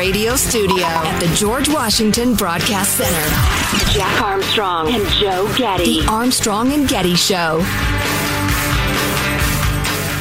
Radio 0.00 0.34
Studio 0.34 0.86
at 0.86 1.20
the 1.20 1.26
George 1.34 1.68
Washington 1.68 2.34
Broadcast 2.34 2.96
Center, 2.96 3.92
Jack 3.92 4.22
Armstrong 4.22 4.88
and 4.94 5.06
Joe 5.10 5.46
Getty. 5.58 6.00
The 6.00 6.06
Armstrong 6.08 6.72
and 6.72 6.88
Getty 6.88 7.16
Show. 7.16 7.60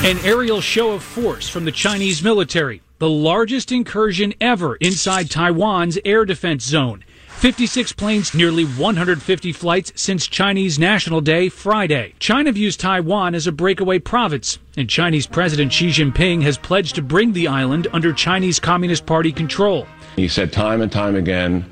An 0.04 0.18
aerial 0.26 0.60
show 0.60 0.92
of 0.92 1.02
force 1.02 1.48
from 1.48 1.64
the 1.64 1.72
Chinese 1.72 2.22
military, 2.22 2.82
the 2.98 3.10
largest 3.10 3.72
incursion 3.72 4.34
ever 4.42 4.76
inside 4.76 5.30
Taiwan's 5.30 5.98
air 6.04 6.26
defense 6.26 6.66
zone. 6.66 7.06
56 7.40 7.94
planes, 7.94 8.34
nearly 8.34 8.66
150 8.66 9.54
flights 9.54 9.94
since 9.96 10.28
Chinese 10.28 10.78
National 10.78 11.22
Day 11.22 11.48
Friday. 11.48 12.14
China 12.20 12.52
views 12.52 12.76
Taiwan 12.76 13.34
as 13.34 13.48
a 13.48 13.54
breakaway 13.54 13.98
province, 13.98 14.60
and 14.76 14.90
Chinese 14.90 15.26
President 15.26 15.72
Xi 15.72 15.88
Jinping 15.88 16.42
has 16.42 16.58
pledged 16.58 16.96
to 16.96 17.02
bring 17.02 17.32
the 17.32 17.48
island 17.48 17.88
under 17.94 18.12
Chinese 18.12 18.60
Communist 18.60 19.06
Party 19.06 19.32
control. 19.32 19.88
He 20.18 20.28
said 20.28 20.52
time 20.52 20.82
and 20.82 20.92
time 20.92 21.16
again, 21.16 21.66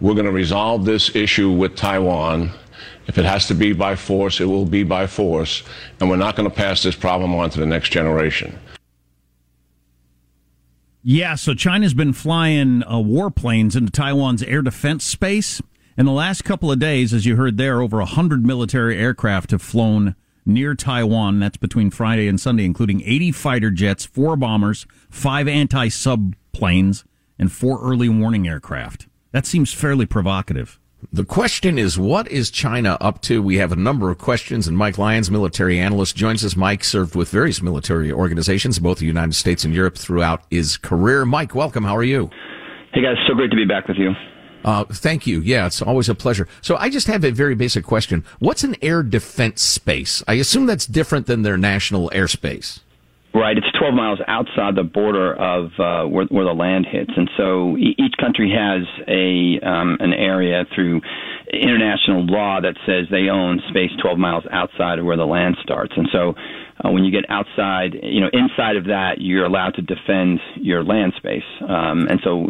we're 0.00 0.14
going 0.14 0.26
to 0.26 0.32
resolve 0.32 0.84
this 0.84 1.14
issue 1.14 1.52
with 1.52 1.76
Taiwan. 1.76 2.50
If 3.06 3.16
it 3.16 3.24
has 3.24 3.46
to 3.46 3.54
be 3.54 3.72
by 3.72 3.94
force, 3.94 4.40
it 4.40 4.46
will 4.46 4.66
be 4.66 4.82
by 4.82 5.06
force, 5.06 5.62
and 6.00 6.10
we're 6.10 6.16
not 6.16 6.34
going 6.34 6.50
to 6.50 6.54
pass 6.54 6.82
this 6.82 6.96
problem 6.96 7.32
on 7.32 7.48
to 7.50 7.60
the 7.60 7.66
next 7.66 7.90
generation. 7.90 8.58
Yeah, 11.04 11.34
so 11.34 11.52
China's 11.52 11.94
been 11.94 12.12
flying 12.12 12.84
uh, 12.84 12.98
warplanes 12.98 13.74
into 13.74 13.90
Taiwan's 13.90 14.44
air 14.44 14.62
defense 14.62 15.04
space. 15.04 15.60
In 15.98 16.06
the 16.06 16.12
last 16.12 16.44
couple 16.44 16.70
of 16.70 16.78
days, 16.78 17.12
as 17.12 17.26
you 17.26 17.34
heard 17.34 17.56
there, 17.56 17.80
over 17.80 17.98
100 17.98 18.46
military 18.46 18.96
aircraft 18.96 19.50
have 19.50 19.60
flown 19.60 20.14
near 20.46 20.76
Taiwan. 20.76 21.40
That's 21.40 21.56
between 21.56 21.90
Friday 21.90 22.28
and 22.28 22.40
Sunday, 22.40 22.64
including 22.64 23.02
80 23.02 23.32
fighter 23.32 23.70
jets, 23.72 24.04
four 24.04 24.36
bombers, 24.36 24.86
five 25.10 25.48
anti 25.48 25.88
sub 25.88 26.36
planes, 26.52 27.04
and 27.36 27.50
four 27.50 27.82
early 27.82 28.08
warning 28.08 28.46
aircraft. 28.46 29.08
That 29.32 29.44
seems 29.44 29.72
fairly 29.72 30.06
provocative. 30.06 30.78
The 31.10 31.24
question 31.24 31.78
is, 31.78 31.98
what 31.98 32.28
is 32.28 32.50
China 32.50 32.96
up 33.00 33.22
to? 33.22 33.42
We 33.42 33.56
have 33.56 33.72
a 33.72 33.76
number 33.76 34.10
of 34.10 34.18
questions, 34.18 34.68
and 34.68 34.76
Mike 34.76 34.98
Lyons, 34.98 35.30
military 35.30 35.78
analyst, 35.78 36.16
joins 36.16 36.44
us. 36.44 36.56
Mike 36.56 36.84
served 36.84 37.16
with 37.16 37.28
various 37.28 37.60
military 37.60 38.12
organizations, 38.12 38.78
both 38.78 38.98
the 38.98 39.06
United 39.06 39.34
States 39.34 39.64
and 39.64 39.74
Europe, 39.74 39.96
throughout 39.96 40.44
his 40.50 40.76
career. 40.76 41.24
Mike, 41.24 41.54
welcome. 41.54 41.84
How 41.84 41.96
are 41.96 42.04
you? 42.04 42.30
Hey, 42.92 43.02
guys. 43.02 43.16
So 43.26 43.34
great 43.34 43.50
to 43.50 43.56
be 43.56 43.64
back 43.64 43.88
with 43.88 43.96
you. 43.96 44.12
Uh, 44.64 44.84
thank 44.84 45.26
you. 45.26 45.40
Yeah, 45.40 45.66
it's 45.66 45.82
always 45.82 46.08
a 46.08 46.14
pleasure. 46.14 46.46
So 46.60 46.76
I 46.76 46.88
just 46.88 47.08
have 47.08 47.24
a 47.24 47.30
very 47.30 47.56
basic 47.56 47.84
question. 47.84 48.24
What's 48.38 48.62
an 48.62 48.76
air 48.80 49.02
defense 49.02 49.60
space? 49.60 50.22
I 50.28 50.34
assume 50.34 50.66
that's 50.66 50.86
different 50.86 51.26
than 51.26 51.42
their 51.42 51.56
national 51.56 52.10
airspace. 52.10 52.80
Right, 53.34 53.56
it's 53.56 53.66
12 53.78 53.94
miles 53.94 54.18
outside 54.28 54.76
the 54.76 54.82
border 54.82 55.32
of 55.32 55.72
uh, 55.78 56.04
where, 56.04 56.26
where 56.26 56.44
the 56.44 56.52
land 56.52 56.84
hits, 56.84 57.12
and 57.16 57.30
so 57.38 57.78
each 57.78 58.12
country 58.20 58.52
has 58.52 58.84
a 59.08 59.58
um, 59.66 59.96
an 60.00 60.12
area 60.12 60.66
through 60.74 61.00
international 61.50 62.26
law 62.26 62.60
that 62.60 62.76
says 62.84 63.06
they 63.10 63.30
own 63.30 63.62
space 63.70 63.90
12 64.02 64.18
miles 64.18 64.44
outside 64.52 64.98
of 64.98 65.06
where 65.06 65.16
the 65.16 65.24
land 65.24 65.56
starts, 65.62 65.94
and 65.96 66.08
so 66.12 66.34
uh, 66.84 66.90
when 66.90 67.04
you 67.04 67.10
get 67.10 67.24
outside, 67.30 67.96
you 68.02 68.20
know, 68.20 68.28
inside 68.34 68.76
of 68.76 68.84
that, 68.84 69.16
you're 69.18 69.46
allowed 69.46 69.72
to 69.76 69.82
defend 69.82 70.38
your 70.56 70.84
land 70.84 71.14
space, 71.16 71.48
um, 71.66 72.08
and 72.08 72.20
so 72.22 72.42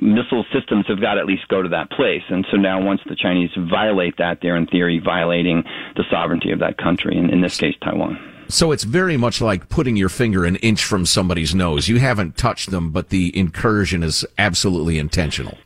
missile 0.00 0.46
systems 0.54 0.86
have 0.88 1.02
got 1.02 1.14
to 1.14 1.20
at 1.20 1.26
least 1.26 1.46
go 1.48 1.60
to 1.60 1.68
that 1.68 1.90
place, 1.90 2.24
and 2.30 2.46
so 2.50 2.56
now 2.56 2.80
once 2.80 3.02
the 3.06 3.14
Chinese 3.14 3.50
violate 3.68 4.16
that, 4.16 4.38
they're 4.40 4.56
in 4.56 4.66
theory 4.66 5.02
violating 5.04 5.64
the 5.96 6.04
sovereignty 6.10 6.50
of 6.50 6.60
that 6.60 6.78
country, 6.78 7.18
and 7.18 7.28
in 7.28 7.42
this 7.42 7.58
case, 7.58 7.74
Taiwan. 7.84 8.39
So 8.50 8.72
it's 8.72 8.84
very 8.84 9.16
much 9.16 9.40
like 9.40 9.68
putting 9.68 9.96
your 9.96 10.08
finger 10.08 10.44
an 10.44 10.56
inch 10.56 10.84
from 10.84 11.06
somebody's 11.06 11.54
nose. 11.54 11.88
You 11.88 11.98
haven't 11.98 12.36
touched 12.36 12.70
them, 12.70 12.90
but 12.90 13.08
the 13.08 13.36
incursion 13.36 14.02
is 14.02 14.24
absolutely 14.38 14.98
intentional. 14.98 15.56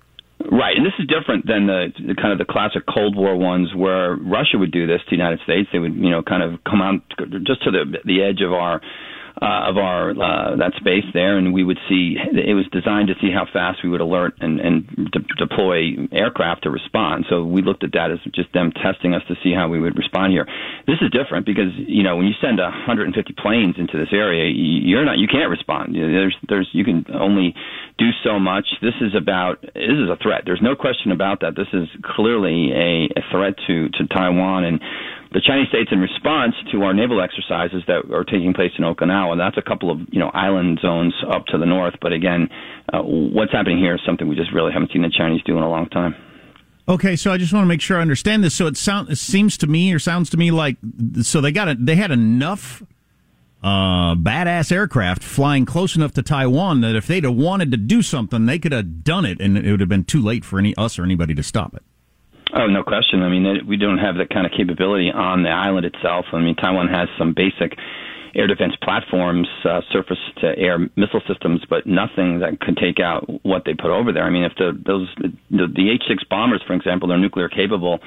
Right, 0.50 0.76
and 0.76 0.84
this 0.84 0.92
is 0.98 1.06
different 1.06 1.46
than 1.46 1.66
the, 1.66 1.92
the, 2.06 2.14
kind 2.14 2.32
of 2.32 2.38
the 2.38 2.44
classic 2.44 2.84
Cold 2.92 3.16
War 3.16 3.34
ones 3.34 3.74
where 3.74 4.16
Russia 4.16 4.58
would 4.58 4.72
do 4.72 4.86
this 4.86 5.00
to 5.00 5.10
the 5.10 5.16
United 5.16 5.40
States. 5.42 5.68
They 5.72 5.78
would, 5.78 5.94
you 5.94 6.10
know, 6.10 6.22
kind 6.22 6.42
of 6.42 6.62
come 6.64 6.82
out 6.82 7.00
just 7.44 7.62
to 7.64 7.70
the 7.70 7.98
the 8.04 8.22
edge 8.22 8.42
of 8.42 8.52
our 8.52 8.80
uh, 9.42 9.66
of 9.66 9.76
our 9.76 10.10
uh, 10.10 10.56
that 10.56 10.72
space 10.76 11.04
there, 11.12 11.36
and 11.36 11.52
we 11.52 11.64
would 11.64 11.78
see 11.88 12.16
it 12.16 12.54
was 12.54 12.66
designed 12.70 13.08
to 13.08 13.14
see 13.20 13.32
how 13.34 13.46
fast 13.52 13.82
we 13.82 13.90
would 13.90 14.00
alert 14.00 14.34
and, 14.40 14.60
and 14.60 14.86
de- 15.10 15.26
deploy 15.38 15.98
aircraft 16.12 16.62
to 16.62 16.70
respond. 16.70 17.26
So 17.28 17.42
we 17.42 17.60
looked 17.60 17.82
at 17.82 17.92
that 17.92 18.12
as 18.12 18.18
just 18.32 18.52
them 18.52 18.70
testing 18.70 19.12
us 19.12 19.22
to 19.26 19.34
see 19.42 19.52
how 19.52 19.68
we 19.68 19.80
would 19.80 19.98
respond 19.98 20.32
here. 20.32 20.46
This 20.86 21.02
is 21.02 21.10
different 21.10 21.46
because 21.46 21.74
you 21.74 22.04
know 22.04 22.16
when 22.16 22.26
you 22.26 22.34
send 22.40 22.58
150 22.58 23.10
planes 23.34 23.74
into 23.76 23.98
this 23.98 24.12
area, 24.12 24.50
you're 24.54 25.04
not 25.04 25.18
you 25.18 25.26
can't 25.26 25.50
respond. 25.50 25.94
There's 25.94 26.36
there's 26.48 26.68
you 26.72 26.84
can 26.84 27.04
only 27.12 27.54
do 27.98 28.10
so 28.22 28.38
much. 28.38 28.66
This 28.82 28.94
is 29.00 29.14
about 29.18 29.62
this 29.62 29.98
is 29.98 30.10
a 30.10 30.16
threat. 30.22 30.42
There's 30.46 30.62
no 30.62 30.76
question 30.76 31.10
about 31.10 31.40
that. 31.40 31.56
This 31.56 31.68
is 31.72 31.88
clearly 32.04 32.70
a, 32.70 33.08
a 33.18 33.22
threat 33.32 33.54
to 33.66 33.88
to 33.98 34.06
Taiwan 34.06 34.62
and 34.62 34.80
the 35.34 35.40
Chinese 35.40 35.68
states 35.68 35.90
in 35.90 35.98
response 35.98 36.54
to 36.70 36.82
our 36.82 36.94
naval 36.94 37.20
exercises 37.20 37.82
that 37.88 38.08
are 38.14 38.22
taking 38.22 38.54
place 38.54 38.70
in 38.78 38.84
Okinawa. 38.84 39.36
That's 39.36 39.58
a 39.58 39.68
couple 39.68 39.90
of 39.90 39.98
you 40.12 40.20
know 40.20 40.30
island 40.32 40.78
zones 40.80 41.12
up 41.28 41.46
to 41.46 41.58
the 41.58 41.66
north. 41.66 41.94
But 42.00 42.12
again, 42.12 42.48
uh, 42.92 43.02
what's 43.02 43.52
happening 43.52 43.78
here 43.78 43.96
is 43.96 44.00
something 44.06 44.28
we 44.28 44.36
just 44.36 44.52
really 44.52 44.72
haven't 44.72 44.92
seen 44.92 45.02
the 45.02 45.10
Chinese 45.10 45.42
do 45.44 45.56
in 45.56 45.64
a 45.64 45.68
long 45.68 45.88
time. 45.88 46.14
Okay, 46.88 47.16
so 47.16 47.32
I 47.32 47.38
just 47.38 47.52
want 47.52 47.64
to 47.64 47.68
make 47.68 47.80
sure 47.80 47.98
I 47.98 48.02
understand 48.02 48.44
this. 48.44 48.54
So 48.54 48.68
it 48.68 48.76
sounds 48.76 49.10
it 49.10 49.18
seems 49.18 49.58
to 49.58 49.66
me 49.66 49.92
or 49.92 49.98
sounds 49.98 50.30
to 50.30 50.36
me 50.36 50.52
like 50.52 50.76
so 51.22 51.40
they 51.40 51.50
got 51.50 51.66
it. 51.66 51.84
They 51.84 51.96
had 51.96 52.12
enough 52.12 52.84
uh, 53.60 54.14
badass 54.14 54.70
aircraft 54.70 55.24
flying 55.24 55.66
close 55.66 55.96
enough 55.96 56.12
to 56.12 56.22
Taiwan 56.22 56.80
that 56.82 56.94
if 56.94 57.08
they'd 57.08 57.24
have 57.24 57.34
wanted 57.34 57.72
to 57.72 57.76
do 57.76 58.02
something, 58.02 58.46
they 58.46 58.60
could 58.60 58.72
have 58.72 59.02
done 59.02 59.24
it, 59.24 59.40
and 59.40 59.58
it 59.58 59.68
would 59.68 59.80
have 59.80 59.88
been 59.88 60.04
too 60.04 60.22
late 60.22 60.44
for 60.44 60.60
any 60.60 60.76
us 60.76 60.96
or 60.96 61.02
anybody 61.02 61.34
to 61.34 61.42
stop 61.42 61.74
it. 61.74 61.82
Oh, 62.56 62.66
no 62.66 62.84
question. 62.84 63.22
I 63.22 63.28
mean, 63.28 63.66
we 63.66 63.76
don't 63.76 63.98
have 63.98 64.16
that 64.16 64.30
kind 64.30 64.46
of 64.46 64.52
capability 64.52 65.10
on 65.10 65.42
the 65.42 65.50
island 65.50 65.86
itself. 65.86 66.26
I 66.32 66.38
mean, 66.38 66.54
Taiwan 66.54 66.88
has 66.88 67.08
some 67.18 67.34
basic 67.34 67.76
air 68.36 68.46
defense 68.46 68.74
platforms, 68.82 69.48
uh, 69.64 69.80
surface 69.92 70.18
to 70.38 70.58
air 70.58 70.78
missile 70.96 71.22
systems, 71.26 71.62
but 71.68 71.86
nothing 71.86 72.40
that 72.40 72.60
could 72.60 72.76
take 72.76 72.98
out 72.98 73.24
what 73.44 73.62
they 73.64 73.74
put 73.74 73.90
over 73.90 74.12
there. 74.12 74.24
I 74.24 74.30
mean, 74.30 74.44
if 74.44 74.52
the 74.56 74.72
those 74.86 75.08
the, 75.18 75.66
the 75.66 75.90
H-6 75.90 76.28
bombers, 76.28 76.62
for 76.66 76.74
example, 76.74 77.08
they're 77.08 77.18
nuclear 77.18 77.48
capable. 77.48 77.98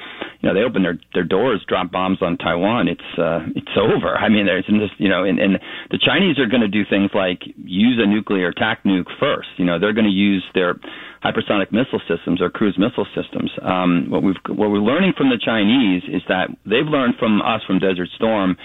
You 0.42 0.50
know, 0.50 0.54
they 0.56 0.62
open 0.62 0.84
their 0.84 1.00
their 1.14 1.24
doors, 1.24 1.64
drop 1.68 1.92
bombs 1.92 2.20
on 2.22 2.38
Taiwan. 2.38 2.88
It's 2.88 3.20
uh, 3.20 3.48
it's 3.56 3.72
over. 3.78 4.16
I 4.16 4.30
mean, 4.30 4.46
there's 4.46 4.66
just 4.66 5.00
you 5.00 5.10
know, 5.10 5.24
and, 5.24 5.40
and 5.40 5.60
the 5.92 6.00
Chinese 6.00 6.40
are 6.40 6.48
going 6.48 6.62
to 6.62 6.68
do 6.68 6.84
things 6.90 7.12
like 7.14 7.44
use 7.58 8.00
a 8.02 8.08
nuclear 8.08 8.50
attack 8.50 8.84
nuke 8.84 9.12
first. 9.20 9.50
You 9.58 9.66
know, 9.66 9.80
they're 9.80 9.94
going 9.94 10.08
to 10.08 10.12
use 10.12 10.44
their 10.54 10.76
hypersonic 11.24 11.72
missile 11.72 12.02
systems 12.08 12.42
or 12.42 12.50
cruise 12.50 12.78
missile 12.78 13.08
systems. 13.16 13.52
Um, 13.62 14.08
what 14.10 14.24
we've 14.24 14.36
what 14.50 14.70
we're 14.70 14.84
learning 14.84 15.14
from 15.18 15.30
the 15.30 15.40
Chinese 15.44 16.04
is 16.08 16.22
that 16.28 16.50
they've 16.66 16.88
learned 16.88 17.16
from 17.20 17.42
us 17.42 17.62
from 17.66 17.80
Desert 17.80 18.10
Storm 18.16 18.58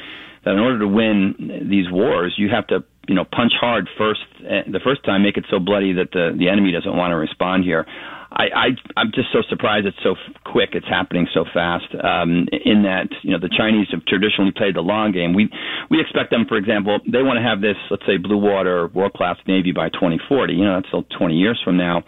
that 0.45 0.53
in 0.53 0.59
order 0.59 0.81
to 0.81 0.89
win 0.89 1.69
these 1.71 1.91
wars, 1.91 2.35
you 2.37 2.49
have 2.51 2.67
to 2.69 2.85
you 3.09 3.15
know 3.15 3.25
punch 3.25 3.53
hard 3.59 3.89
first 3.99 4.21
eh, 4.45 4.63
the 4.71 4.81
first 4.85 5.05
time, 5.05 5.23
make 5.23 5.37
it 5.37 5.47
so 5.51 5.59
bloody 5.59 5.93
that 5.95 6.11
the 6.13 6.35
the 6.39 6.49
enemy 6.49 6.73
doesn't 6.73 6.97
want 6.97 7.13
to 7.13 7.17
respond 7.17 7.65
here. 7.65 7.87
I, 8.33 8.45
I 8.55 8.67
I'm 8.97 9.13
just 9.15 9.29
so 9.33 9.43
surprised 9.49 9.87
it's 9.87 9.97
so 10.03 10.17
quick. 10.45 10.71
It's 10.73 10.89
happening 10.89 11.27
so 11.35 11.45
fast. 11.53 11.85
Um, 11.93 12.49
in 12.65 12.83
that 12.85 13.09
you 13.23 13.33
know 13.33 13.39
the 13.39 13.53
Chinese 13.53 13.89
have 13.93 14.05
traditionally 14.07 14.53
played 14.57 14.75
the 14.75 14.81
long 14.81 15.13
game. 15.13 15.35
We 15.35 15.51
we 15.91 16.01
expect 16.01 16.31
them, 16.31 16.47
for 16.49 16.57
example, 16.57 16.99
they 17.05 17.23
want 17.23 17.37
to 17.37 17.45
have 17.45 17.61
this 17.61 17.77
let's 17.91 18.05
say 18.07 18.17
blue 18.17 18.39
water 18.39 18.89
world 18.89 19.13
class 19.13 19.37
navy 19.47 19.73
by 19.73 19.89
2040. 19.91 20.55
You 20.55 20.65
know 20.65 20.75
that's 20.77 20.89
still 20.89 21.05
20 21.19 21.35
years 21.35 21.61
from 21.65 21.77
now. 21.77 22.03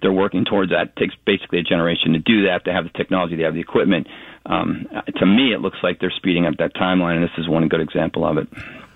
They're 0.00 0.12
working 0.12 0.44
towards 0.44 0.70
that. 0.70 0.88
It 0.88 0.96
takes 0.96 1.14
basically 1.26 1.60
a 1.60 1.62
generation 1.62 2.12
to 2.12 2.18
do 2.18 2.44
that. 2.46 2.62
They 2.64 2.72
have 2.72 2.84
the 2.84 2.90
technology, 2.90 3.36
they 3.36 3.42
have 3.42 3.54
the 3.54 3.60
equipment 3.60 4.06
um, 4.48 4.86
to 5.16 5.26
me, 5.26 5.52
it 5.52 5.60
looks 5.60 5.78
like 5.82 6.00
they're 6.00 6.12
speeding 6.16 6.46
up 6.46 6.56
that 6.58 6.74
timeline, 6.74 7.16
and 7.16 7.22
this 7.22 7.30
is 7.36 7.48
one 7.48 7.68
good 7.68 7.80
example 7.80 8.26
of 8.26 8.38
it. 8.38 8.48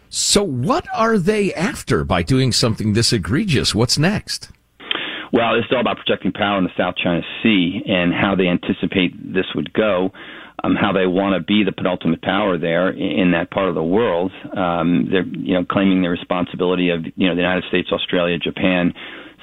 So, 0.08 0.42
what 0.42 0.86
are 0.94 1.18
they 1.18 1.52
after 1.54 2.04
by 2.04 2.22
doing 2.22 2.52
something 2.52 2.94
this 2.94 3.12
egregious? 3.12 3.74
What's 3.74 3.98
next? 3.98 4.50
Well, 5.32 5.54
it's 5.54 5.68
all 5.72 5.80
about 5.80 5.96
projecting 5.96 6.32
power 6.32 6.58
in 6.58 6.64
the 6.64 6.70
South 6.76 6.94
China 7.02 7.22
Sea 7.42 7.82
and 7.86 8.12
how 8.12 8.34
they 8.34 8.48
anticipate 8.48 9.12
this 9.32 9.46
would 9.54 9.72
go. 9.72 10.12
Um, 10.64 10.76
how 10.76 10.92
they 10.92 11.06
want 11.06 11.34
to 11.34 11.40
be 11.42 11.64
the 11.64 11.72
penultimate 11.72 12.22
power 12.22 12.56
there 12.56 12.88
in 12.90 13.32
that 13.32 13.50
part 13.50 13.68
of 13.68 13.74
the 13.74 13.82
world. 13.82 14.30
Um, 14.56 15.08
they're, 15.10 15.26
you 15.26 15.54
know, 15.54 15.64
claiming 15.64 16.02
the 16.02 16.08
responsibility 16.08 16.90
of, 16.90 17.04
you 17.16 17.26
know, 17.26 17.34
the 17.34 17.40
United 17.40 17.64
States, 17.64 17.88
Australia, 17.90 18.38
Japan, 18.38 18.94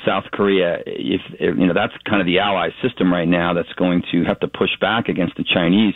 South 0.05 0.25
Korea, 0.31 0.77
if, 0.85 1.21
you 1.39 1.67
know 1.67 1.73
that's 1.73 1.93
kind 2.07 2.21
of 2.21 2.25
the 2.25 2.39
ally 2.39 2.69
system 2.81 3.11
right 3.11 3.27
now 3.27 3.53
that's 3.53 3.71
going 3.73 4.03
to 4.11 4.23
have 4.23 4.39
to 4.41 4.47
push 4.47 4.71
back 4.79 5.07
against 5.07 5.35
the 5.37 5.43
Chinese. 5.43 5.93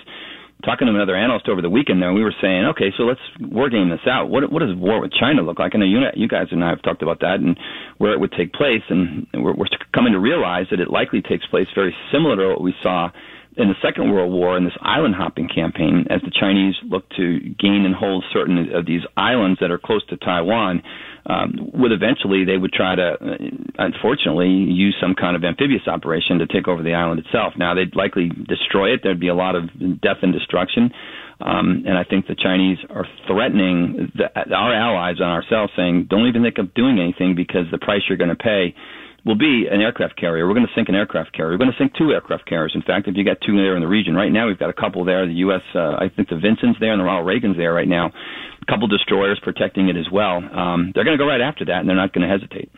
Talking 0.63 0.87
to 0.87 0.93
another 0.93 1.15
analyst 1.15 1.49
over 1.49 1.61
the 1.61 1.69
weekend, 1.69 2.01
there, 2.01 2.13
we 2.13 2.23
were 2.23 2.33
saying, 2.41 2.63
okay, 2.67 2.93
so 2.95 3.03
let's 3.03 3.19
war 3.41 3.69
game 3.69 3.89
this 3.89 4.07
out. 4.07 4.29
What 4.29 4.49
what 4.49 4.59
does 4.59 4.75
war 4.75 5.01
with 5.01 5.11
China 5.11 5.41
look 5.41 5.59
like? 5.59 5.75
I 5.75 5.77
know 5.77 5.85
you 5.85 5.99
you 6.15 6.27
guys 6.27 6.47
and 6.51 6.63
I 6.63 6.69
have 6.69 6.81
talked 6.81 7.01
about 7.01 7.19
that 7.19 7.39
and 7.41 7.57
where 7.97 8.13
it 8.13 8.19
would 8.19 8.31
take 8.31 8.53
place, 8.53 8.83
and 8.89 9.27
we're, 9.33 9.53
we're 9.53 9.67
coming 9.93 10.13
to 10.13 10.19
realize 10.19 10.67
that 10.71 10.79
it 10.79 10.89
likely 10.89 11.21
takes 11.21 11.45
place 11.47 11.67
very 11.75 11.93
similar 12.11 12.37
to 12.37 12.47
what 12.49 12.61
we 12.61 12.73
saw 12.81 13.09
in 13.57 13.69
the 13.69 13.75
Second 13.81 14.11
World 14.11 14.31
War 14.31 14.57
in 14.57 14.65
this 14.65 14.77
island 14.81 15.15
hopping 15.15 15.47
campaign, 15.47 16.05
as 16.09 16.21
the 16.21 16.31
Chinese 16.31 16.75
look 16.83 17.07
to 17.17 17.39
gain 17.59 17.85
and 17.85 17.93
hold 17.95 18.23
certain 18.33 18.73
of 18.73 18.85
these 18.85 19.01
islands 19.15 19.59
that 19.61 19.71
are 19.71 19.77
close 19.77 20.05
to 20.07 20.17
Taiwan, 20.17 20.81
um, 21.25 21.71
would 21.73 21.91
eventually 21.91 22.43
they 22.43 22.57
would 22.57 22.73
try 22.73 22.95
to, 22.95 23.13
uh, 23.13 23.37
unfortunately, 23.77 24.49
use 24.49 24.95
some 24.99 25.15
kind 25.15 25.35
of 25.35 25.43
amphibious 25.43 25.87
operation 25.87 26.39
to 26.39 26.47
take 26.47 26.67
over 26.67 26.83
the 26.83 26.93
island 26.93 27.19
itself. 27.19 27.53
Now 27.57 27.73
they'd 27.73 27.95
likely 27.95 28.29
destroy 28.29 28.93
it. 28.93 29.01
There'd 29.03 29.19
be 29.19 29.29
a 29.29 29.35
lot 29.35 29.55
of 29.55 29.69
death 30.01 30.19
and 30.21 30.33
destruction. 30.33 30.91
Um, 31.39 31.83
and 31.85 31.97
I 31.97 32.03
think 32.03 32.27
the 32.27 32.35
Chinese 32.35 32.77
are 32.89 33.05
threatening 33.27 34.11
the, 34.15 34.55
our 34.55 34.73
allies 34.73 35.17
and 35.19 35.27
ourselves, 35.27 35.73
saying, 35.75 36.07
"Don't 36.09 36.27
even 36.27 36.43
think 36.43 36.57
of 36.57 36.73
doing 36.73 36.99
anything 36.99 37.35
because 37.35 37.65
the 37.71 37.79
price 37.79 38.01
you're 38.07 38.17
going 38.17 38.29
to 38.29 38.35
pay 38.35 38.75
will 39.25 39.37
be 39.37 39.67
an 39.71 39.79
aircraft 39.79 40.19
carrier. 40.19 40.47
We're 40.47 40.53
going 40.53 40.67
to 40.67 40.73
sink 40.75 40.89
an 40.89 40.95
aircraft 40.95 41.33
carrier. 41.33 41.51
We're 41.51 41.57
going 41.65 41.71
to 41.71 41.77
sink 41.77 41.93
two 41.97 42.11
aircraft 42.11 42.45
carriers. 42.45 42.73
In 42.75 42.81
fact, 42.81 43.07
if 43.07 43.15
you 43.15 43.23
got 43.23 43.37
two 43.45 43.55
there 43.55 43.75
in 43.75 43.81
the 43.81 43.87
region 43.87 44.15
right 44.15 44.31
now, 44.31 44.47
we've 44.47 44.59
got 44.59 44.69
a 44.69 44.73
couple 44.73 45.05
there. 45.05 45.25
The 45.25 45.33
U.S. 45.47 45.61
Uh, 45.73 45.95
I 45.95 46.09
think 46.13 46.29
the 46.29 46.35
Vinson's 46.35 46.75
there 46.79 46.91
and 46.91 46.99
the 46.99 47.05
Ronald 47.05 47.27
Reagan's 47.27 47.55
there 47.55 47.73
right 47.73 47.87
now. 47.87 48.07
A 48.07 48.65
couple 48.65 48.87
destroyers 48.87 49.39
protecting 49.41 49.89
it 49.89 49.95
as 49.95 50.09
well. 50.11 50.37
Um, 50.37 50.91
they're 50.93 51.05
going 51.05 51.17
to 51.17 51.21
go 51.21 51.27
right 51.27 51.41
after 51.41 51.65
that, 51.65 51.79
and 51.79 51.89
they're 51.89 51.95
not 51.95 52.13
going 52.13 52.27
to 52.27 52.31
hesitate. 52.31 52.71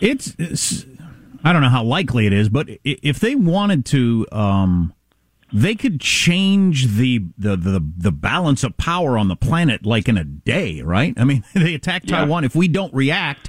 It's, 0.00 0.34
it's, 0.38 0.86
I 1.44 1.52
don't 1.52 1.62
know 1.62 1.68
how 1.68 1.84
likely 1.84 2.26
it 2.26 2.32
is, 2.32 2.48
but 2.48 2.68
if 2.84 3.20
they 3.20 3.34
wanted 3.34 3.84
to. 3.86 4.26
Um 4.32 4.94
they 5.50 5.74
could 5.74 5.98
change 5.98 6.88
the, 6.96 7.24
the, 7.38 7.56
the, 7.56 7.80
the, 7.96 8.12
balance 8.12 8.62
of 8.64 8.76
power 8.76 9.16
on 9.16 9.28
the 9.28 9.34
planet 9.34 9.86
like 9.86 10.06
in 10.06 10.18
a 10.18 10.24
day, 10.24 10.82
right? 10.82 11.14
I 11.16 11.24
mean, 11.24 11.42
they 11.54 11.72
attack 11.72 12.04
Taiwan. 12.04 12.42
Yeah. 12.42 12.48
If 12.48 12.54
we 12.54 12.68
don't 12.68 12.92
react, 12.92 13.48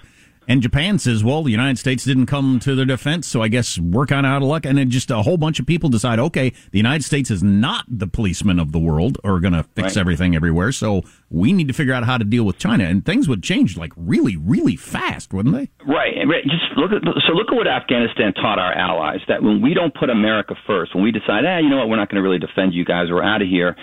and 0.49 0.63
Japan 0.63 0.97
says, 0.97 1.23
well, 1.23 1.43
the 1.43 1.51
United 1.51 1.77
States 1.77 2.03
didn't 2.03 2.25
come 2.25 2.59
to 2.61 2.73
their 2.73 2.83
defense, 2.83 3.27
so 3.27 3.43
I 3.43 3.49
guess 3.49 3.77
we're 3.77 4.07
kind 4.07 4.25
of 4.25 4.31
out 4.31 4.41
of 4.41 4.47
luck. 4.47 4.65
And 4.65 4.79
then 4.79 4.89
just 4.89 5.11
a 5.11 5.21
whole 5.21 5.37
bunch 5.37 5.59
of 5.59 5.67
people 5.67 5.89
decide, 5.89 6.17
okay, 6.17 6.51
the 6.71 6.79
United 6.79 7.05
States 7.05 7.29
is 7.29 7.43
not 7.43 7.85
the 7.87 8.07
policeman 8.07 8.57
of 8.57 8.71
the 8.71 8.79
world 8.79 9.19
or 9.23 9.39
going 9.39 9.53
to 9.53 9.61
fix 9.61 9.95
right. 9.95 9.97
everything 9.97 10.35
everywhere. 10.35 10.71
So 10.71 11.03
we 11.29 11.53
need 11.53 11.67
to 11.67 11.73
figure 11.75 11.93
out 11.93 12.03
how 12.03 12.17
to 12.17 12.25
deal 12.25 12.45
with 12.45 12.57
China. 12.57 12.85
And 12.85 13.05
things 13.05 13.29
would 13.29 13.43
change 13.43 13.77
like 13.77 13.93
really, 13.95 14.37
really 14.37 14.75
fast, 14.75 15.33
wouldn't 15.33 15.53
they? 15.53 15.69
Right. 15.85 16.15
Just 16.45 16.75
look 16.77 16.93
at, 16.93 17.03
so 17.27 17.33
look 17.33 17.49
at 17.51 17.55
what 17.55 17.67
Afghanistan 17.67 18.33
taught 18.33 18.57
our 18.57 18.73
allies 18.73 19.19
that 19.27 19.43
when 19.43 19.61
we 19.61 19.75
don't 19.75 19.93
put 19.93 20.09
America 20.09 20.55
first, 20.65 20.95
when 20.95 21.03
we 21.03 21.11
decide, 21.11 21.45
ah, 21.45 21.59
you 21.59 21.69
know 21.69 21.77
what, 21.77 21.89
we're 21.89 21.97
not 21.97 22.09
going 22.09 22.21
to 22.21 22.27
really 22.27 22.39
defend 22.39 22.73
you 22.73 22.83
guys, 22.83 23.05
we're 23.11 23.23
out 23.23 23.43
of 23.43 23.47
here 23.47 23.75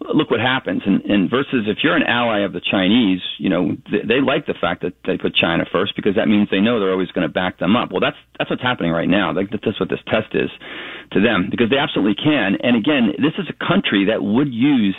look 0.00 0.30
what 0.30 0.40
happens. 0.40 0.82
And, 0.86 1.02
and 1.02 1.30
versus 1.30 1.66
if 1.66 1.78
you're 1.82 1.96
an 1.96 2.04
ally 2.04 2.40
of 2.40 2.52
the 2.52 2.60
Chinese, 2.60 3.20
you 3.38 3.48
know, 3.48 3.76
they, 3.90 4.06
they 4.06 4.20
like 4.20 4.46
the 4.46 4.54
fact 4.54 4.82
that 4.82 4.94
they 5.06 5.18
put 5.18 5.34
China 5.34 5.64
first 5.70 5.96
because 5.96 6.14
that 6.14 6.28
means 6.28 6.48
they 6.50 6.60
know 6.60 6.78
they're 6.78 6.92
always 6.92 7.10
going 7.10 7.26
to 7.26 7.32
back 7.32 7.58
them 7.58 7.76
up. 7.76 7.90
Well, 7.90 8.00
that's 8.00 8.16
that's 8.38 8.50
what's 8.50 8.62
happening 8.62 8.92
right 8.92 9.08
now. 9.08 9.32
Like, 9.32 9.50
that's 9.50 9.80
what 9.80 9.88
this 9.88 10.02
test 10.06 10.34
is 10.34 10.50
to 11.12 11.20
them 11.20 11.48
because 11.50 11.70
they 11.70 11.78
absolutely 11.78 12.14
can. 12.14 12.56
And 12.62 12.76
again, 12.76 13.12
this 13.18 13.34
is 13.38 13.50
a 13.50 13.56
country 13.58 14.06
that 14.06 14.22
would 14.22 14.52
use 14.52 14.96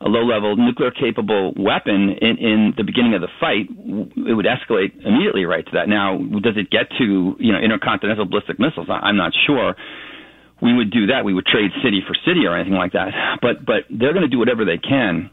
a 0.00 0.08
low-level 0.08 0.56
nuclear-capable 0.56 1.54
weapon 1.58 2.14
in, 2.22 2.38
in 2.38 2.74
the 2.76 2.84
beginning 2.84 3.14
of 3.14 3.20
the 3.20 3.28
fight, 3.40 3.66
it 3.66 4.34
would 4.34 4.46
escalate 4.46 4.94
immediately 5.04 5.44
right 5.44 5.66
to 5.66 5.72
that. 5.74 5.88
Now, 5.88 6.16
does 6.16 6.54
it 6.54 6.70
get 6.70 6.86
to 6.98 7.34
you 7.38 7.52
know 7.52 7.58
intercontinental 7.58 8.24
ballistic 8.24 8.60
missiles? 8.60 8.86
I'm 8.88 9.16
not 9.16 9.32
sure 9.46 9.74
we 10.62 10.74
would 10.74 10.90
do 10.90 11.06
that. 11.06 11.24
We 11.24 11.34
would 11.34 11.46
trade 11.46 11.70
city 11.82 12.02
for 12.06 12.14
city 12.26 12.46
or 12.46 12.56
anything 12.56 12.74
like 12.76 12.92
that. 12.92 13.38
But 13.40 13.64
but 13.64 13.84
they're 13.90 14.12
going 14.12 14.26
to 14.26 14.32
do 14.32 14.38
whatever 14.38 14.64
they 14.64 14.78
can 14.78 15.30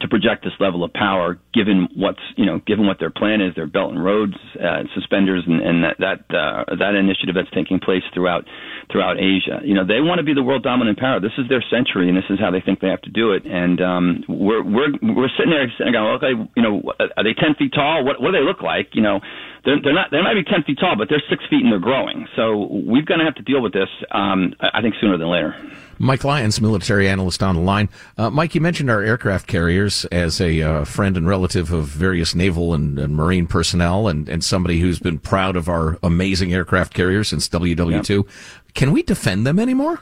to 0.00 0.08
project 0.08 0.42
this 0.42 0.54
level 0.58 0.84
of 0.84 0.92
power, 0.92 1.38
given 1.52 1.88
what's 1.94 2.22
you 2.36 2.46
know, 2.46 2.60
given 2.66 2.86
what 2.86 2.98
their 2.98 3.10
plan 3.10 3.42
is, 3.42 3.54
their 3.54 3.66
Belt 3.66 3.92
and 3.92 4.02
Roads 4.02 4.36
uh, 4.56 4.84
suspenders, 4.94 5.44
and, 5.46 5.60
and 5.60 5.84
that 5.84 5.96
that 6.00 6.20
uh, 6.34 6.76
that 6.76 6.94
initiative 6.94 7.34
that's 7.34 7.50
taking 7.52 7.78
place 7.78 8.02
throughout 8.14 8.46
throughout 8.90 9.18
Asia. 9.18 9.60
You 9.62 9.74
know, 9.74 9.84
they 9.86 10.00
want 10.00 10.18
to 10.18 10.24
be 10.24 10.32
the 10.32 10.42
world 10.42 10.62
dominant 10.62 10.98
power. 10.98 11.20
This 11.20 11.36
is 11.36 11.44
their 11.48 11.62
century, 11.68 12.08
and 12.08 12.16
this 12.16 12.24
is 12.30 12.40
how 12.40 12.50
they 12.50 12.60
think 12.60 12.80
they 12.80 12.88
have 12.88 13.02
to 13.02 13.10
do 13.10 13.32
it. 13.32 13.44
And 13.44 13.80
um, 13.82 14.24
we're 14.28 14.64
we're 14.64 14.92
we're 15.02 15.32
sitting 15.36 15.52
there 15.52 15.68
sitting 15.76 15.92
going, 15.92 16.16
okay, 16.16 16.32
you 16.56 16.62
know, 16.62 16.80
are 16.98 17.24
they 17.24 17.36
ten 17.36 17.54
feet 17.58 17.72
tall? 17.74 18.04
What 18.04 18.20
what 18.20 18.32
do 18.32 18.40
they 18.40 18.44
look 18.44 18.62
like? 18.62 18.96
You 18.96 19.02
know, 19.02 19.20
they're, 19.64 19.80
they're 19.82 19.94
not. 19.94 20.10
They 20.10 20.20
might 20.20 20.34
be 20.34 20.44
ten 20.44 20.62
feet 20.64 20.78
tall, 20.78 20.96
but 20.96 21.08
they're 21.08 21.22
six 21.30 21.44
feet 21.48 21.62
and 21.62 21.72
they're 21.72 21.78
growing. 21.78 22.26
So 22.36 22.68
we're 22.70 23.02
going 23.02 23.20
to 23.20 23.24
have 23.24 23.36
to 23.36 23.42
deal 23.42 23.62
with 23.62 23.72
this. 23.72 23.88
Um, 24.10 24.54
I 24.60 24.82
think 24.82 24.94
sooner 25.00 25.16
than 25.16 25.28
later. 25.28 25.54
Mike 25.98 26.24
Lyons, 26.24 26.60
military 26.60 27.08
analyst 27.08 27.44
on 27.44 27.54
the 27.54 27.60
line. 27.60 27.88
Uh, 28.18 28.28
Mike, 28.28 28.56
you 28.56 28.60
mentioned 28.60 28.90
our 28.90 29.02
aircraft 29.02 29.46
carriers 29.46 30.04
as 30.06 30.40
a 30.40 30.60
uh, 30.60 30.84
friend 30.84 31.16
and 31.16 31.28
relative 31.28 31.72
of 31.72 31.84
various 31.84 32.34
naval 32.34 32.74
and, 32.74 32.98
and, 32.98 33.14
marine 33.14 33.46
personnel, 33.46 34.08
and, 34.08 34.28
and 34.28 34.42
somebody 34.42 34.80
who's 34.80 34.98
been 34.98 35.18
proud 35.18 35.54
of 35.54 35.68
our 35.68 35.98
amazing 36.02 36.52
aircraft 36.52 36.92
carriers 36.92 37.28
since 37.28 37.48
WW2. 37.48 38.08
Yep. 38.08 38.26
Can 38.74 38.90
we 38.90 39.02
defend 39.02 39.46
them 39.46 39.60
anymore? 39.60 40.00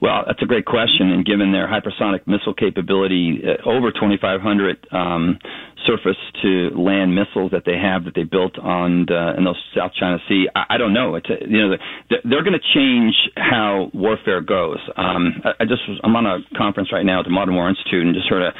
Well, 0.00 0.22
that's 0.26 0.40
a 0.42 0.46
great 0.46 0.64
question. 0.64 1.10
And 1.10 1.26
given 1.26 1.50
their 1.50 1.66
hypersonic 1.66 2.26
missile 2.26 2.54
capability, 2.54 3.42
uh, 3.42 3.68
over 3.68 3.90
2,500 3.90 4.86
um, 4.92 5.38
surface 5.86 6.16
to 6.42 6.70
land 6.78 7.14
missiles 7.14 7.50
that 7.50 7.64
they 7.66 7.76
have 7.76 8.04
that 8.04 8.14
they 8.14 8.22
built 8.22 8.58
on 8.58 9.06
the, 9.08 9.34
in 9.36 9.44
the 9.44 9.54
South 9.76 9.92
China 9.98 10.18
Sea, 10.28 10.46
I, 10.54 10.74
I 10.74 10.78
don't 10.78 10.94
know. 10.94 11.16
It's 11.16 11.28
a, 11.28 11.36
you 11.48 11.58
know 11.68 11.76
they're 12.10 12.44
going 12.44 12.58
to 12.58 12.74
change 12.74 13.14
how 13.36 13.90
warfare 13.92 14.40
goes. 14.40 14.78
Um, 14.96 15.42
I, 15.44 15.50
I 15.60 15.64
just 15.64 15.82
was, 15.88 15.98
I'm 16.04 16.14
on 16.14 16.26
a 16.26 16.38
conference 16.56 16.92
right 16.92 17.04
now 17.04 17.20
at 17.20 17.24
the 17.24 17.30
Modern 17.30 17.54
War 17.54 17.68
Institute 17.68 18.06
and 18.06 18.14
just 18.14 18.28
heard 18.28 18.42
a 18.42 18.52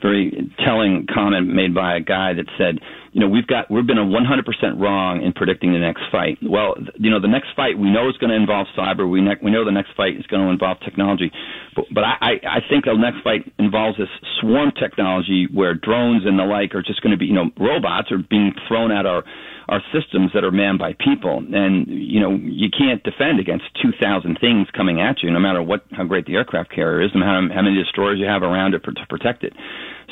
very 0.00 0.50
telling 0.64 1.06
comment 1.12 1.48
made 1.48 1.74
by 1.74 1.96
a 1.96 2.00
guy 2.00 2.32
that 2.34 2.46
said 2.56 2.80
you 3.16 3.22
know, 3.24 3.28
we've 3.28 3.46
got 3.46 3.70
we've 3.70 3.86
been 3.86 3.96
100% 3.96 4.78
wrong 4.78 5.22
in 5.22 5.32
predicting 5.32 5.72
the 5.72 5.78
next 5.78 6.02
fight. 6.12 6.36
Well, 6.42 6.74
you 6.96 7.08
know, 7.08 7.18
the 7.18 7.32
next 7.32 7.48
fight 7.56 7.78
we 7.78 7.88
know 7.88 8.10
is 8.10 8.16
going 8.18 8.28
to 8.28 8.36
involve 8.36 8.66
cyber. 8.76 9.08
We 9.08 9.22
ne- 9.22 9.40
we 9.42 9.50
know 9.50 9.64
the 9.64 9.72
next 9.72 9.96
fight 9.96 10.18
is 10.18 10.26
going 10.26 10.44
to 10.44 10.52
involve 10.52 10.80
technology, 10.84 11.32
but 11.74 11.86
but 11.90 12.04
I 12.04 12.36
I 12.44 12.60
think 12.68 12.84
the 12.84 12.92
next 12.92 13.24
fight 13.24 13.50
involves 13.58 13.96
this 13.96 14.12
swarm 14.38 14.70
technology 14.78 15.48
where 15.50 15.72
drones 15.72 16.26
and 16.26 16.38
the 16.38 16.44
like 16.44 16.74
are 16.74 16.82
just 16.82 17.00
going 17.00 17.12
to 17.12 17.16
be 17.16 17.24
you 17.24 17.32
know 17.32 17.48
robots 17.58 18.12
are 18.12 18.20
being 18.20 18.52
thrown 18.68 18.92
at 18.92 19.06
our 19.06 19.24
are 19.68 19.82
systems 19.92 20.30
that 20.32 20.44
are 20.44 20.52
manned 20.52 20.78
by 20.78 20.92
people, 20.94 21.38
and 21.52 21.86
you 21.88 22.20
know 22.20 22.30
you 22.30 22.68
can't 22.70 23.02
defend 23.02 23.40
against 23.40 23.64
2,000 23.82 24.38
things 24.40 24.68
coming 24.76 25.00
at 25.00 25.22
you, 25.22 25.30
no 25.30 25.40
matter 25.40 25.62
what 25.62 25.84
how 25.92 26.04
great 26.04 26.26
the 26.26 26.34
aircraft 26.34 26.70
carrier 26.70 27.02
is, 27.02 27.10
and 27.14 27.22
how, 27.22 27.40
how 27.52 27.62
many 27.62 27.76
destroyers 27.76 28.18
you 28.18 28.26
have 28.26 28.42
around 28.42 28.74
it 28.74 28.82
to 28.84 29.06
protect 29.08 29.42
it. 29.42 29.52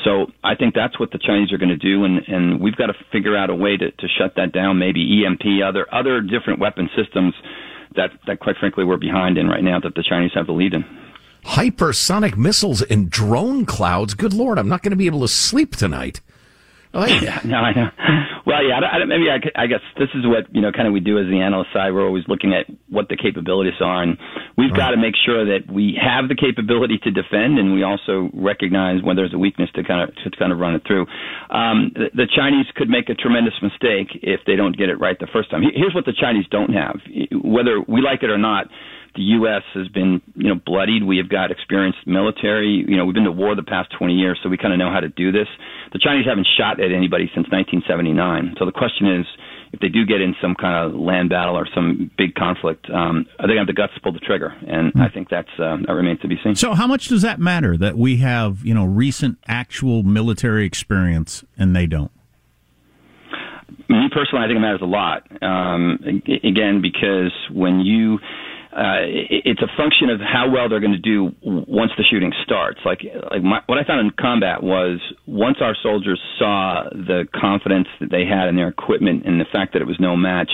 So 0.03 0.27
I 0.43 0.55
think 0.55 0.75
that's 0.75 0.99
what 0.99 1.11
the 1.11 1.19
Chinese 1.19 1.53
are 1.53 1.57
going 1.57 1.69
to 1.69 1.77
do, 1.77 2.03
and 2.03 2.19
and 2.27 2.61
we've 2.61 2.75
got 2.75 2.87
to 2.87 2.95
figure 3.11 3.35
out 3.35 3.49
a 3.49 3.55
way 3.55 3.77
to 3.77 3.91
to 3.91 4.07
shut 4.17 4.35
that 4.35 4.51
down. 4.51 4.77
Maybe 4.77 5.25
EMP, 5.25 5.63
other 5.65 5.87
other 5.93 6.21
different 6.21 6.59
weapon 6.59 6.89
systems 6.95 7.33
that 7.95 8.11
that 8.27 8.39
quite 8.39 8.57
frankly 8.57 8.83
we're 8.83 8.97
behind 8.97 9.37
in 9.37 9.47
right 9.47 9.63
now 9.63 9.79
that 9.79 9.95
the 9.95 10.03
Chinese 10.03 10.31
have 10.35 10.47
the 10.47 10.53
lead 10.53 10.73
in 10.73 10.83
hypersonic 11.45 12.35
missiles 12.35 12.81
and 12.81 13.09
drone 13.09 13.65
clouds. 13.65 14.15
Good 14.15 14.33
Lord, 14.33 14.57
I'm 14.57 14.67
not 14.67 14.81
going 14.81 14.91
to 14.91 14.97
be 14.97 15.05
able 15.05 15.21
to 15.21 15.27
sleep 15.27 15.75
tonight. 15.75 16.19
Oh, 16.95 17.05
yeah, 17.21 17.41
no, 17.43 17.57
I 17.57 17.75
know. 17.75 17.89
Well, 18.47 18.63
yeah, 18.63 18.79
I, 18.79 19.03
I, 19.03 19.05
maybe 19.05 19.27
I, 19.27 19.43
I 19.59 19.67
guess 19.67 19.83
this 19.99 20.07
is 20.15 20.23
what 20.23 20.47
you 20.55 20.61
know, 20.61 20.71
kind 20.71 20.87
of 20.87 20.93
we 20.93 21.01
do 21.01 21.19
as 21.19 21.27
the 21.27 21.43
analyst 21.43 21.73
side. 21.73 21.91
We're 21.91 22.07
always 22.07 22.23
looking 22.27 22.55
at 22.55 22.71
what 22.87 23.09
the 23.09 23.17
capabilities 23.17 23.75
are, 23.83 24.01
and 24.01 24.17
we've 24.57 24.71
right. 24.71 24.77
got 24.77 24.89
to 24.91 24.97
make 24.97 25.13
sure 25.19 25.43
that 25.43 25.67
we 25.67 25.99
have 25.99 26.31
the 26.31 26.39
capability 26.39 26.97
to 27.03 27.11
defend, 27.11 27.59
and 27.59 27.75
we 27.75 27.83
also 27.83 28.31
recognize 28.31 29.03
when 29.03 29.19
there's 29.19 29.33
a 29.33 29.37
weakness 29.37 29.69
to 29.75 29.83
kind 29.83 30.07
of 30.07 30.15
to 30.23 30.31
kind 30.39 30.55
of 30.55 30.59
run 30.59 30.73
it 30.73 30.87
through. 30.87 31.03
Um, 31.51 31.91
the, 31.93 32.15
the 32.15 32.27
Chinese 32.31 32.65
could 32.75 32.87
make 32.87 33.09
a 33.11 33.15
tremendous 33.15 33.59
mistake 33.61 34.15
if 34.23 34.39
they 34.47 34.55
don't 34.55 34.77
get 34.77 34.87
it 34.87 34.95
right 34.95 35.19
the 35.19 35.27
first 35.27 35.51
time. 35.51 35.63
Here's 35.75 35.93
what 35.93 36.05
the 36.05 36.15
Chinese 36.15 36.45
don't 36.49 36.71
have, 36.71 37.03
whether 37.43 37.83
we 37.83 37.99
like 37.99 38.23
it 38.23 38.31
or 38.31 38.39
not 38.39 38.71
the 39.15 39.23
U.S. 39.39 39.63
has 39.73 39.87
been, 39.87 40.21
you 40.35 40.49
know, 40.49 40.59
bloodied. 40.65 41.03
We 41.03 41.17
have 41.17 41.29
got 41.29 41.51
experienced 41.51 41.99
military. 42.05 42.83
You 42.87 42.97
know, 42.97 43.05
we've 43.05 43.15
been 43.15 43.23
to 43.23 43.31
war 43.31 43.55
the 43.55 43.63
past 43.63 43.93
20 43.97 44.13
years, 44.13 44.39
so 44.43 44.49
we 44.49 44.57
kind 44.57 44.73
of 44.73 44.79
know 44.79 44.91
how 44.91 44.99
to 44.99 45.09
do 45.09 45.31
this. 45.31 45.47
The 45.93 45.99
Chinese 45.99 46.25
haven't 46.25 46.47
shot 46.57 46.79
at 46.79 46.91
anybody 46.91 47.31
since 47.33 47.47
1979. 47.49 48.55
So 48.59 48.65
the 48.65 48.71
question 48.71 49.07
is, 49.07 49.25
if 49.71 49.79
they 49.79 49.89
do 49.89 50.05
get 50.05 50.21
in 50.21 50.35
some 50.41 50.55
kind 50.55 50.75
of 50.85 50.99
land 50.99 51.29
battle 51.29 51.57
or 51.57 51.67
some 51.73 52.09
big 52.17 52.35
conflict, 52.35 52.87
um, 52.89 53.25
are 53.39 53.47
they 53.47 53.55
going 53.55 53.65
to 53.65 53.67
have 53.67 53.67
the 53.67 53.73
guts 53.73 53.93
to 53.95 54.01
pull 54.01 54.13
the 54.13 54.19
trigger? 54.19 54.53
And 54.67 54.93
I 54.95 55.09
think 55.09 55.29
that's 55.29 55.49
uh, 55.59 55.77
that 55.85 55.93
remains 55.93 56.21
to 56.21 56.27
be 56.27 56.37
seen. 56.43 56.55
So, 56.55 56.73
how 56.73 56.87
much 56.87 57.07
does 57.07 57.21
that 57.23 57.39
matter 57.39 57.75
that 57.77 57.97
we 57.97 58.17
have, 58.17 58.65
you 58.65 58.73
know, 58.73 58.85
recent 58.85 59.37
actual 59.47 60.03
military 60.03 60.65
experience 60.65 61.43
and 61.57 61.75
they 61.75 61.87
don't? 61.87 62.11
Me 63.89 64.07
personally, 64.11 64.45
I 64.45 64.47
think 64.47 64.57
it 64.57 64.61
matters 64.61 64.81
a 64.81 64.85
lot. 64.85 65.27
Um, 65.41 65.99
again, 66.43 66.81
because 66.81 67.33
when 67.51 67.81
you 67.81 68.19
uh, 68.75 69.07
it's 69.07 69.61
a 69.61 69.71
function 69.77 70.09
of 70.09 70.19
how 70.19 70.51
well 70.51 70.67
they're 70.67 70.83
going 70.83 70.91
to 70.91 70.99
do 70.99 71.31
once 71.41 71.91
the 71.97 72.03
shooting 72.03 72.33
starts. 72.43 72.79
Like, 72.83 73.07
like 73.31 73.41
my, 73.41 73.61
what 73.67 73.77
I 73.77 73.85
found 73.85 74.01
in 74.01 74.11
combat 74.19 74.61
was 74.61 74.99
once 75.25 75.57
our 75.61 75.75
soldiers 75.81 76.19
saw 76.37 76.83
the 76.91 77.23
confidence 77.33 77.87
that 78.01 78.11
they 78.11 78.25
had 78.25 78.49
in 78.49 78.57
their 78.57 78.67
equipment 78.67 79.23
and 79.25 79.39
the 79.39 79.47
fact 79.49 79.73
that 79.73 79.81
it 79.81 79.87
was 79.87 79.95
no 79.97 80.17
match, 80.17 80.51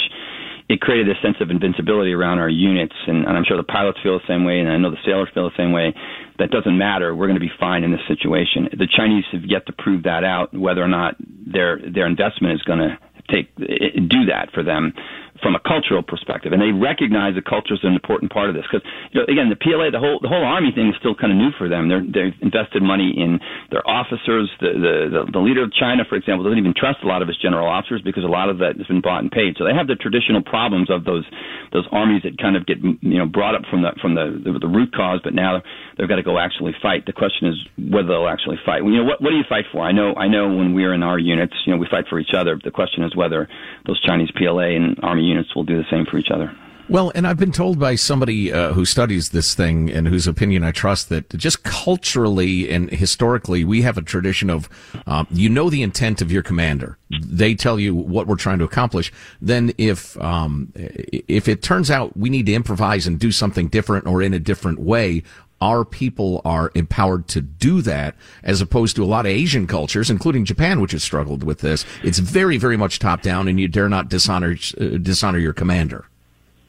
it 0.70 0.80
created 0.82 1.10
a 1.10 1.20
sense 1.20 1.38
of 1.42 1.50
invincibility 1.50 2.14
around 2.14 2.38
our 2.38 2.48
units. 2.48 2.94
And, 3.08 3.26
and 3.26 3.36
I'm 3.36 3.44
sure 3.44 3.58
the 3.58 3.64
pilots 3.64 3.98
feel 4.04 4.20
the 4.20 4.28
same 4.28 4.46
way, 4.46 4.60
and 4.60 4.70
I 4.70 4.78
know 4.78 4.92
the 4.92 5.02
sailors 5.04 5.30
feel 5.34 5.50
the 5.50 5.58
same 5.58 5.72
way. 5.72 5.92
That 6.38 6.52
doesn't 6.52 6.78
matter. 6.78 7.16
We're 7.16 7.28
going 7.28 7.42
to 7.42 7.46
be 7.46 7.52
fine 7.60 7.84
in 7.84 7.92
this 7.92 8.06
situation. 8.08 8.70
The 8.70 8.88
Chinese 8.88 9.26
have 9.32 9.50
yet 9.50 9.66
to 9.66 9.74
prove 9.74 10.04
that 10.04 10.24
out, 10.24 10.54
whether 10.54 10.84
or 10.84 10.88
not 10.88 11.16
their 11.20 11.80
their 11.82 12.06
investment 12.06 12.54
is 12.54 12.62
going 12.62 12.80
to 12.80 13.00
take 13.34 13.56
do 13.58 14.30
that 14.30 14.50
for 14.54 14.62
them 14.62 14.94
from 15.42 15.58
a 15.58 15.62
cultural 15.62 16.02
perspective, 16.02 16.54
and 16.54 16.62
they 16.62 16.72
recognize 16.72 17.36
that 17.36 17.46
culture 17.46 17.74
is 17.74 17.84
an 17.84 17.94
important 17.94 18.32
part 18.32 18.50
of 18.50 18.56
this. 18.56 18.66
Because 18.70 18.86
you 19.12 19.20
know, 19.20 19.26
again, 19.26 19.50
the 19.50 19.58
PLA, 19.58 19.90
the 19.90 20.00
whole 20.00 20.22
the 20.22 20.30
whole 20.30 20.46
army 20.46 20.72
thing 20.72 20.90
is 20.90 20.96
still 21.02 21.18
kind 21.18 21.34
of 21.34 21.38
new 21.38 21.52
for 21.58 21.68
them. 21.68 21.90
They're 21.90 22.06
they've 22.06 22.38
invested 22.42 22.86
money 22.86 23.12
in 23.12 23.42
their 23.74 23.84
officers. 23.84 24.48
The, 24.62 24.72
the 24.78 24.94
the 25.10 25.22
the 25.34 25.42
leader 25.42 25.66
of 25.66 25.74
China, 25.74 26.06
for 26.06 26.16
example, 26.16 26.46
doesn't 26.46 26.62
even 26.62 26.78
trust 26.78 27.02
a 27.04 27.10
lot 27.10 27.22
of 27.22 27.28
his 27.28 27.38
general 27.42 27.66
officers 27.66 28.02
because 28.06 28.24
a 28.24 28.32
lot 28.32 28.50
of 28.50 28.62
that 28.62 28.78
has 28.78 28.88
been 28.88 29.02
bought 29.02 29.26
and 29.26 29.32
paid. 29.32 29.58
So 29.58 29.66
they 29.66 29.74
have 29.74 29.90
the 29.90 29.98
traditional 29.98 30.46
problems 30.46 30.94
of 30.94 31.04
those 31.04 31.26
those 31.74 31.90
armies 31.92 32.22
that 32.24 32.38
kind 32.38 32.56
of 32.56 32.70
get 32.70 32.78
you 32.84 33.18
know 33.18 33.26
brought 33.26 33.58
up 33.58 33.66
from 33.70 33.82
the 33.82 33.98
from 33.98 34.14
the 34.14 34.38
the, 34.38 34.62
the 34.62 34.70
root 34.70 34.94
cause, 34.94 35.20
but 35.24 35.34
now 35.34 35.66
they've 35.98 36.10
got 36.10 36.22
to 36.22 36.28
go 36.28 36.38
actually 36.38 36.78
fight. 36.82 37.10
The 37.10 37.18
question 37.18 37.50
is 37.50 37.58
whether 37.90 38.14
they'll 38.14 38.30
actually 38.30 38.62
fight. 38.62 38.86
You 38.86 39.02
know, 39.02 39.08
what 39.10 39.22
what 39.22 39.34
do 39.34 39.38
you 39.42 39.48
fight 39.50 39.66
for? 39.74 39.82
I 39.82 39.92
know 39.92 40.14
I 40.14 40.30
know 40.30 40.54
when 40.54 40.78
we're 40.78 40.94
in 40.94 41.02
our 41.02 41.18
units, 41.18 41.58
you 41.66 41.74
know, 41.74 41.80
we 41.80 41.88
fight 41.90 42.06
for 42.10 42.20
each 42.20 42.38
other. 42.38 42.60
The 42.62 42.72
question 42.72 43.04
is 43.04 43.16
whether 43.16 43.50
those 43.90 44.00
Chinese 44.06 44.30
PLA 44.38 44.78
and 44.78 45.00
army 45.02 45.31
units 45.32 45.56
will 45.56 45.64
do 45.64 45.78
the 45.78 45.90
same 45.90 46.06
for 46.06 46.18
each 46.18 46.32
other. 46.32 46.56
Well, 46.92 47.10
and 47.16 47.26
I've 47.26 47.38
been 47.38 47.54
told 47.54 47.80
by 47.80 47.96
somebody 47.96 48.52
uh, 48.52 48.74
who 48.74 48.84
studies 48.84 49.30
this 49.30 49.56
thing 49.56 49.90
and 49.90 50.10
whose 50.10 50.28
opinion 50.28 50.66
I 50.66 50.72
trust 50.72 51.08
that 51.08 51.30
just 51.38 51.64
culturally 51.64 52.70
and 52.70 52.90
historically, 52.90 53.64
we 53.64 53.82
have 53.84 53.98
a 53.98 54.02
tradition 54.02 54.50
of 54.50 54.68
um, 55.08 55.26
you 55.32 55.48
know 55.48 55.70
the 55.70 55.84
intent 55.84 56.22
of 56.22 56.34
your 56.34 56.44
commander. 56.44 56.98
They 57.10 57.56
tell 57.56 57.80
you 57.80 57.96
what 57.96 58.28
we're 58.28 58.36
trying 58.36 58.60
to 58.60 58.66
accomplish. 58.66 59.10
Then, 59.40 59.72
if 59.78 60.20
um, 60.22 60.74
if 60.76 61.48
it 61.48 61.62
turns 61.62 61.90
out 61.90 62.18
we 62.18 62.30
need 62.30 62.48
to 62.48 62.54
improvise 62.54 63.08
and 63.08 63.18
do 63.18 63.32
something 63.32 63.70
different 63.70 64.06
or 64.06 64.22
in 64.22 64.34
a 64.34 64.40
different 64.40 64.80
way, 64.80 65.24
our 65.62 65.86
people 65.86 66.42
are 66.44 66.72
empowered 66.76 67.28
to 67.30 67.42
do 67.42 67.82
that 67.84 68.16
as 68.44 68.62
opposed 68.62 68.96
to 68.96 69.04
a 69.04 69.06
lot 69.06 69.26
of 69.26 69.32
Asian 69.32 69.68
cultures, 69.68 70.10
including 70.10 70.44
Japan, 70.44 70.82
which 70.82 70.92
has 70.92 71.04
struggled 71.04 71.44
with 71.44 71.60
this. 71.60 71.86
It's 72.04 72.20
very, 72.20 72.58
very 72.58 72.78
much 72.78 73.00
top 73.00 73.22
down 73.22 73.48
and 73.48 73.60
you 73.60 73.68
dare 73.68 73.90
not 73.90 74.10
dishonor, 74.10 74.56
uh, 74.80 74.84
dishonor 74.98 75.38
your 75.38 75.54
commander. 75.54 76.06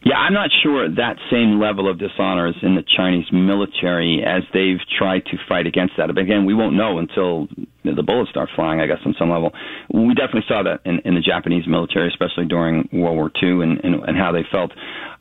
Yeah, 0.04 0.16
I'm 0.16 0.34
not 0.34 0.50
sure 0.62 0.88
that 0.88 1.16
same 1.30 1.60
level 1.60 1.88
of 1.88 1.98
dishonor 1.98 2.48
is 2.48 2.56
in 2.62 2.74
the 2.74 2.82
Chinese 2.96 3.26
military 3.32 4.22
as 4.26 4.42
they've 4.52 4.80
tried 4.98 5.24
to 5.26 5.38
fight 5.48 5.66
against 5.66 5.94
that. 5.96 6.08
But 6.08 6.18
again, 6.18 6.44
we 6.44 6.54
won't 6.54 6.74
know 6.74 6.98
until 6.98 7.46
the 7.84 8.02
bullets 8.02 8.30
start 8.30 8.48
flying, 8.54 8.80
I 8.80 8.86
guess, 8.86 8.98
on 9.04 9.14
some 9.18 9.30
level. 9.30 9.52
We 9.92 10.14
definitely 10.14 10.46
saw 10.48 10.62
that 10.62 10.80
in, 10.84 11.00
in 11.04 11.14
the 11.14 11.20
Japanese 11.20 11.66
military, 11.66 12.08
especially 12.08 12.46
during 12.46 12.88
World 12.92 13.16
War 13.16 13.30
II, 13.42 13.62
and, 13.62 13.80
and, 13.84 13.94
and 14.04 14.16
how 14.16 14.32
they 14.32 14.44
felt. 14.50 14.72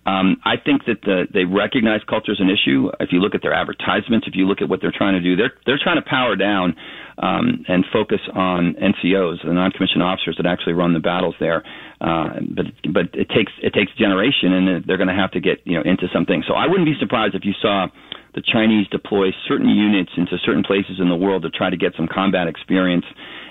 Um, 0.05 0.41
I 0.43 0.57
think 0.57 0.85
that 0.85 1.01
the, 1.03 1.27
they 1.31 1.45
recognize 1.45 2.01
culture 2.09 2.31
as 2.31 2.39
an 2.39 2.49
issue. 2.49 2.89
If 2.99 3.09
you 3.11 3.19
look 3.19 3.35
at 3.35 3.43
their 3.43 3.53
advertisements, 3.53 4.25
if 4.25 4.33
you 4.35 4.47
look 4.47 4.61
at 4.61 4.69
what 4.69 4.81
they're 4.81 4.93
trying 4.95 5.13
to 5.13 5.21
do, 5.21 5.35
they're 5.35 5.53
they're 5.65 5.77
trying 5.81 6.01
to 6.01 6.07
power 6.09 6.35
down 6.35 6.75
um, 7.19 7.63
and 7.67 7.85
focus 7.93 8.19
on 8.33 8.73
NCOs, 8.81 9.45
the 9.45 9.53
non-commissioned 9.53 10.01
officers 10.01 10.37
that 10.37 10.47
actually 10.49 10.73
run 10.73 10.93
the 10.93 10.99
battles 10.99 11.35
there. 11.39 11.63
Uh, 12.01 12.41
but 12.49 12.65
but 12.89 13.05
it 13.13 13.29
takes 13.29 13.53
it 13.61 13.73
takes 13.77 13.93
generation, 13.93 14.53
and 14.53 14.85
they're 14.85 14.97
going 14.97 15.11
to 15.11 15.13
have 15.13 15.31
to 15.37 15.39
get 15.39 15.61
you 15.65 15.77
know 15.77 15.83
into 15.85 16.07
something. 16.11 16.43
So 16.47 16.55
I 16.55 16.65
wouldn't 16.65 16.89
be 16.89 16.97
surprised 16.99 17.35
if 17.35 17.45
you 17.45 17.53
saw 17.61 17.85
the 18.33 18.41
Chinese 18.41 18.87
deploy 18.87 19.31
certain 19.47 19.69
units 19.69 20.11
into 20.15 20.37
certain 20.45 20.63
places 20.63 20.99
in 20.99 21.09
the 21.09 21.15
world 21.15 21.43
to 21.43 21.49
try 21.49 21.69
to 21.69 21.77
get 21.77 21.93
some 21.95 22.07
combat 22.07 22.47
experience 22.47 23.05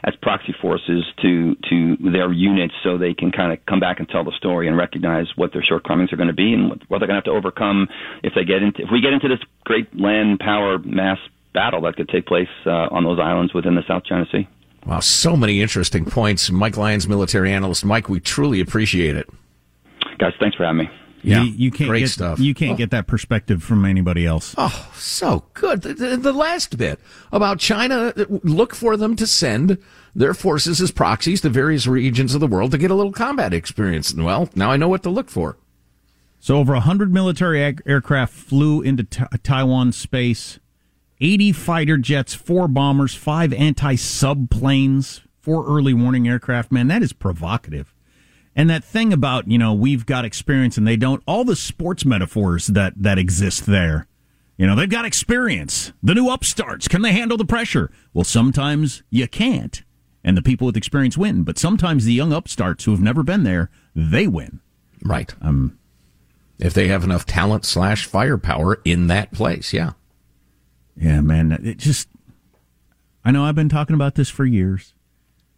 as 0.04 0.14
proxy 0.22 0.54
forces 0.60 1.04
to 1.20 1.54
to 1.68 1.96
their 2.00 2.32
units, 2.32 2.74
so 2.82 2.96
they 2.96 3.12
can 3.12 3.30
kind 3.30 3.52
of 3.52 3.58
come 3.66 3.80
back 3.80 3.98
and 3.98 4.08
tell 4.08 4.24
the 4.24 4.32
story 4.36 4.66
and 4.68 4.76
recognize 4.76 5.26
what 5.36 5.52
their 5.52 5.62
shortcomings 5.62 6.12
are 6.12 6.16
going 6.16 6.28
to 6.28 6.34
be 6.34 6.54
and 6.54 6.70
what, 6.70 6.78
what 6.88 6.98
they're 6.98 7.08
going 7.08 7.20
to 7.20 7.22
have 7.22 7.24
to 7.24 7.30
overcome 7.30 7.88
if 8.22 8.32
they 8.34 8.44
get 8.44 8.62
into 8.62 8.82
if 8.82 8.88
we 8.90 9.00
get 9.00 9.12
into 9.12 9.28
this 9.28 9.40
great 9.64 9.88
land 9.98 10.38
power 10.38 10.78
mass 10.78 11.18
battle 11.52 11.82
that 11.82 11.96
could 11.96 12.08
take 12.08 12.26
place 12.26 12.48
uh, 12.64 12.88
on 12.90 13.04
those 13.04 13.18
islands 13.18 13.52
within 13.52 13.74
the 13.74 13.82
South 13.86 14.04
China 14.04 14.24
Sea. 14.32 14.48
Wow, 14.86 15.00
so 15.00 15.36
many 15.36 15.60
interesting 15.60 16.06
points. 16.06 16.50
Mike 16.50 16.76
Lyons, 16.76 17.06
military 17.06 17.52
analyst. 17.52 17.84
Mike, 17.84 18.08
we 18.08 18.18
truly 18.18 18.60
appreciate 18.60 19.16
it. 19.16 19.28
Guys, 20.18 20.32
thanks 20.40 20.56
for 20.56 20.64
having 20.64 20.78
me. 20.78 20.90
Yeah, 21.22 21.42
you, 21.42 21.52
you 21.52 21.70
can't 21.70 21.88
great 21.88 22.00
get, 22.00 22.10
stuff. 22.10 22.38
You 22.38 22.54
can't 22.54 22.72
oh. 22.72 22.76
get 22.76 22.90
that 22.90 23.06
perspective 23.06 23.62
from 23.62 23.84
anybody 23.84 24.26
else. 24.26 24.54
Oh, 24.56 24.90
so 24.94 25.44
good. 25.54 25.82
The, 25.82 26.16
the, 26.16 26.32
last 26.32 26.78
bit 26.78 26.98
about 27.32 27.58
China, 27.58 28.12
uh, 28.16 28.24
look 28.42 28.74
for 28.74 28.96
them 28.96 29.16
to 29.16 29.26
send 29.26 29.78
their 30.14 30.34
forces 30.34 30.80
as 30.80 30.90
proxies 30.90 31.40
to 31.42 31.48
various 31.48 31.86
regions 31.86 32.34
of 32.34 32.40
the 32.40 32.46
world 32.46 32.70
to 32.70 32.78
get 32.78 32.90
a 32.90 32.94
little 32.94 33.12
combat 33.12 33.52
experience. 33.52 34.14
Well, 34.14 34.48
now 34.54 34.70
I 34.70 34.76
know 34.76 34.88
what 34.88 35.02
to 35.02 35.10
look 35.10 35.28
for. 35.28 35.56
So, 36.42 36.56
over 36.56 36.72
100 36.72 37.12
military 37.12 37.76
aircraft 37.86 38.32
flew 38.32 38.80
into 38.80 39.04
t- 39.04 39.24
Taiwan 39.42 39.92
space 39.92 40.58
80 41.20 41.52
fighter 41.52 41.98
jets, 41.98 42.32
four 42.32 42.66
bombers, 42.66 43.14
five 43.14 43.52
anti-sub 43.52 44.48
planes, 44.48 45.20
four 45.38 45.66
early 45.66 45.92
warning 45.92 46.26
aircraft. 46.26 46.72
Man, 46.72 46.88
that 46.88 47.02
is 47.02 47.12
provocative. 47.12 47.94
And 48.56 48.68
that 48.68 48.84
thing 48.84 49.12
about, 49.12 49.48
you 49.48 49.58
know, 49.58 49.72
we've 49.72 50.04
got 50.04 50.24
experience 50.24 50.76
and 50.76 50.86
they 50.86 50.96
don't, 50.96 51.22
all 51.26 51.44
the 51.44 51.56
sports 51.56 52.04
metaphors 52.04 52.66
that, 52.66 52.94
that 52.96 53.18
exist 53.18 53.66
there. 53.66 54.06
You 54.56 54.66
know, 54.66 54.76
they've 54.76 54.90
got 54.90 55.04
experience. 55.04 55.92
The 56.02 56.14
new 56.14 56.28
upstarts, 56.28 56.88
can 56.88 57.02
they 57.02 57.12
handle 57.12 57.38
the 57.38 57.44
pressure? 57.44 57.90
Well, 58.12 58.24
sometimes 58.24 59.02
you 59.08 59.26
can't. 59.28 59.82
And 60.22 60.36
the 60.36 60.42
people 60.42 60.66
with 60.66 60.76
experience 60.76 61.16
win. 61.16 61.44
But 61.44 61.58
sometimes 61.58 62.04
the 62.04 62.12
young 62.12 62.32
upstarts 62.32 62.84
who 62.84 62.90
have 62.90 63.00
never 63.00 63.22
been 63.22 63.44
there, 63.44 63.70
they 63.94 64.26
win. 64.26 64.60
Right. 65.02 65.34
Um, 65.40 65.78
if 66.58 66.74
they 66.74 66.88
have 66.88 67.04
enough 67.04 67.24
talent 67.24 67.64
slash 67.64 68.04
firepower 68.04 68.82
in 68.84 69.06
that 69.06 69.32
place, 69.32 69.72
yeah. 69.72 69.92
Yeah, 70.94 71.22
man. 71.22 71.52
It 71.52 71.78
just, 71.78 72.08
I 73.24 73.30
know 73.30 73.44
I've 73.44 73.54
been 73.54 73.70
talking 73.70 73.94
about 73.94 74.16
this 74.16 74.28
for 74.28 74.44
years. 74.44 74.92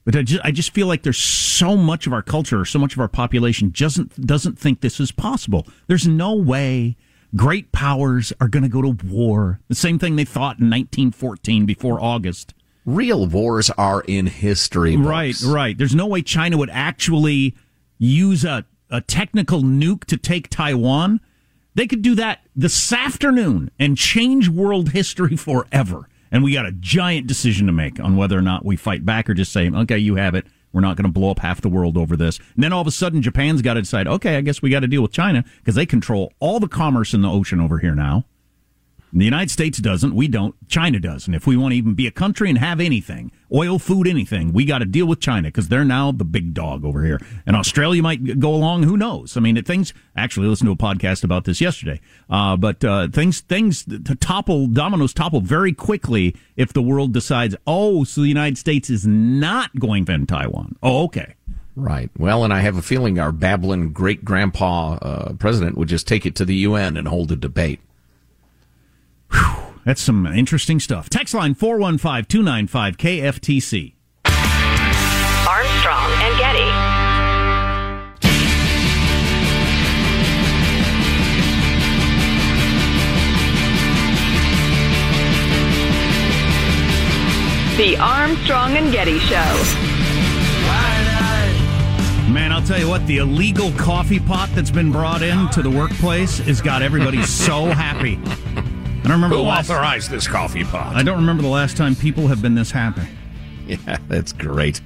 But 0.04 0.16
I 0.16 0.23
just, 0.23 0.44
I 0.44 0.50
just 0.50 0.75
feel 0.75 0.87
like 0.87 1.02
there's 1.02 1.18
so 1.18 1.76
much 1.76 2.06
of 2.06 2.12
our 2.12 2.23
culture, 2.23 2.64
so 2.64 2.78
much 2.78 2.94
of 2.94 3.00
our 3.00 3.09
population 3.09 3.71
doesn't 3.71 4.26
doesn't 4.26 4.59
think 4.59 4.80
this 4.80 4.99
is 4.99 5.12
possible. 5.12 5.66
There's 5.87 6.09
no 6.09 6.35
way 6.35 6.97
great 7.35 7.73
powers 7.73 8.32
are 8.40 8.49
going 8.49 8.62
to 8.62 8.68
go 8.68 8.82
to 8.82 9.06
war. 9.06 9.61
The 9.68 9.75
same 9.75 9.99
thing 9.99 10.16
they 10.16 10.25
thought 10.25 10.59
in 10.59 10.68
1914 10.68 11.66
before 11.66 12.00
August. 12.00 12.54
Real 12.85 13.26
wars 13.26 13.71
are 13.71 14.00
in 14.02 14.26
history. 14.26 14.97
Books. 14.97 15.06
Right, 15.06 15.42
right. 15.42 15.78
There's 15.78 15.94
no 15.94 16.06
way 16.06 16.23
China 16.23 16.56
would 16.56 16.71
actually 16.71 17.54
use 17.99 18.44
a, 18.44 18.64
a 18.90 19.00
technical 19.00 19.62
nuke 19.62 20.04
to 20.06 20.16
take 20.16 20.49
Taiwan. 20.49 21.21
They 21.75 21.87
could 21.87 22.02
do 22.02 22.14
that 22.16 22.40
this 22.56 22.92
afternoon 22.92 23.71
and 23.78 23.97
change 23.97 24.49
world 24.49 24.90
history 24.90 25.37
forever. 25.37 26.09
And 26.32 26.42
we 26.42 26.54
got 26.54 26.66
a 26.66 26.72
giant 26.72 27.26
decision 27.26 27.66
to 27.66 27.72
make 27.72 28.00
on 28.00 28.16
whether 28.16 28.36
or 28.36 28.42
not 28.42 28.64
we 28.64 28.74
fight 28.74 29.04
back 29.04 29.28
or 29.28 29.34
just 29.34 29.52
say, 29.52 29.70
okay, 29.70 29.98
you 29.98 30.16
have 30.16 30.34
it. 30.34 30.46
We're 30.72 30.80
not 30.80 30.96
going 30.96 31.04
to 31.04 31.12
blow 31.12 31.30
up 31.30 31.40
half 31.40 31.60
the 31.60 31.68
world 31.68 31.98
over 31.98 32.16
this. 32.16 32.38
And 32.54 32.64
then 32.64 32.72
all 32.72 32.80
of 32.80 32.86
a 32.86 32.90
sudden, 32.90 33.20
Japan's 33.20 33.60
got 33.60 33.74
to 33.74 33.82
decide, 33.82 34.08
okay, 34.08 34.36
I 34.36 34.40
guess 34.40 34.62
we 34.62 34.70
got 34.70 34.80
to 34.80 34.88
deal 34.88 35.02
with 35.02 35.12
China 35.12 35.44
because 35.58 35.74
they 35.74 35.84
control 35.84 36.32
all 36.40 36.58
the 36.58 36.68
commerce 36.68 37.12
in 37.12 37.20
the 37.20 37.28
ocean 37.28 37.60
over 37.60 37.78
here 37.78 37.94
now. 37.94 38.24
The 39.14 39.26
United 39.26 39.50
States 39.50 39.78
doesn't. 39.78 40.14
We 40.14 40.26
don't. 40.26 40.54
China 40.69 40.99
does. 40.99 41.26
And 41.26 41.37
if 41.37 41.47
we 41.47 41.57
want 41.57 41.73
to 41.73 41.76
even 41.76 41.92
be 41.92 42.07
a 42.07 42.11
country 42.11 42.49
and 42.49 42.59
have 42.59 42.81
anything, 42.81 43.31
oil, 43.52 43.78
food, 43.78 44.09
anything, 44.09 44.54
we 44.54 44.64
got 44.64 44.78
to 44.78 44.87
deal 44.87 45.04
with 45.04 45.21
China 45.21 45.49
because 45.49 45.69
they're 45.69 45.85
now 45.85 46.12
the 46.12 46.25
big 46.25 46.54
dog 46.54 46.83
over 46.83 47.04
here. 47.04 47.21
And 47.45 47.54
Australia 47.54 48.02
might 48.02 48.40
go 48.40 48.54
along. 48.54 48.85
Who 48.85 48.97
knows? 48.97 49.37
I 49.37 49.40
mean, 49.40 49.62
things. 49.64 49.92
Actually, 50.16 50.47
listened 50.47 50.69
to 50.69 50.73
a 50.73 50.95
podcast 50.95 51.25
about 51.25 51.45
this 51.45 51.61
yesterday. 51.61 52.00
Uh, 52.31 52.57
but 52.57 52.83
uh, 52.85 53.09
things 53.09 53.40
things 53.40 53.85
to 53.85 54.14
topple 54.14 54.66
dominoes 54.66 55.12
topple 55.12 55.42
very 55.42 55.75
quickly 55.75 56.35
if 56.57 56.73
the 56.73 56.83
world 56.83 57.12
decides, 57.12 57.54
oh, 57.66 58.04
so 58.04 58.23
the 58.23 58.28
United 58.28 58.57
States 58.57 58.88
is 58.88 59.07
not 59.07 59.78
going 59.78 60.07
to 60.07 60.26
Taiwan. 60.26 60.76
Oh, 60.83 61.04
okay. 61.04 61.35
Right. 61.75 62.11
Well, 62.19 62.45
and 62.45 62.52
I 62.52 62.61
have 62.61 62.76
a 62.76 62.83
feeling 62.83 63.19
our 63.19 63.33
babbling 63.33 63.92
great 63.92 64.25
grandpa 64.25 64.95
uh, 64.95 65.33
president 65.35 65.78
would 65.78 65.88
just 65.88 66.07
take 66.07 66.26
it 66.26 66.35
to 66.37 66.45
the 66.45 66.57
UN 66.57 66.97
and 66.97 67.09
hold 67.09 67.33
a 67.33 67.37
debate. 67.37 67.81
That's 69.84 70.00
some 70.00 70.26
interesting 70.26 70.78
stuff. 70.78 71.08
Text 71.10 71.34
line 71.34 71.54
415 71.54 72.26
295 72.26 72.96
KFTC. 72.96 73.94
Armstrong 75.48 76.10
and 76.22 76.38
Getty. 76.38 76.92
The 87.76 87.96
Armstrong 87.96 88.76
and 88.76 88.92
Getty 88.92 89.18
Show. 89.18 89.92
Man, 92.32 92.52
I'll 92.52 92.62
tell 92.62 92.78
you 92.78 92.88
what, 92.88 93.04
the 93.06 93.18
illegal 93.18 93.72
coffee 93.72 94.20
pot 94.20 94.48
that's 94.54 94.70
been 94.70 94.92
brought 94.92 95.22
in 95.22 95.48
to 95.50 95.62
the 95.62 95.70
workplace 95.70 96.38
has 96.38 96.62
got 96.62 96.80
everybody 96.80 97.22
so 97.24 97.66
happy. 97.66 98.18
I 99.02 99.09
don't 99.09 99.14
remember 99.14 99.35
Who 99.35 99.42
the 99.42 99.49
last, 99.49 99.68
authorized 99.68 100.11
this 100.12 100.28
coffee 100.28 100.62
pot? 100.62 100.94
I 100.94 101.02
don't 101.02 101.16
remember 101.16 101.42
the 101.42 101.49
last 101.49 101.76
time 101.76 101.97
people 101.97 102.28
have 102.28 102.40
been 102.40 102.54
this 102.54 102.71
happy. 102.71 103.02
Yeah, 103.64 103.99
that's 104.09 104.32
great. 104.32 104.80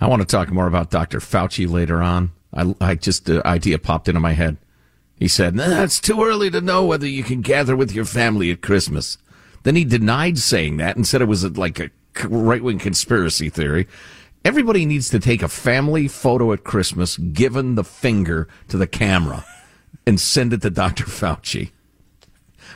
I 0.00 0.06
want 0.06 0.22
to 0.22 0.26
talk 0.26 0.50
more 0.50 0.66
about 0.66 0.90
Dr. 0.90 1.18
Fauci 1.20 1.70
later 1.70 2.00
on. 2.00 2.32
I, 2.54 2.74
I 2.80 2.94
just, 2.94 3.26
the 3.26 3.46
idea 3.46 3.78
popped 3.78 4.08
into 4.08 4.18
my 4.18 4.32
head. 4.32 4.56
He 5.14 5.28
said, 5.28 5.54
nah, 5.54 5.82
it's 5.82 6.00
too 6.00 6.24
early 6.24 6.50
to 6.50 6.62
know 6.62 6.86
whether 6.86 7.06
you 7.06 7.22
can 7.22 7.42
gather 7.42 7.76
with 7.76 7.92
your 7.92 8.06
family 8.06 8.50
at 8.50 8.62
Christmas. 8.62 9.18
Then 9.62 9.76
he 9.76 9.84
denied 9.84 10.38
saying 10.38 10.78
that 10.78 10.96
and 10.96 11.06
said 11.06 11.20
it 11.20 11.26
was 11.26 11.44
like 11.58 11.78
a 11.78 11.90
right 12.24 12.62
wing 12.62 12.78
conspiracy 12.78 13.50
theory. 13.50 13.86
Everybody 14.42 14.86
needs 14.86 15.10
to 15.10 15.20
take 15.20 15.42
a 15.42 15.48
family 15.48 16.08
photo 16.08 16.54
at 16.54 16.64
Christmas, 16.64 17.18
given 17.18 17.74
the 17.74 17.84
finger 17.84 18.48
to 18.68 18.78
the 18.78 18.86
camera, 18.86 19.44
and 20.06 20.18
send 20.18 20.54
it 20.54 20.62
to 20.62 20.70
Dr. 20.70 21.04
Fauci. 21.04 21.72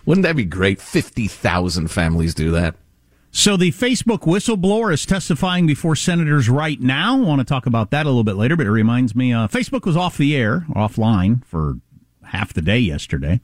Wouldn't 0.06 0.24
that 0.24 0.36
be 0.36 0.44
great? 0.44 0.80
50,000 0.80 1.88
families 1.88 2.34
do 2.34 2.50
that. 2.50 2.76
So 3.36 3.56
the 3.56 3.72
Facebook 3.72 4.20
whistleblower 4.20 4.92
is 4.92 5.04
testifying 5.04 5.66
before 5.66 5.96
senators 5.96 6.48
right 6.48 6.80
now. 6.80 7.16
I 7.16 7.20
want 7.20 7.40
to 7.40 7.44
talk 7.44 7.66
about 7.66 7.90
that 7.90 8.06
a 8.06 8.08
little 8.08 8.22
bit 8.22 8.36
later, 8.36 8.54
but 8.54 8.66
it 8.66 8.70
reminds 8.70 9.16
me, 9.16 9.32
uh, 9.32 9.48
Facebook 9.48 9.84
was 9.84 9.96
off 9.96 10.16
the 10.16 10.36
air, 10.36 10.64
offline 10.70 11.44
for 11.44 11.78
half 12.26 12.52
the 12.52 12.62
day 12.62 12.78
yesterday, 12.78 13.40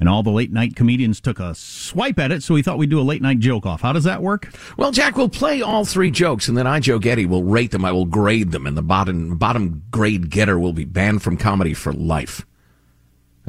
and 0.00 0.08
all 0.08 0.24
the 0.24 0.32
late 0.32 0.50
night 0.50 0.74
comedians 0.74 1.20
took 1.20 1.38
a 1.38 1.54
swipe 1.54 2.18
at 2.18 2.32
it. 2.32 2.42
So 2.42 2.54
we 2.54 2.62
thought 2.62 2.78
we'd 2.78 2.90
do 2.90 3.00
a 3.00 3.02
late 3.02 3.22
night 3.22 3.38
joke 3.38 3.64
off. 3.64 3.82
How 3.82 3.92
does 3.92 4.02
that 4.02 4.22
work? 4.22 4.52
Well, 4.76 4.90
Jack 4.90 5.16
we'll 5.16 5.28
play 5.28 5.62
all 5.62 5.84
three 5.84 6.10
jokes, 6.10 6.48
and 6.48 6.58
then 6.58 6.66
I, 6.66 6.80
Joe 6.80 6.98
Getty, 6.98 7.26
will 7.26 7.44
rate 7.44 7.70
them. 7.70 7.84
I 7.84 7.92
will 7.92 8.06
grade 8.06 8.50
them, 8.50 8.66
and 8.66 8.76
the 8.76 8.82
bottom 8.82 9.36
bottom 9.36 9.84
grade 9.92 10.30
getter 10.30 10.58
will 10.58 10.72
be 10.72 10.84
banned 10.84 11.22
from 11.22 11.36
comedy 11.36 11.74
for 11.74 11.92
life. 11.92 12.44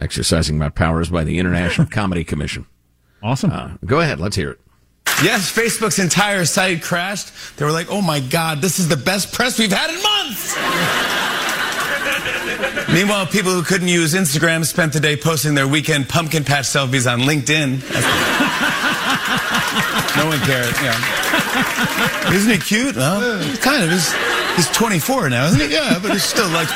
Exercising 0.02 0.58
my 0.58 0.70
powers 0.70 1.10
by 1.10 1.24
the 1.24 1.38
International 1.40 1.88
Comedy 1.92 2.24
Commission. 2.24 2.66
Awesome. 3.22 3.52
Uh, 3.52 3.72
go 3.86 4.00
ahead, 4.02 4.20
let's 4.20 4.36
hear 4.36 4.52
it. 4.52 4.60
Yes, 5.22 5.56
Facebook's 5.56 6.00
entire 6.00 6.44
site 6.46 6.82
crashed. 6.82 7.32
They 7.58 7.66
were 7.66 7.72
like, 7.72 7.88
oh 7.90 8.02
my 8.02 8.20
God, 8.20 8.62
this 8.62 8.80
is 8.80 8.88
the 8.90 8.98
best 8.98 9.34
press 9.34 9.60
we've 9.60 9.72
had 9.72 9.90
in 9.90 10.02
months. 10.02 10.56
Meanwhile, 12.94 13.28
people 13.28 13.52
who 13.52 13.64
couldn't 13.64 13.88
use 13.88 14.14
Instagram 14.14 14.66
spent 14.66 14.94
the 14.94 15.00
day 15.00 15.16
posting 15.16 15.56
their 15.56 15.68
weekend 15.68 16.10
pumpkin 16.10 16.44
patch 16.44 16.66
selfies 16.66 17.12
on 17.12 17.22
LinkedIn. 17.22 17.80
no 20.18 20.26
one 20.28 20.40
cared. 20.40 20.74
Yeah. 20.82 22.34
Isn't 22.34 22.52
he 22.52 22.58
cute? 22.58 22.96
Well, 22.96 23.22
kind 23.58 23.84
of. 23.84 23.92
He's, 23.92 24.12
he's 24.56 24.70
24 24.72 25.30
now, 25.30 25.46
isn't 25.46 25.62
he? 25.62 25.74
Yeah, 25.74 26.00
but 26.02 26.12
he's 26.12 26.24
still 26.24 26.50
like. 26.50 26.68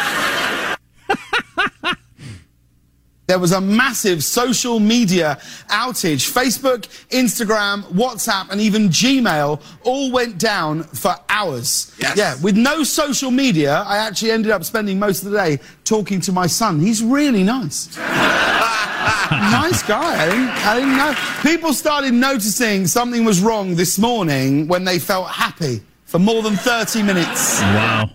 There 3.27 3.39
was 3.39 3.51
a 3.51 3.59
massive 3.59 4.23
social 4.23 4.79
media 4.79 5.37
outage. 5.67 6.31
Facebook, 6.31 6.87
Instagram, 7.09 7.83
WhatsApp, 7.91 8.49
and 8.51 8.61
even 8.61 8.87
Gmail 8.87 9.61
all 9.83 10.11
went 10.13 10.37
down 10.37 10.83
for 10.83 11.13
hours. 11.27 11.93
Yes. 11.99 12.15
Yeah, 12.15 12.35
with 12.41 12.55
no 12.55 12.83
social 12.85 13.29
media, 13.29 13.83
I 13.85 13.97
actually 13.97 14.31
ended 14.31 14.51
up 14.53 14.63
spending 14.63 14.97
most 14.97 15.23
of 15.23 15.31
the 15.31 15.37
day 15.37 15.59
talking 15.83 16.21
to 16.21 16.31
my 16.31 16.47
son. 16.47 16.79
He's 16.79 17.03
really 17.03 17.43
nice. 17.43 17.97
nice 17.97 19.83
guy. 19.83 20.23
I 20.23 20.29
didn't, 20.29 20.49
I 20.65 20.79
didn't 20.79 20.97
know. 20.97 21.15
People 21.41 21.73
started 21.73 22.13
noticing 22.13 22.87
something 22.87 23.25
was 23.25 23.41
wrong 23.41 23.75
this 23.75 23.99
morning 23.99 24.69
when 24.69 24.85
they 24.85 24.99
felt 24.99 25.27
happy 25.27 25.81
for 26.05 26.19
more 26.19 26.41
than 26.41 26.55
30 26.55 27.03
minutes. 27.03 27.59
Wow. 27.59 28.09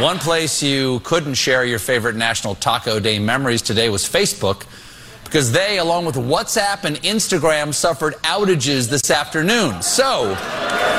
One 0.00 0.18
place 0.18 0.60
you 0.60 0.98
couldn't 1.04 1.34
share 1.34 1.64
your 1.64 1.78
favorite 1.78 2.16
National 2.16 2.56
Taco 2.56 2.98
Day 2.98 3.20
memories 3.20 3.62
today 3.62 3.88
was 3.90 4.02
Facebook 4.02 4.66
because 5.22 5.52
they, 5.52 5.78
along 5.78 6.04
with 6.04 6.16
WhatsApp 6.16 6.82
and 6.82 6.96
Instagram, 7.02 7.72
suffered 7.72 8.14
outages 8.24 8.90
this 8.90 9.08
afternoon. 9.08 9.82
So, 9.82 10.32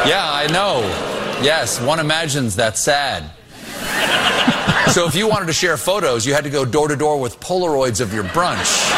yeah, 0.07 0.29
I 0.31 0.47
know. 0.49 0.79
Yes, 1.43 1.81
one 1.81 1.99
imagines 1.99 2.55
that's 2.55 2.79
sad. 2.79 3.31
So 4.93 5.05
if 5.05 5.13
you 5.13 5.27
wanted 5.27 5.47
to 5.47 5.53
share 5.53 5.75
photos, 5.75 6.25
you 6.25 6.33
had 6.33 6.45
to 6.45 6.49
go 6.49 6.63
door 6.63 6.87
to 6.87 6.95
door 6.95 7.19
with 7.19 7.37
Polaroids 7.41 7.99
of 7.99 8.13
your 8.13 8.23
brunch. 8.23 8.93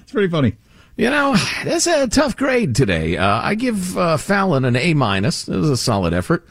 it's 0.00 0.12
pretty 0.12 0.28
funny. 0.28 0.54
You 0.96 1.10
know, 1.10 1.34
that's 1.64 1.88
a 1.88 2.06
tough 2.06 2.36
grade 2.36 2.76
today. 2.76 3.16
Uh, 3.16 3.40
I 3.42 3.56
give 3.56 3.98
uh, 3.98 4.18
Fallon 4.18 4.64
an 4.64 4.76
A 4.76 4.94
minus. 4.94 5.48
It 5.48 5.56
was 5.56 5.70
a 5.70 5.76
solid 5.76 6.14
effort. 6.14 6.46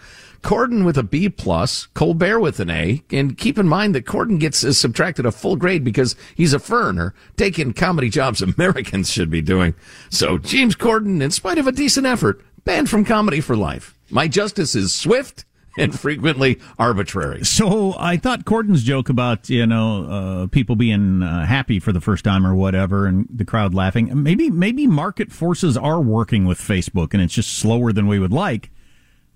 Corden 0.48 0.86
with 0.86 0.98
a 0.98 1.04
B 1.04 1.28
plus, 1.28 1.88
Colbert 1.88 2.40
with 2.40 2.62
an 2.62 2.70
A, 2.70 3.04
and 3.12 3.38
keep 3.38 3.58
in 3.58 3.68
mind 3.68 3.94
that 3.94 4.06
Corden 4.06 4.40
gets 4.40 4.64
uh, 4.64 4.72
subtracted 4.72 5.26
a 5.26 5.32
full 5.34 5.58
grade 5.58 5.84
because 5.84 6.16
he's 6.36 6.54
a 6.54 6.60
foreigner 6.60 7.14
taking 7.36 7.74
comedy 7.74 8.10
jobs 8.10 8.42
Americans 8.58 9.12
should 9.12 9.30
be 9.30 9.42
doing. 9.42 9.76
So 10.10 10.38
James 10.38 10.74
Corden, 10.74 11.22
in 11.22 11.32
spite 11.32 11.58
of 11.58 11.68
a 11.68 11.74
decent 11.74 12.08
effort, 12.08 12.42
banned 12.64 12.90
from 12.90 13.04
comedy 13.04 13.42
for 13.42 13.58
life. 13.58 14.00
My 14.10 14.30
justice 14.30 14.74
is 14.74 14.96
swift 14.96 15.44
and 15.78 16.00
frequently 16.00 16.62
arbitrary. 16.80 17.44
So 17.44 17.94
I 17.98 18.16
thought 18.16 18.46
Corden's 18.46 18.84
joke 18.84 19.10
about 19.10 19.50
you 19.50 19.66
know 19.66 20.06
uh, 20.06 20.48
people 20.48 20.78
being 20.78 21.24
uh, 21.24 21.46
happy 21.46 21.82
for 21.82 21.92
the 21.92 22.00
first 22.00 22.24
time 22.24 22.48
or 22.48 22.56
whatever, 22.56 23.06
and 23.06 23.28
the 23.30 23.44
crowd 23.44 23.74
laughing. 23.74 24.24
Maybe 24.24 24.50
maybe 24.50 24.88
market 24.88 25.30
forces 25.34 25.76
are 25.76 26.00
working 26.00 26.46
with 26.46 26.58
Facebook, 26.58 27.14
and 27.14 27.22
it's 27.22 27.34
just 27.34 27.52
slower 27.52 27.92
than 27.92 28.08
we 28.08 28.18
would 28.18 28.32
like. 28.32 28.72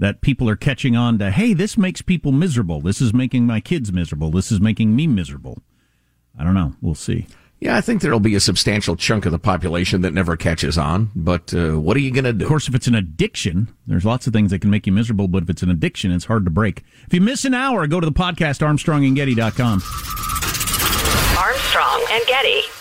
That 0.02 0.20
people 0.20 0.50
are 0.50 0.56
catching 0.56 0.98
on 0.98 1.20
to, 1.20 1.32
hey, 1.32 1.54
this 1.54 1.78
makes 1.78 2.02
people 2.02 2.32
miserable. 2.32 2.82
This 2.82 3.02
is 3.02 3.14
making 3.14 3.46
my 3.46 3.60
kids 3.60 3.94
miserable. 3.94 4.32
This 4.32 4.52
is 4.52 4.60
making 4.60 4.96
me 4.96 5.06
miserable. 5.08 5.60
I 6.38 6.44
don't 6.44 6.56
know. 6.56 6.74
We'll 6.82 6.96
see. 6.96 7.28
Yeah, 7.60 7.78
I 7.78 7.82
think 7.82 8.02
there'll 8.02 8.20
be 8.20 8.34
a 8.34 8.40
substantial 8.40 8.96
chunk 8.96 9.28
of 9.28 9.32
the 9.32 9.38
population 9.38 10.02
that 10.02 10.16
never 10.16 10.36
catches 10.36 10.80
on. 10.80 11.12
But 11.16 11.54
uh, 11.54 11.80
what 11.80 11.96
are 11.96 12.00
you 12.00 12.12
going 12.12 12.24
to 12.24 12.34
do? 12.34 12.46
Of 12.46 12.50
course, 12.50 12.68
if 12.68 12.74
it's 12.74 12.88
an 12.88 12.96
addiction, 12.96 13.68
there's 13.86 14.04
lots 14.04 14.26
of 14.26 14.34
things 14.34 14.50
that 14.50 14.60
can 14.60 14.72
make 14.72 14.88
you 14.88 14.92
miserable. 14.92 15.28
But 15.28 15.44
if 15.44 15.52
it's 15.52 15.62
an 15.62 15.70
addiction, 15.70 16.12
it's 16.12 16.26
hard 16.26 16.46
to 16.46 16.52
break. 16.52 16.84
If 17.06 17.14
you 17.14 17.22
miss 17.22 17.46
an 17.46 17.54
hour, 17.54 17.86
go 17.86 18.00
to 18.00 18.06
the 18.06 18.12
podcast 18.12 18.66
armstrongandgetty.com. 18.68 19.84
Armstrong 21.38 22.06
and 22.10 22.26
Getty. 22.26 22.81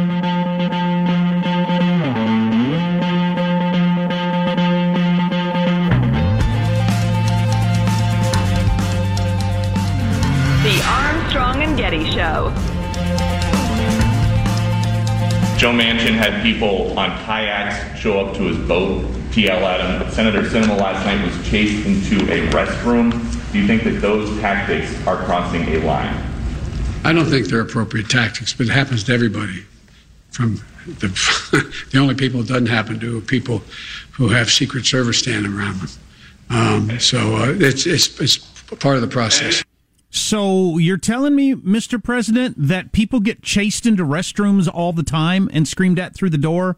Joe 15.61 15.73
Manchin 15.73 16.15
had 16.15 16.41
people 16.41 16.97
on 16.97 17.11
kayaks 17.23 17.95
show 17.99 18.19
up 18.19 18.35
to 18.35 18.45
his 18.45 18.57
boat, 18.67 19.05
yell 19.35 19.63
at 19.63 20.01
him. 20.01 20.11
Senator 20.11 20.41
Sinema 20.41 20.75
last 20.75 21.05
night 21.05 21.23
was 21.23 21.47
chased 21.47 21.85
into 21.85 22.15
a 22.33 22.49
restroom. 22.49 23.11
Do 23.51 23.59
you 23.59 23.67
think 23.67 23.83
that 23.83 24.01
those 24.01 24.27
tactics 24.39 24.91
are 25.05 25.17
crossing 25.17 25.61
a 25.75 25.85
line? 25.85 26.19
I 27.03 27.13
don't 27.13 27.27
think 27.27 27.45
they're 27.45 27.61
appropriate 27.61 28.09
tactics, 28.09 28.53
but 28.53 28.65
it 28.65 28.71
happens 28.71 29.03
to 29.03 29.13
everybody. 29.13 29.63
From 30.31 30.55
the, 30.87 31.09
the 31.91 31.99
only 31.99 32.15
people 32.15 32.39
it 32.39 32.47
doesn't 32.47 32.65
happen 32.65 32.99
to 32.99 33.19
are 33.19 33.21
people 33.21 33.61
who 34.13 34.29
have 34.29 34.49
Secret 34.49 34.87
Service 34.87 35.19
standing 35.19 35.53
around 35.53 35.79
them. 35.79 35.89
Um, 36.49 36.99
so 36.99 37.35
uh, 37.35 37.55
it's, 37.59 37.85
it's, 37.85 38.19
it's 38.19 38.39
part 38.79 38.95
of 38.95 39.03
the 39.03 39.07
process. 39.07 39.63
So 40.13 40.77
you're 40.77 40.97
telling 40.97 41.35
me, 41.35 41.55
Mr. 41.55 42.03
President, 42.03 42.55
that 42.57 42.91
people 42.91 43.21
get 43.21 43.41
chased 43.41 43.85
into 43.85 44.03
restrooms 44.03 44.69
all 44.71 44.91
the 44.91 45.03
time 45.03 45.49
and 45.53 45.65
screamed 45.65 45.97
at 45.99 46.13
through 46.13 46.31
the 46.31 46.37
door 46.37 46.75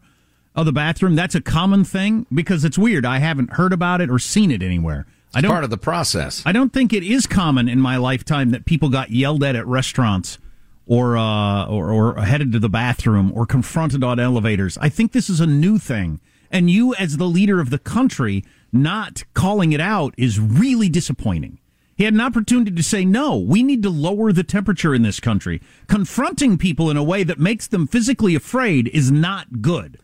of 0.55 0.67
the 0.67 0.71
bathroom? 0.71 1.15
That's 1.15 1.33
a 1.33 1.41
common 1.41 1.83
thing 1.83 2.27
because 2.31 2.63
it's 2.63 2.77
weird. 2.77 3.07
I 3.07 3.17
haven't 3.17 3.53
heard 3.53 3.73
about 3.73 4.01
it 4.01 4.11
or 4.11 4.19
seen 4.19 4.51
it 4.51 4.61
anywhere. 4.61 5.07
I 5.33 5.41
don't, 5.41 5.49
part 5.49 5.63
of 5.63 5.71
the 5.71 5.79
process. 5.79 6.43
I 6.45 6.51
don't 6.51 6.71
think 6.71 6.93
it 6.93 7.01
is 7.01 7.25
common 7.25 7.67
in 7.67 7.81
my 7.81 7.97
lifetime 7.97 8.51
that 8.51 8.65
people 8.65 8.89
got 8.89 9.09
yelled 9.09 9.43
at 9.43 9.55
at 9.55 9.65
restaurants 9.65 10.37
or, 10.85 11.17
uh, 11.17 11.65
or 11.65 11.91
or 11.91 12.21
headed 12.21 12.51
to 12.51 12.59
the 12.59 12.69
bathroom 12.69 13.31
or 13.33 13.47
confronted 13.47 14.03
on 14.03 14.19
elevators. 14.19 14.77
I 14.77 14.89
think 14.89 15.11
this 15.11 15.27
is 15.27 15.39
a 15.39 15.47
new 15.47 15.79
thing, 15.79 16.19
and 16.51 16.69
you, 16.69 16.93
as 16.95 17.17
the 17.17 17.25
leader 17.25 17.59
of 17.59 17.71
the 17.71 17.79
country, 17.79 18.43
not 18.71 19.23
calling 19.33 19.71
it 19.71 19.81
out 19.81 20.13
is 20.17 20.39
really 20.39 20.87
disappointing. 20.87 21.57
He 21.95 22.05
had 22.05 22.13
an 22.13 22.21
opportunity 22.21 22.71
to 22.71 22.83
say, 22.83 23.05
no, 23.05 23.37
we 23.37 23.61
need 23.61 23.83
to 23.83 23.89
lower 23.89 24.31
the 24.31 24.43
temperature 24.43 24.95
in 24.95 25.03
this 25.03 25.19
country. 25.19 25.61
Confronting 25.87 26.57
people 26.57 26.89
in 26.89 26.97
a 26.97 27.03
way 27.03 27.23
that 27.23 27.39
makes 27.39 27.67
them 27.67 27.87
physically 27.87 28.33
afraid 28.35 28.87
is 28.87 29.11
not 29.11 29.61
good. 29.61 29.99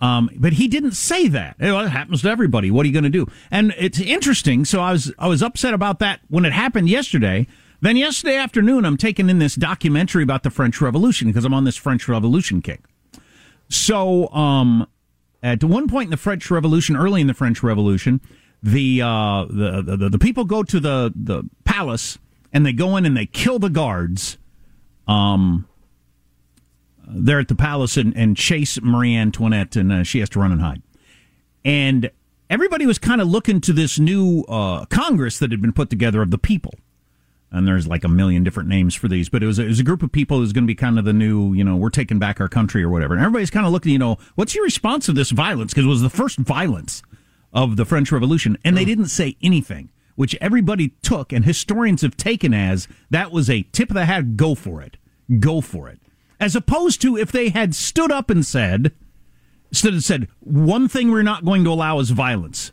Um, 0.00 0.30
but 0.36 0.54
he 0.54 0.66
didn't 0.66 0.92
say 0.92 1.28
that. 1.28 1.56
It 1.60 1.88
happens 1.88 2.22
to 2.22 2.28
everybody. 2.28 2.70
What 2.70 2.84
are 2.84 2.86
you 2.88 2.92
going 2.92 3.04
to 3.04 3.10
do? 3.10 3.26
And 3.50 3.72
it's 3.78 4.00
interesting. 4.00 4.64
So 4.64 4.80
I 4.80 4.90
was 4.92 5.12
I 5.16 5.28
was 5.28 5.42
upset 5.42 5.74
about 5.74 6.00
that 6.00 6.20
when 6.28 6.44
it 6.44 6.52
happened 6.52 6.88
yesterday. 6.88 7.46
Then 7.80 7.96
yesterday 7.96 8.36
afternoon, 8.36 8.84
I'm 8.84 8.96
taking 8.96 9.30
in 9.30 9.38
this 9.38 9.54
documentary 9.54 10.24
about 10.24 10.42
the 10.42 10.50
French 10.50 10.80
Revolution 10.80 11.28
because 11.28 11.44
I'm 11.44 11.54
on 11.54 11.64
this 11.64 11.76
French 11.76 12.08
Revolution 12.08 12.62
kick. 12.62 12.80
So, 13.68 14.28
um, 14.32 14.86
at 15.42 15.64
one 15.64 15.88
point 15.88 16.06
in 16.06 16.10
the 16.10 16.16
French 16.16 16.50
Revolution, 16.50 16.96
early 16.96 17.20
in 17.20 17.26
the 17.26 17.34
French 17.34 17.62
Revolution, 17.62 18.20
the 18.62 19.02
uh, 19.02 19.46
the, 19.46 19.82
the 19.82 20.08
the 20.10 20.18
people 20.18 20.44
go 20.44 20.62
to 20.62 20.78
the 20.78 21.12
the 21.14 21.44
palace 21.64 22.18
and 22.52 22.64
they 22.64 22.72
go 22.72 22.96
in 22.96 23.04
and 23.04 23.16
they 23.16 23.26
kill 23.26 23.58
the 23.58 23.70
guards. 23.70 24.38
Um, 25.08 25.66
they're 27.06 27.40
at 27.40 27.48
the 27.48 27.54
palace 27.54 27.96
and, 27.96 28.16
and 28.16 28.36
chase 28.36 28.80
Marie 28.80 29.16
Antoinette, 29.16 29.76
and 29.76 29.92
uh, 29.92 30.02
she 30.04 30.20
has 30.20 30.28
to 30.30 30.38
run 30.38 30.52
and 30.52 30.60
hide. 30.60 30.82
And 31.64 32.10
everybody 32.48 32.86
was 32.86 32.98
kind 32.98 33.20
of 33.20 33.28
looking 33.28 33.60
to 33.62 33.72
this 33.72 33.98
new 33.98 34.42
uh, 34.42 34.84
Congress 34.86 35.38
that 35.38 35.50
had 35.50 35.60
been 35.60 35.72
put 35.72 35.90
together 35.90 36.22
of 36.22 36.30
the 36.30 36.38
people. 36.38 36.74
And 37.50 37.68
there's 37.68 37.86
like 37.86 38.02
a 38.04 38.08
million 38.08 38.44
different 38.44 38.68
names 38.68 38.94
for 38.94 39.08
these, 39.08 39.28
but 39.28 39.42
it 39.42 39.46
was, 39.46 39.58
it 39.58 39.66
was 39.66 39.78
a 39.78 39.84
group 39.84 40.02
of 40.02 40.10
people 40.10 40.38
who's 40.38 40.54
going 40.54 40.64
to 40.64 40.66
be 40.66 40.74
kind 40.74 40.98
of 40.98 41.04
the 41.04 41.12
new, 41.12 41.52
you 41.52 41.64
know, 41.64 41.76
we're 41.76 41.90
taking 41.90 42.18
back 42.18 42.40
our 42.40 42.48
country 42.48 42.82
or 42.82 42.88
whatever. 42.88 43.12
And 43.12 43.22
everybody's 43.22 43.50
kind 43.50 43.66
of 43.66 43.72
looking, 43.72 43.92
you 43.92 43.98
know, 43.98 44.16
what's 44.36 44.54
your 44.54 44.64
response 44.64 45.04
to 45.06 45.12
this 45.12 45.30
violence? 45.30 45.74
Because 45.74 45.84
it 45.84 45.88
was 45.88 46.00
the 46.00 46.08
first 46.08 46.38
violence 46.38 47.02
of 47.52 47.76
the 47.76 47.84
French 47.84 48.10
Revolution, 48.10 48.56
and 48.64 48.76
they 48.76 48.84
didn't 48.84 49.06
say 49.06 49.36
anything, 49.42 49.90
which 50.14 50.36
everybody 50.40 50.90
took, 51.02 51.32
and 51.32 51.44
historians 51.44 52.02
have 52.02 52.16
taken 52.16 52.54
as 52.54 52.88
that 53.10 53.30
was 53.32 53.50
a 53.50 53.62
tip 53.72 53.90
of 53.90 53.94
the 53.94 54.06
hat. 54.06 54.36
Go 54.36 54.54
for 54.54 54.80
it, 54.80 54.96
go 55.38 55.60
for 55.60 55.88
it. 55.88 56.00
As 56.40 56.56
opposed 56.56 57.00
to 57.02 57.16
if 57.16 57.30
they 57.30 57.50
had 57.50 57.74
stood 57.74 58.10
up 58.10 58.30
and 58.30 58.44
said, 58.44 58.92
instead 59.70 59.94
of 59.94 60.02
said 60.02 60.28
one 60.40 60.88
thing 60.88 61.10
we're 61.10 61.22
not 61.22 61.44
going 61.44 61.64
to 61.64 61.70
allow 61.70 61.98
is 61.98 62.10
violence. 62.10 62.72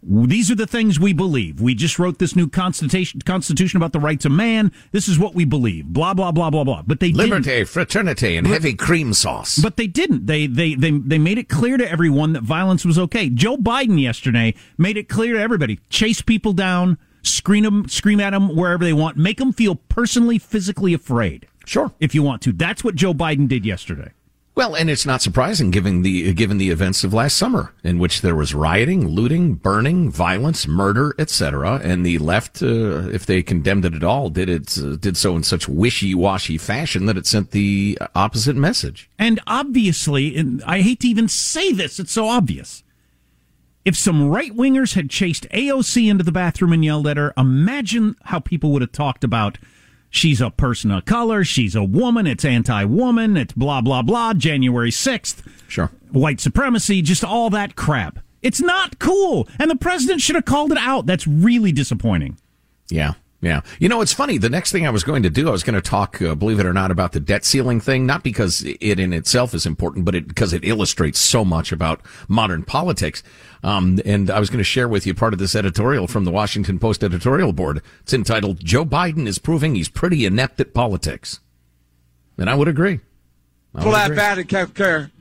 These 0.00 0.48
are 0.50 0.54
the 0.54 0.66
things 0.66 1.00
we 1.00 1.12
believe. 1.12 1.60
We 1.60 1.74
just 1.74 1.98
wrote 1.98 2.18
this 2.18 2.36
new 2.36 2.48
constitution, 2.48 3.20
constitution 3.22 3.78
about 3.78 3.92
the 3.92 3.98
rights 3.98 4.24
of 4.24 4.30
man. 4.30 4.70
This 4.92 5.08
is 5.08 5.18
what 5.18 5.34
we 5.34 5.44
believe. 5.44 5.86
Blah 5.86 6.14
blah 6.14 6.30
blah 6.30 6.50
blah 6.50 6.62
blah. 6.62 6.82
But 6.86 7.00
they 7.00 7.12
liberty, 7.12 7.42
didn't. 7.42 7.68
fraternity, 7.68 8.36
and 8.36 8.46
heavy 8.46 8.74
cream 8.74 9.12
sauce. 9.12 9.58
But 9.58 9.76
they 9.76 9.88
didn't. 9.88 10.26
They 10.26 10.46
they 10.46 10.74
they 10.74 10.92
they 10.92 11.18
made 11.18 11.36
it 11.38 11.48
clear 11.48 11.76
to 11.76 11.90
everyone 11.90 12.32
that 12.34 12.44
violence 12.44 12.84
was 12.84 12.98
okay. 12.98 13.28
Joe 13.28 13.56
Biden 13.56 14.00
yesterday 14.00 14.54
made 14.76 14.96
it 14.96 15.08
clear 15.08 15.34
to 15.34 15.40
everybody: 15.40 15.80
chase 15.90 16.22
people 16.22 16.52
down, 16.52 16.96
scream 17.22 17.64
them, 17.64 17.88
scream 17.88 18.20
at 18.20 18.30
them 18.30 18.54
wherever 18.54 18.84
they 18.84 18.92
want, 18.92 19.16
make 19.16 19.38
them 19.38 19.52
feel 19.52 19.74
personally, 19.74 20.38
physically 20.38 20.94
afraid. 20.94 21.48
Sure, 21.66 21.92
if 21.98 22.14
you 22.14 22.22
want 22.22 22.40
to. 22.42 22.52
That's 22.52 22.84
what 22.84 22.94
Joe 22.94 23.12
Biden 23.12 23.48
did 23.48 23.66
yesterday. 23.66 24.12
Well, 24.58 24.74
and 24.74 24.90
it's 24.90 25.06
not 25.06 25.22
surprising 25.22 25.70
given 25.70 26.02
the 26.02 26.34
given 26.34 26.58
the 26.58 26.70
events 26.70 27.04
of 27.04 27.14
last 27.14 27.36
summer, 27.36 27.72
in 27.84 28.00
which 28.00 28.22
there 28.22 28.34
was 28.34 28.56
rioting, 28.56 29.06
looting, 29.06 29.54
burning, 29.54 30.10
violence, 30.10 30.66
murder, 30.66 31.14
etc. 31.16 31.80
And 31.84 32.04
the 32.04 32.18
left, 32.18 32.60
uh, 32.60 33.08
if 33.08 33.24
they 33.24 33.40
condemned 33.44 33.84
it 33.84 33.94
at 33.94 34.02
all, 34.02 34.30
did 34.30 34.48
it 34.48 34.76
uh, 34.76 34.96
did 34.96 35.16
so 35.16 35.36
in 35.36 35.44
such 35.44 35.68
wishy 35.68 36.12
washy 36.12 36.58
fashion 36.58 37.06
that 37.06 37.16
it 37.16 37.24
sent 37.24 37.52
the 37.52 38.00
opposite 38.16 38.56
message. 38.56 39.08
And 39.16 39.38
obviously, 39.46 40.36
and 40.36 40.60
I 40.64 40.80
hate 40.80 40.98
to 41.02 41.06
even 41.06 41.28
say 41.28 41.70
this, 41.70 42.00
it's 42.00 42.10
so 42.10 42.26
obvious. 42.26 42.82
If 43.84 43.94
some 43.94 44.28
right 44.28 44.52
wingers 44.52 44.94
had 44.94 45.08
chased 45.08 45.48
AOC 45.50 46.10
into 46.10 46.24
the 46.24 46.32
bathroom 46.32 46.72
and 46.72 46.84
yelled 46.84 47.06
at 47.06 47.16
her, 47.16 47.32
imagine 47.36 48.16
how 48.24 48.40
people 48.40 48.72
would 48.72 48.82
have 48.82 48.90
talked 48.90 49.22
about 49.22 49.56
she's 50.10 50.40
a 50.40 50.50
person 50.50 50.90
of 50.90 51.04
color, 51.04 51.44
she's 51.44 51.74
a 51.74 51.84
woman, 51.84 52.26
it's 52.26 52.44
anti 52.44 52.84
woman, 52.84 53.36
it's 53.36 53.52
blah, 53.52 53.80
blah, 53.80 54.02
blah, 54.02 54.34
January 54.34 54.90
6th. 54.90 55.46
Sure. 55.68 55.90
White 56.10 56.40
supremacy, 56.40 57.02
just 57.02 57.24
all 57.24 57.50
that 57.50 57.76
crap. 57.76 58.18
It's 58.42 58.60
not 58.60 58.98
cool. 58.98 59.48
And 59.58 59.70
the 59.70 59.76
president 59.76 60.20
should 60.20 60.36
have 60.36 60.44
called 60.44 60.72
it 60.72 60.78
out. 60.78 61.06
That's 61.06 61.26
really 61.26 61.72
disappointing. 61.72 62.38
Yeah. 62.88 63.14
Yeah. 63.40 63.60
You 63.78 63.88
know, 63.88 64.00
it's 64.00 64.12
funny. 64.12 64.36
The 64.36 64.50
next 64.50 64.72
thing 64.72 64.84
I 64.84 64.90
was 64.90 65.04
going 65.04 65.22
to 65.22 65.30
do, 65.30 65.48
I 65.48 65.52
was 65.52 65.62
going 65.62 65.76
to 65.76 65.80
talk, 65.80 66.20
uh, 66.20 66.34
believe 66.34 66.58
it 66.58 66.66
or 66.66 66.72
not, 66.72 66.90
about 66.90 67.12
the 67.12 67.20
debt 67.20 67.44
ceiling 67.44 67.80
thing, 67.80 68.04
not 68.04 68.24
because 68.24 68.64
it 68.64 68.98
in 68.98 69.12
itself 69.12 69.54
is 69.54 69.64
important, 69.64 70.04
but 70.04 70.16
it, 70.16 70.26
because 70.26 70.52
it 70.52 70.64
illustrates 70.64 71.20
so 71.20 71.44
much 71.44 71.70
about 71.70 72.00
modern 72.26 72.64
politics. 72.64 73.22
Um, 73.62 74.00
and 74.04 74.28
I 74.28 74.40
was 74.40 74.50
going 74.50 74.58
to 74.58 74.64
share 74.64 74.88
with 74.88 75.06
you 75.06 75.14
part 75.14 75.32
of 75.32 75.38
this 75.38 75.54
editorial 75.54 76.08
from 76.08 76.24
the 76.24 76.32
Washington 76.32 76.80
Post 76.80 77.04
editorial 77.04 77.52
board. 77.52 77.80
It's 78.00 78.12
entitled, 78.12 78.64
Joe 78.64 78.84
Biden 78.84 79.28
is 79.28 79.38
proving 79.38 79.76
he's 79.76 79.88
pretty 79.88 80.26
inept 80.26 80.60
at 80.60 80.74
politics. 80.74 81.38
And 82.36 82.50
I 82.50 82.56
would 82.56 82.68
agree. 82.68 83.00
I 83.72 83.82
Pull 83.82 83.92
that 83.92 84.16
bad 84.16 84.38
and 84.38 84.48
kept 84.48 84.74
care. 84.74 85.12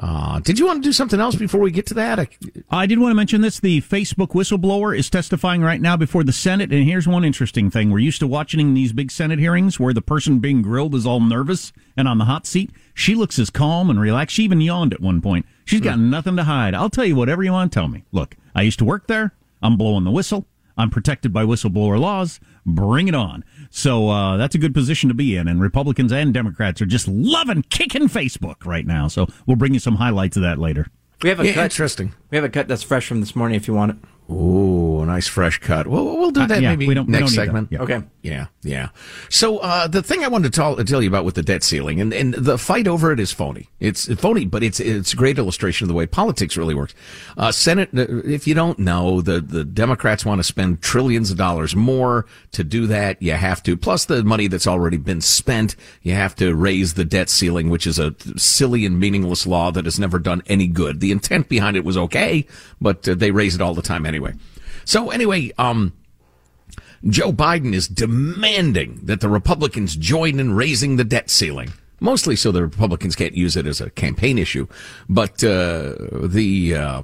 Uh, 0.00 0.38
did 0.40 0.60
you 0.60 0.66
want 0.66 0.80
to 0.80 0.88
do 0.88 0.92
something 0.92 1.18
else 1.18 1.34
before 1.34 1.60
we 1.60 1.72
get 1.72 1.86
to 1.86 1.94
that? 1.94 2.20
I, 2.20 2.28
I 2.70 2.86
did 2.86 3.00
want 3.00 3.10
to 3.10 3.16
mention 3.16 3.40
this. 3.40 3.58
The 3.58 3.80
Facebook 3.80 4.28
whistleblower 4.28 4.96
is 4.96 5.10
testifying 5.10 5.60
right 5.60 5.80
now 5.80 5.96
before 5.96 6.22
the 6.22 6.32
Senate. 6.32 6.72
And 6.72 6.84
here's 6.84 7.08
one 7.08 7.24
interesting 7.24 7.68
thing. 7.68 7.90
We're 7.90 7.98
used 7.98 8.20
to 8.20 8.28
watching 8.28 8.74
these 8.74 8.92
big 8.92 9.10
Senate 9.10 9.40
hearings 9.40 9.80
where 9.80 9.92
the 9.92 10.02
person 10.02 10.38
being 10.38 10.62
grilled 10.62 10.94
is 10.94 11.04
all 11.04 11.20
nervous 11.20 11.72
and 11.96 12.06
on 12.06 12.18
the 12.18 12.26
hot 12.26 12.46
seat. 12.46 12.70
She 12.94 13.16
looks 13.16 13.40
as 13.40 13.50
calm 13.50 13.90
and 13.90 14.00
relaxed. 14.00 14.36
She 14.36 14.44
even 14.44 14.60
yawned 14.60 14.94
at 14.94 15.00
one 15.00 15.20
point. 15.20 15.46
She's 15.64 15.80
got 15.80 15.96
hmm. 15.96 16.10
nothing 16.10 16.36
to 16.36 16.44
hide. 16.44 16.74
I'll 16.74 16.90
tell 16.90 17.04
you 17.04 17.16
whatever 17.16 17.42
you 17.42 17.52
want 17.52 17.72
to 17.72 17.76
tell 17.78 17.88
me. 17.88 18.04
Look, 18.12 18.36
I 18.54 18.62
used 18.62 18.78
to 18.78 18.84
work 18.84 19.08
there. 19.08 19.34
I'm 19.62 19.76
blowing 19.76 20.04
the 20.04 20.12
whistle. 20.12 20.46
I'm 20.78 20.90
protected 20.90 21.32
by 21.32 21.44
whistleblower 21.44 22.00
laws. 22.00 22.40
Bring 22.64 23.08
it 23.08 23.14
on. 23.14 23.44
So 23.68 24.08
uh, 24.08 24.36
that's 24.36 24.54
a 24.54 24.58
good 24.58 24.72
position 24.72 25.08
to 25.08 25.14
be 25.14 25.36
in. 25.36 25.48
And 25.48 25.60
Republicans 25.60 26.12
and 26.12 26.32
Democrats 26.32 26.80
are 26.80 26.86
just 26.86 27.08
loving 27.08 27.62
kicking 27.62 28.08
Facebook 28.08 28.64
right 28.64 28.86
now. 28.86 29.08
So 29.08 29.26
we'll 29.46 29.56
bring 29.56 29.74
you 29.74 29.80
some 29.80 29.96
highlights 29.96 30.36
of 30.36 30.42
that 30.44 30.58
later. 30.58 30.86
We 31.22 31.30
have 31.30 31.40
a 31.40 31.46
yeah, 31.46 31.54
cut. 31.54 31.64
Interesting. 31.64 32.14
We 32.30 32.36
have 32.36 32.44
a 32.44 32.48
cut 32.48 32.68
that's 32.68 32.84
fresh 32.84 33.08
from 33.08 33.20
this 33.20 33.34
morning 33.34 33.56
if 33.56 33.66
you 33.66 33.74
want 33.74 33.90
it. 33.90 33.96
Ooh, 34.30 35.00
a 35.00 35.06
nice 35.06 35.26
fresh 35.26 35.58
cut. 35.58 35.86
We'll, 35.86 36.04
we'll 36.04 36.30
do 36.30 36.46
that 36.46 36.58
uh, 36.58 36.60
yeah, 36.60 36.70
maybe 36.70 36.86
we 36.86 36.92
don't, 36.92 37.08
next 37.08 37.30
we 37.30 37.36
don't 37.36 37.46
segment. 37.46 37.68
Yeah. 37.70 37.80
Okay. 37.80 38.02
Yeah, 38.20 38.46
yeah. 38.62 38.90
So 39.30 39.58
uh, 39.58 39.86
the 39.86 40.02
thing 40.02 40.22
I 40.22 40.28
wanted 40.28 40.52
to 40.52 40.56
tell, 40.56 40.76
tell, 40.84 41.00
you 41.00 41.08
about 41.08 41.24
with 41.24 41.34
the 41.34 41.42
debt 41.42 41.62
ceiling 41.62 41.98
and, 41.98 42.12
and 42.12 42.34
the 42.34 42.58
fight 42.58 42.86
over 42.86 43.10
it 43.10 43.20
is 43.20 43.32
phony. 43.32 43.70
It's 43.80 44.12
phony, 44.16 44.44
but 44.44 44.62
it's 44.62 44.80
it's 44.80 45.14
a 45.14 45.16
great 45.16 45.38
illustration 45.38 45.84
of 45.84 45.88
the 45.88 45.94
way 45.94 46.04
politics 46.04 46.58
really 46.58 46.74
works. 46.74 46.94
Uh, 47.38 47.52
Senate, 47.52 47.88
uh, 47.96 48.04
if 48.24 48.46
you 48.46 48.52
don't 48.52 48.78
know, 48.78 49.22
the 49.22 49.40
the 49.40 49.64
Democrats 49.64 50.26
want 50.26 50.40
to 50.40 50.44
spend 50.44 50.82
trillions 50.82 51.30
of 51.30 51.38
dollars 51.38 51.74
more. 51.74 52.26
To 52.52 52.64
do 52.64 52.86
that, 52.88 53.22
you 53.22 53.32
have 53.32 53.62
to 53.62 53.78
plus 53.78 54.04
the 54.04 54.22
money 54.24 54.46
that's 54.46 54.66
already 54.66 54.98
been 54.98 55.22
spent. 55.22 55.74
You 56.02 56.12
have 56.12 56.34
to 56.36 56.54
raise 56.54 56.94
the 56.94 57.04
debt 57.04 57.30
ceiling, 57.30 57.70
which 57.70 57.86
is 57.86 57.98
a 57.98 58.14
silly 58.36 58.84
and 58.84 59.00
meaningless 59.00 59.46
law 59.46 59.70
that 59.70 59.86
has 59.86 59.98
never 59.98 60.18
done 60.18 60.42
any 60.48 60.66
good. 60.66 61.00
The 61.00 61.12
intent 61.12 61.48
behind 61.48 61.78
it 61.78 61.84
was 61.84 61.96
okay, 61.96 62.46
but 62.78 63.08
uh, 63.08 63.14
they 63.14 63.30
raise 63.30 63.54
it 63.54 63.62
all 63.62 63.74
the 63.74 63.80
time 63.80 64.04
anyway. 64.04 64.17
So 64.84 65.10
anyway, 65.10 65.52
um, 65.58 65.92
Joe 67.06 67.32
Biden 67.32 67.74
is 67.74 67.88
demanding 67.88 69.00
that 69.04 69.20
the 69.20 69.28
Republicans 69.28 69.96
join 69.96 70.40
in 70.40 70.54
raising 70.54 70.96
the 70.96 71.04
debt 71.04 71.30
ceiling. 71.30 71.72
Mostly 72.00 72.36
so 72.36 72.52
the 72.52 72.62
Republicans 72.62 73.16
can't 73.16 73.34
use 73.34 73.56
it 73.56 73.66
as 73.66 73.80
a 73.80 73.90
campaign 73.90 74.38
issue, 74.38 74.66
but 75.08 75.42
uh, 75.42 75.94
the 76.22 76.74
uh, 76.74 77.02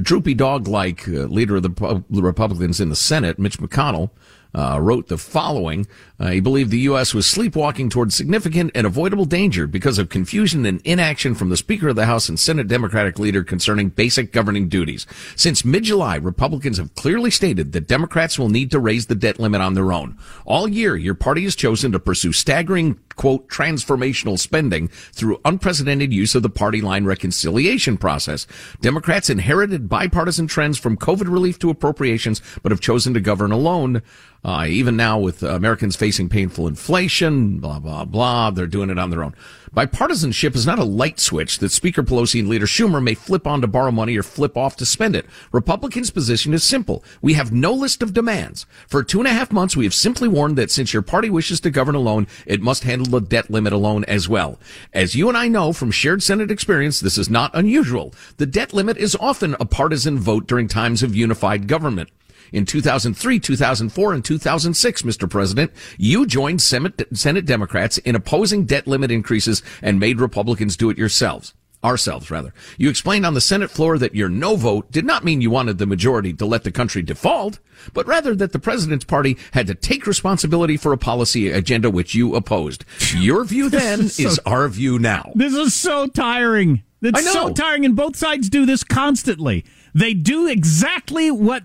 droopy 0.00 0.34
dog-like 0.34 1.08
uh, 1.08 1.26
leader 1.26 1.56
of 1.56 1.62
the, 1.64 2.04
the 2.08 2.22
Republicans 2.22 2.80
in 2.80 2.88
the 2.88 2.96
Senate, 2.96 3.38
Mitch 3.38 3.58
McConnell, 3.58 4.10
uh, 4.54 4.78
wrote 4.80 5.08
the 5.08 5.18
following. 5.18 5.86
Uh, 6.20 6.30
he 6.30 6.40
believed 6.40 6.70
the 6.70 6.78
U.S. 6.80 7.14
was 7.14 7.26
sleepwalking 7.26 7.90
towards 7.90 8.14
significant 8.14 8.72
and 8.74 8.86
avoidable 8.86 9.24
danger 9.24 9.66
because 9.66 9.98
of 9.98 10.08
confusion 10.08 10.66
and 10.66 10.80
inaction 10.84 11.34
from 11.34 11.48
the 11.48 11.56
Speaker 11.56 11.88
of 11.88 11.96
the 11.96 12.06
House 12.06 12.28
and 12.28 12.40
Senate 12.40 12.66
Democratic 12.66 13.18
leader 13.18 13.44
concerning 13.44 13.88
basic 13.90 14.32
governing 14.32 14.68
duties. 14.68 15.06
Since 15.36 15.64
mid-July, 15.64 16.16
Republicans 16.16 16.78
have 16.78 16.94
clearly 16.94 17.30
stated 17.30 17.72
that 17.72 17.86
Democrats 17.86 18.38
will 18.38 18.48
need 18.48 18.70
to 18.72 18.80
raise 18.80 19.06
the 19.06 19.14
debt 19.14 19.38
limit 19.38 19.60
on 19.60 19.74
their 19.74 19.92
own. 19.92 20.18
All 20.44 20.66
year, 20.66 20.96
your 20.96 21.14
party 21.14 21.44
has 21.44 21.54
chosen 21.54 21.92
to 21.92 22.00
pursue 22.00 22.32
staggering, 22.32 22.98
quote, 23.14 23.48
transformational 23.48 24.38
spending 24.38 24.88
through 24.88 25.40
unprecedented 25.44 26.12
use 26.12 26.34
of 26.34 26.42
the 26.42 26.50
party 26.50 26.80
line 26.80 27.04
reconciliation 27.04 27.96
process. 27.96 28.46
Democrats 28.80 29.30
inherited 29.30 29.88
bipartisan 29.88 30.46
trends 30.46 30.78
from 30.78 30.96
COVID 30.96 31.30
relief 31.30 31.58
to 31.60 31.70
appropriations, 31.70 32.42
but 32.62 32.72
have 32.72 32.80
chosen 32.80 33.14
to 33.14 33.20
govern 33.20 33.52
alone. 33.52 34.02
Uh, 34.44 34.66
even 34.68 34.96
now 34.96 35.18
with 35.18 35.42
Americans 35.42 35.96
facing 35.96 36.28
painful 36.28 36.68
inflation, 36.68 37.58
blah, 37.58 37.80
blah, 37.80 38.04
blah, 38.04 38.50
they're 38.50 38.66
doing 38.66 38.88
it 38.88 38.98
on 38.98 39.10
their 39.10 39.24
own. 39.24 39.34
Bipartisanship 39.74 40.54
is 40.54 40.66
not 40.66 40.78
a 40.78 40.84
light 40.84 41.20
switch 41.20 41.58
that 41.58 41.70
Speaker 41.70 42.02
Pelosi 42.02 42.40
and 42.40 42.48
Leader 42.48 42.66
Schumer 42.66 43.02
may 43.02 43.14
flip 43.14 43.46
on 43.46 43.60
to 43.60 43.66
borrow 43.66 43.90
money 43.90 44.16
or 44.16 44.22
flip 44.22 44.56
off 44.56 44.76
to 44.76 44.86
spend 44.86 45.14
it. 45.14 45.26
Republicans' 45.52 46.10
position 46.10 46.54
is 46.54 46.64
simple. 46.64 47.04
We 47.20 47.34
have 47.34 47.52
no 47.52 47.72
list 47.72 48.02
of 48.02 48.14
demands. 48.14 48.64
For 48.86 49.02
two 49.02 49.18
and 49.18 49.28
a 49.28 49.32
half 49.32 49.52
months, 49.52 49.76
we 49.76 49.84
have 49.84 49.94
simply 49.94 50.28
warned 50.28 50.56
that 50.56 50.70
since 50.70 50.92
your 50.92 51.02
party 51.02 51.28
wishes 51.28 51.60
to 51.60 51.70
govern 51.70 51.94
alone, 51.94 52.26
it 52.46 52.62
must 52.62 52.84
handle 52.84 53.10
the 53.10 53.20
debt 53.20 53.50
limit 53.50 53.72
alone 53.72 54.04
as 54.04 54.28
well. 54.28 54.58
As 54.92 55.14
you 55.14 55.28
and 55.28 55.36
I 55.36 55.48
know 55.48 55.72
from 55.72 55.90
shared 55.90 56.22
Senate 56.22 56.50
experience, 56.50 57.00
this 57.00 57.18
is 57.18 57.28
not 57.28 57.50
unusual. 57.54 58.14
The 58.38 58.46
debt 58.46 58.72
limit 58.72 58.96
is 58.96 59.16
often 59.20 59.54
a 59.60 59.66
partisan 59.66 60.18
vote 60.18 60.46
during 60.46 60.68
times 60.68 61.02
of 61.02 61.14
unified 61.14 61.66
government 61.68 62.08
in 62.52 62.64
2003, 62.64 63.38
2004, 63.38 64.12
and 64.12 64.24
2006, 64.24 65.02
Mr. 65.02 65.28
President, 65.28 65.72
you 65.96 66.26
joined 66.26 66.62
Senate, 66.62 67.46
Democrats 67.46 67.98
in 67.98 68.14
opposing 68.14 68.64
debt 68.64 68.86
limit 68.86 69.10
increases 69.10 69.62
and 69.82 70.00
made 70.00 70.20
Republicans 70.20 70.76
do 70.76 70.90
it 70.90 70.98
yourselves 70.98 71.54
ourselves 71.84 72.30
rather. 72.30 72.52
You 72.76 72.90
explained 72.90 73.24
on 73.24 73.34
the 73.34 73.40
Senate 73.40 73.70
floor 73.70 73.98
that 73.98 74.14
your 74.14 74.28
no 74.28 74.56
vote 74.56 74.90
did 74.90 75.04
not 75.04 75.24
mean 75.24 75.40
you 75.40 75.50
wanted 75.50 75.78
the 75.78 75.86
majority 75.86 76.32
to 76.34 76.46
let 76.46 76.64
the 76.64 76.72
country 76.72 77.02
default, 77.02 77.58
but 77.92 78.06
rather 78.06 78.34
that 78.34 78.52
the 78.52 78.58
president's 78.58 79.04
party 79.04 79.38
had 79.52 79.66
to 79.68 79.74
take 79.74 80.06
responsibility 80.06 80.76
for 80.76 80.92
a 80.92 80.98
policy 80.98 81.50
agenda 81.50 81.90
which 81.90 82.14
you 82.14 82.34
opposed. 82.34 82.84
Your 83.14 83.44
view 83.44 83.68
then 83.68 84.00
is, 84.00 84.16
so, 84.16 84.22
is, 84.24 84.38
our 84.40 84.68
view 84.68 84.98
now. 84.98 85.30
This 85.34 85.54
is 85.54 85.74
so 85.74 86.06
tiring. 86.06 86.82
It's 87.00 87.32
so 87.32 87.52
tiring 87.52 87.84
and 87.84 87.94
both 87.94 88.16
sides 88.16 88.48
do 88.48 88.66
this 88.66 88.82
constantly. 88.82 89.64
They 89.94 90.14
do 90.14 90.48
exactly 90.48 91.30
what 91.30 91.62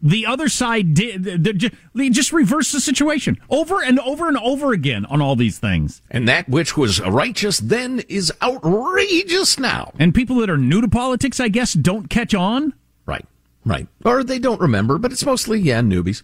the 0.00 0.26
other 0.26 0.48
side 0.48 0.94
did 0.94 1.24
they 1.94 2.10
just 2.10 2.32
reverse 2.32 2.72
the 2.72 2.80
situation. 2.80 3.38
Over 3.50 3.82
and 3.82 3.98
over 4.00 4.28
and 4.28 4.36
over 4.38 4.72
again 4.72 5.04
on 5.06 5.20
all 5.20 5.36
these 5.36 5.58
things. 5.58 6.02
And 6.10 6.28
that 6.28 6.48
which 6.48 6.76
was 6.76 7.00
righteous 7.00 7.58
then 7.58 8.00
is 8.08 8.32
outrageous 8.42 9.58
now. 9.58 9.92
And 9.98 10.14
people 10.14 10.36
that 10.36 10.50
are 10.50 10.58
new 10.58 10.80
to 10.80 10.88
politics 10.88 11.40
i 11.40 11.48
guess 11.48 11.72
don't 11.72 12.08
catch 12.08 12.34
on? 12.34 12.74
Right 13.06 13.26
right. 13.64 13.86
Or 14.04 14.24
they 14.24 14.38
don't 14.38 14.60
remember 14.60 14.98
but 14.98 15.12
it's 15.12 15.24
mostly 15.24 15.60
yeah 15.60 15.80
newbies 15.80 16.22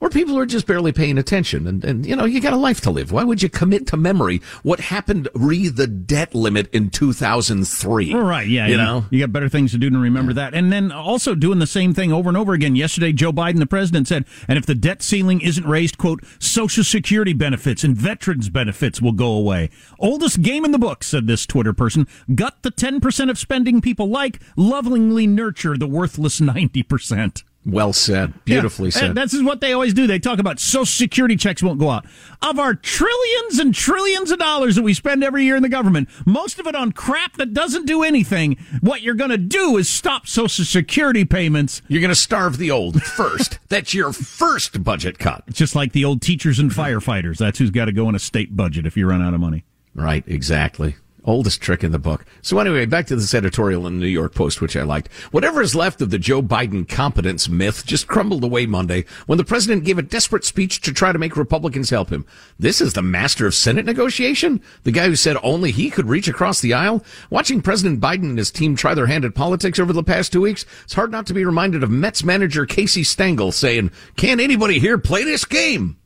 or 0.00 0.10
people 0.10 0.34
who 0.34 0.40
are 0.40 0.46
just 0.46 0.66
barely 0.66 0.92
paying 0.92 1.18
attention. 1.18 1.66
And, 1.66 1.84
and 1.84 2.06
you 2.06 2.16
know, 2.16 2.24
you 2.24 2.40
got 2.40 2.52
a 2.52 2.56
life 2.56 2.80
to 2.82 2.90
live. 2.90 3.12
Why 3.12 3.24
would 3.24 3.42
you 3.42 3.48
commit 3.48 3.86
to 3.88 3.96
memory 3.96 4.40
what 4.62 4.80
happened 4.80 5.28
re 5.34 5.68
the 5.68 5.86
debt 5.86 6.34
limit 6.34 6.72
in 6.72 6.90
2003? 6.90 8.14
Right, 8.14 8.48
yeah. 8.48 8.66
You, 8.66 8.76
know? 8.76 9.06
You 9.10 9.20
got 9.20 9.32
better 9.32 9.48
things 9.48 9.72
to 9.72 9.78
do 9.78 9.90
than 9.90 10.00
remember 10.00 10.32
that. 10.34 10.54
And 10.54 10.72
then 10.72 10.92
also 10.92 11.34
doing 11.34 11.58
the 11.58 11.66
same 11.66 11.94
thing 11.94 12.12
over 12.12 12.28
and 12.28 12.36
over 12.36 12.52
again. 12.52 12.76
Yesterday, 12.76 13.12
Joe 13.12 13.32
Biden, 13.32 13.58
the 13.58 13.66
president, 13.66 14.08
said, 14.08 14.24
and 14.46 14.58
if 14.58 14.66
the 14.66 14.74
debt 14.74 15.02
ceiling 15.02 15.40
isn't 15.40 15.66
raised, 15.66 15.98
quote, 15.98 16.24
Social 16.38 16.84
Security 16.84 17.32
benefits 17.32 17.84
and 17.84 17.96
veterans 17.96 18.48
benefits 18.48 19.00
will 19.00 19.12
go 19.12 19.32
away. 19.32 19.70
Oldest 19.98 20.42
game 20.42 20.64
in 20.64 20.72
the 20.72 20.78
book, 20.78 21.02
said 21.04 21.26
this 21.26 21.46
Twitter 21.46 21.72
person. 21.72 22.06
Gut 22.34 22.62
the 22.62 22.70
10% 22.70 23.30
of 23.30 23.38
spending 23.38 23.80
people 23.80 24.08
like, 24.08 24.40
lovingly 24.56 25.26
nurture 25.26 25.76
the 25.76 25.86
worthless 25.86 26.40
90%. 26.40 27.42
Well 27.68 27.92
said. 27.92 28.32
Beautifully 28.44 28.88
yeah, 28.88 28.98
said. 28.98 29.14
This 29.14 29.34
is 29.34 29.42
what 29.42 29.60
they 29.60 29.74
always 29.74 29.92
do. 29.92 30.06
They 30.06 30.18
talk 30.18 30.38
about 30.38 30.58
Social 30.58 30.86
Security 30.86 31.36
checks 31.36 31.62
won't 31.62 31.78
go 31.78 31.90
out. 31.90 32.06
Of 32.40 32.58
our 32.58 32.74
trillions 32.74 33.58
and 33.58 33.74
trillions 33.74 34.30
of 34.30 34.38
dollars 34.38 34.76
that 34.76 34.82
we 34.82 34.94
spend 34.94 35.22
every 35.22 35.44
year 35.44 35.54
in 35.54 35.62
the 35.62 35.68
government, 35.68 36.08
most 36.24 36.58
of 36.58 36.66
it 36.66 36.74
on 36.74 36.92
crap 36.92 37.36
that 37.36 37.52
doesn't 37.52 37.84
do 37.84 38.02
anything. 38.02 38.56
What 38.80 39.02
you're 39.02 39.14
going 39.14 39.30
to 39.30 39.38
do 39.38 39.76
is 39.76 39.88
stop 39.88 40.26
Social 40.26 40.64
Security 40.64 41.26
payments. 41.26 41.82
You're 41.88 42.00
going 42.00 42.08
to 42.08 42.14
starve 42.14 42.56
the 42.56 42.70
old 42.70 43.02
first. 43.02 43.58
That's 43.68 43.92
your 43.92 44.12
first 44.12 44.82
budget 44.82 45.18
cut. 45.18 45.44
It's 45.46 45.58
just 45.58 45.74
like 45.74 45.92
the 45.92 46.06
old 46.06 46.22
teachers 46.22 46.58
and 46.58 46.70
firefighters. 46.70 47.36
That's 47.36 47.58
who's 47.58 47.70
got 47.70 47.84
to 47.84 47.92
go 47.92 48.08
in 48.08 48.14
a 48.14 48.20
state 48.20 48.56
budget 48.56 48.86
if 48.86 48.96
you 48.96 49.06
run 49.06 49.22
out 49.22 49.34
of 49.34 49.40
money. 49.40 49.64
Right, 49.94 50.24
exactly. 50.26 50.96
Oldest 51.24 51.60
trick 51.60 51.84
in 51.84 51.92
the 51.92 51.98
book. 51.98 52.24
So 52.42 52.58
anyway, 52.58 52.86
back 52.86 53.06
to 53.08 53.16
this 53.16 53.34
editorial 53.34 53.86
in 53.86 53.94
the 53.94 54.00
New 54.00 54.06
York 54.06 54.34
Post, 54.34 54.60
which 54.60 54.76
I 54.76 54.82
liked. 54.82 55.12
Whatever 55.30 55.60
is 55.60 55.74
left 55.74 56.00
of 56.00 56.10
the 56.10 56.18
Joe 56.18 56.40
Biden 56.40 56.88
competence 56.88 57.48
myth 57.48 57.84
just 57.84 58.06
crumbled 58.06 58.44
away 58.44 58.66
Monday 58.66 59.04
when 59.26 59.36
the 59.36 59.44
president 59.44 59.84
gave 59.84 59.98
a 59.98 60.02
desperate 60.02 60.44
speech 60.44 60.80
to 60.82 60.92
try 60.92 61.12
to 61.12 61.18
make 61.18 61.36
Republicans 61.36 61.90
help 61.90 62.10
him. 62.10 62.24
This 62.58 62.80
is 62.80 62.94
the 62.94 63.02
master 63.02 63.46
of 63.46 63.54
Senate 63.54 63.84
negotiation? 63.84 64.62
The 64.84 64.92
guy 64.92 65.06
who 65.06 65.16
said 65.16 65.36
only 65.42 65.70
he 65.70 65.90
could 65.90 66.06
reach 66.06 66.28
across 66.28 66.60
the 66.60 66.72
aisle? 66.72 67.04
Watching 67.28 67.60
President 67.60 68.00
Biden 68.00 68.30
and 68.30 68.38
his 68.38 68.50
team 68.50 68.74
try 68.74 68.94
their 68.94 69.06
hand 69.06 69.24
at 69.26 69.34
politics 69.34 69.78
over 69.78 69.92
the 69.92 70.02
past 70.02 70.32
two 70.32 70.40
weeks, 70.40 70.64
it's 70.84 70.94
hard 70.94 71.10
not 71.10 71.26
to 71.26 71.34
be 71.34 71.44
reminded 71.44 71.82
of 71.82 71.90
Mets 71.90 72.24
manager 72.24 72.64
Casey 72.64 73.04
Stengel 73.04 73.52
saying, 73.52 73.90
can 74.16 74.40
anybody 74.40 74.78
here 74.78 74.96
play 74.96 75.24
this 75.24 75.44
game? 75.44 75.97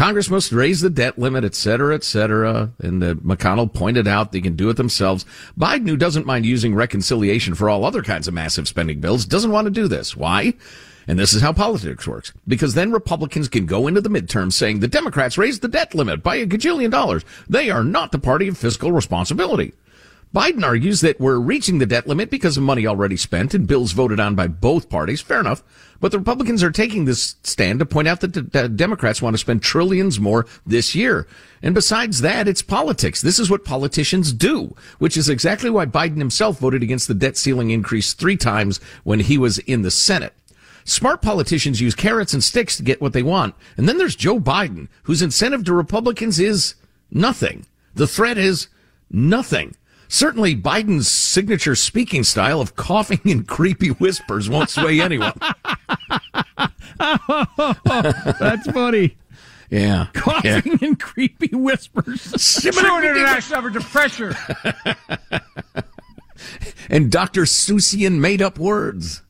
Congress 0.00 0.30
must 0.30 0.50
raise 0.50 0.80
the 0.80 0.88
debt 0.88 1.18
limit, 1.18 1.44
et 1.44 1.54
cetera, 1.54 1.94
et 1.94 2.02
cetera. 2.02 2.72
And 2.78 3.02
McConnell 3.02 3.70
pointed 3.70 4.08
out 4.08 4.32
they 4.32 4.40
can 4.40 4.56
do 4.56 4.70
it 4.70 4.78
themselves. 4.78 5.26
Biden, 5.58 5.86
who 5.86 5.96
doesn't 5.98 6.24
mind 6.24 6.46
using 6.46 6.74
reconciliation 6.74 7.54
for 7.54 7.68
all 7.68 7.84
other 7.84 8.02
kinds 8.02 8.26
of 8.26 8.32
massive 8.32 8.66
spending 8.66 9.00
bills, 9.00 9.26
doesn't 9.26 9.50
want 9.50 9.66
to 9.66 9.70
do 9.70 9.88
this. 9.88 10.16
Why? 10.16 10.54
And 11.06 11.18
this 11.18 11.34
is 11.34 11.42
how 11.42 11.52
politics 11.52 12.08
works. 12.08 12.32
Because 12.48 12.72
then 12.72 12.92
Republicans 12.92 13.50
can 13.50 13.66
go 13.66 13.88
into 13.88 14.00
the 14.00 14.08
midterms 14.08 14.54
saying 14.54 14.80
the 14.80 14.88
Democrats 14.88 15.36
raised 15.36 15.60
the 15.60 15.68
debt 15.68 15.94
limit 15.94 16.22
by 16.22 16.36
a 16.36 16.46
gajillion 16.46 16.90
dollars. 16.90 17.22
They 17.46 17.68
are 17.68 17.84
not 17.84 18.10
the 18.10 18.18
party 18.18 18.48
of 18.48 18.56
fiscal 18.56 18.92
responsibility. 18.92 19.74
Biden 20.32 20.62
argues 20.62 21.00
that 21.00 21.18
we're 21.18 21.40
reaching 21.40 21.78
the 21.78 21.86
debt 21.86 22.06
limit 22.06 22.30
because 22.30 22.56
of 22.56 22.62
money 22.62 22.86
already 22.86 23.16
spent 23.16 23.52
and 23.52 23.66
bills 23.66 23.90
voted 23.90 24.20
on 24.20 24.36
by 24.36 24.46
both 24.46 24.88
parties. 24.88 25.20
Fair 25.20 25.40
enough. 25.40 25.64
But 25.98 26.12
the 26.12 26.18
Republicans 26.18 26.62
are 26.62 26.70
taking 26.70 27.04
this 27.04 27.34
stand 27.42 27.80
to 27.80 27.86
point 27.86 28.06
out 28.06 28.20
that 28.20 28.52
the 28.52 28.68
Democrats 28.68 29.20
want 29.20 29.34
to 29.34 29.38
spend 29.38 29.62
trillions 29.62 30.20
more 30.20 30.46
this 30.64 30.94
year. 30.94 31.26
And 31.62 31.74
besides 31.74 32.20
that, 32.20 32.46
it's 32.46 32.62
politics. 32.62 33.20
This 33.20 33.40
is 33.40 33.50
what 33.50 33.64
politicians 33.64 34.32
do, 34.32 34.74
which 34.98 35.16
is 35.16 35.28
exactly 35.28 35.68
why 35.68 35.86
Biden 35.86 36.18
himself 36.18 36.60
voted 36.60 36.82
against 36.84 37.08
the 37.08 37.14
debt 37.14 37.36
ceiling 37.36 37.70
increase 37.70 38.14
three 38.14 38.36
times 38.36 38.78
when 39.02 39.20
he 39.20 39.36
was 39.36 39.58
in 39.58 39.82
the 39.82 39.90
Senate. 39.90 40.32
Smart 40.84 41.22
politicians 41.22 41.80
use 41.80 41.94
carrots 41.94 42.32
and 42.32 42.42
sticks 42.42 42.76
to 42.76 42.82
get 42.84 43.00
what 43.00 43.12
they 43.12 43.22
want. 43.22 43.54
And 43.76 43.88
then 43.88 43.98
there's 43.98 44.16
Joe 44.16 44.38
Biden, 44.38 44.88
whose 45.02 45.22
incentive 45.22 45.64
to 45.64 45.74
Republicans 45.74 46.38
is 46.38 46.76
nothing. 47.10 47.66
The 47.94 48.06
threat 48.06 48.38
is 48.38 48.68
nothing. 49.10 49.74
Certainly, 50.12 50.56
Biden's 50.56 51.06
signature 51.06 51.76
speaking 51.76 52.24
style 52.24 52.60
of 52.60 52.74
coughing 52.74 53.20
in 53.24 53.44
creepy 53.44 53.90
whispers 53.90 54.50
won't 54.50 54.68
sway 54.68 55.00
anyone. 55.00 55.32
That's 56.98 58.68
funny. 58.72 59.16
Yeah. 59.70 60.08
Coughing 60.12 60.78
yeah. 60.80 60.88
in 60.88 60.96
creepy 60.96 61.54
whispers. 61.54 62.22
Short 62.36 63.04
international 63.04 63.58
average 63.58 63.76
of 63.76 63.84
pressure. 63.84 64.34
and 66.90 67.12
Dr. 67.12 67.42
Seussian 67.42 68.18
made 68.18 68.42
up 68.42 68.58
words. 68.58 69.22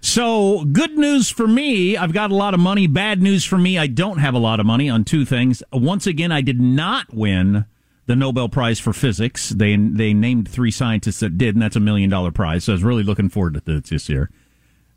So, 0.00 0.64
good 0.64 0.98
news 0.98 1.30
for 1.30 1.46
me, 1.46 1.96
I've 1.96 2.12
got 2.12 2.32
a 2.32 2.34
lot 2.34 2.52
of 2.52 2.58
money. 2.58 2.88
Bad 2.88 3.22
news 3.22 3.44
for 3.44 3.58
me, 3.58 3.78
I 3.78 3.86
don't 3.86 4.18
have 4.18 4.34
a 4.34 4.38
lot 4.38 4.58
of 4.58 4.66
money 4.66 4.90
on 4.90 5.04
two 5.04 5.24
things. 5.24 5.62
Once 5.72 6.08
again, 6.08 6.32
I 6.32 6.40
did 6.40 6.60
not 6.60 7.14
win 7.14 7.64
the 8.10 8.16
Nobel 8.16 8.48
Prize 8.48 8.80
for 8.80 8.92
Physics. 8.92 9.50
They 9.50 9.76
they 9.76 10.12
named 10.12 10.48
three 10.48 10.72
scientists 10.72 11.20
that 11.20 11.38
did, 11.38 11.54
and 11.54 11.62
that's 11.62 11.76
a 11.76 11.80
million 11.80 12.10
dollar 12.10 12.32
prize. 12.32 12.64
So 12.64 12.72
I 12.72 12.74
was 12.74 12.82
really 12.82 13.04
looking 13.04 13.28
forward 13.28 13.54
to 13.54 13.60
this 13.60 13.88
this 13.88 14.08
year. 14.08 14.32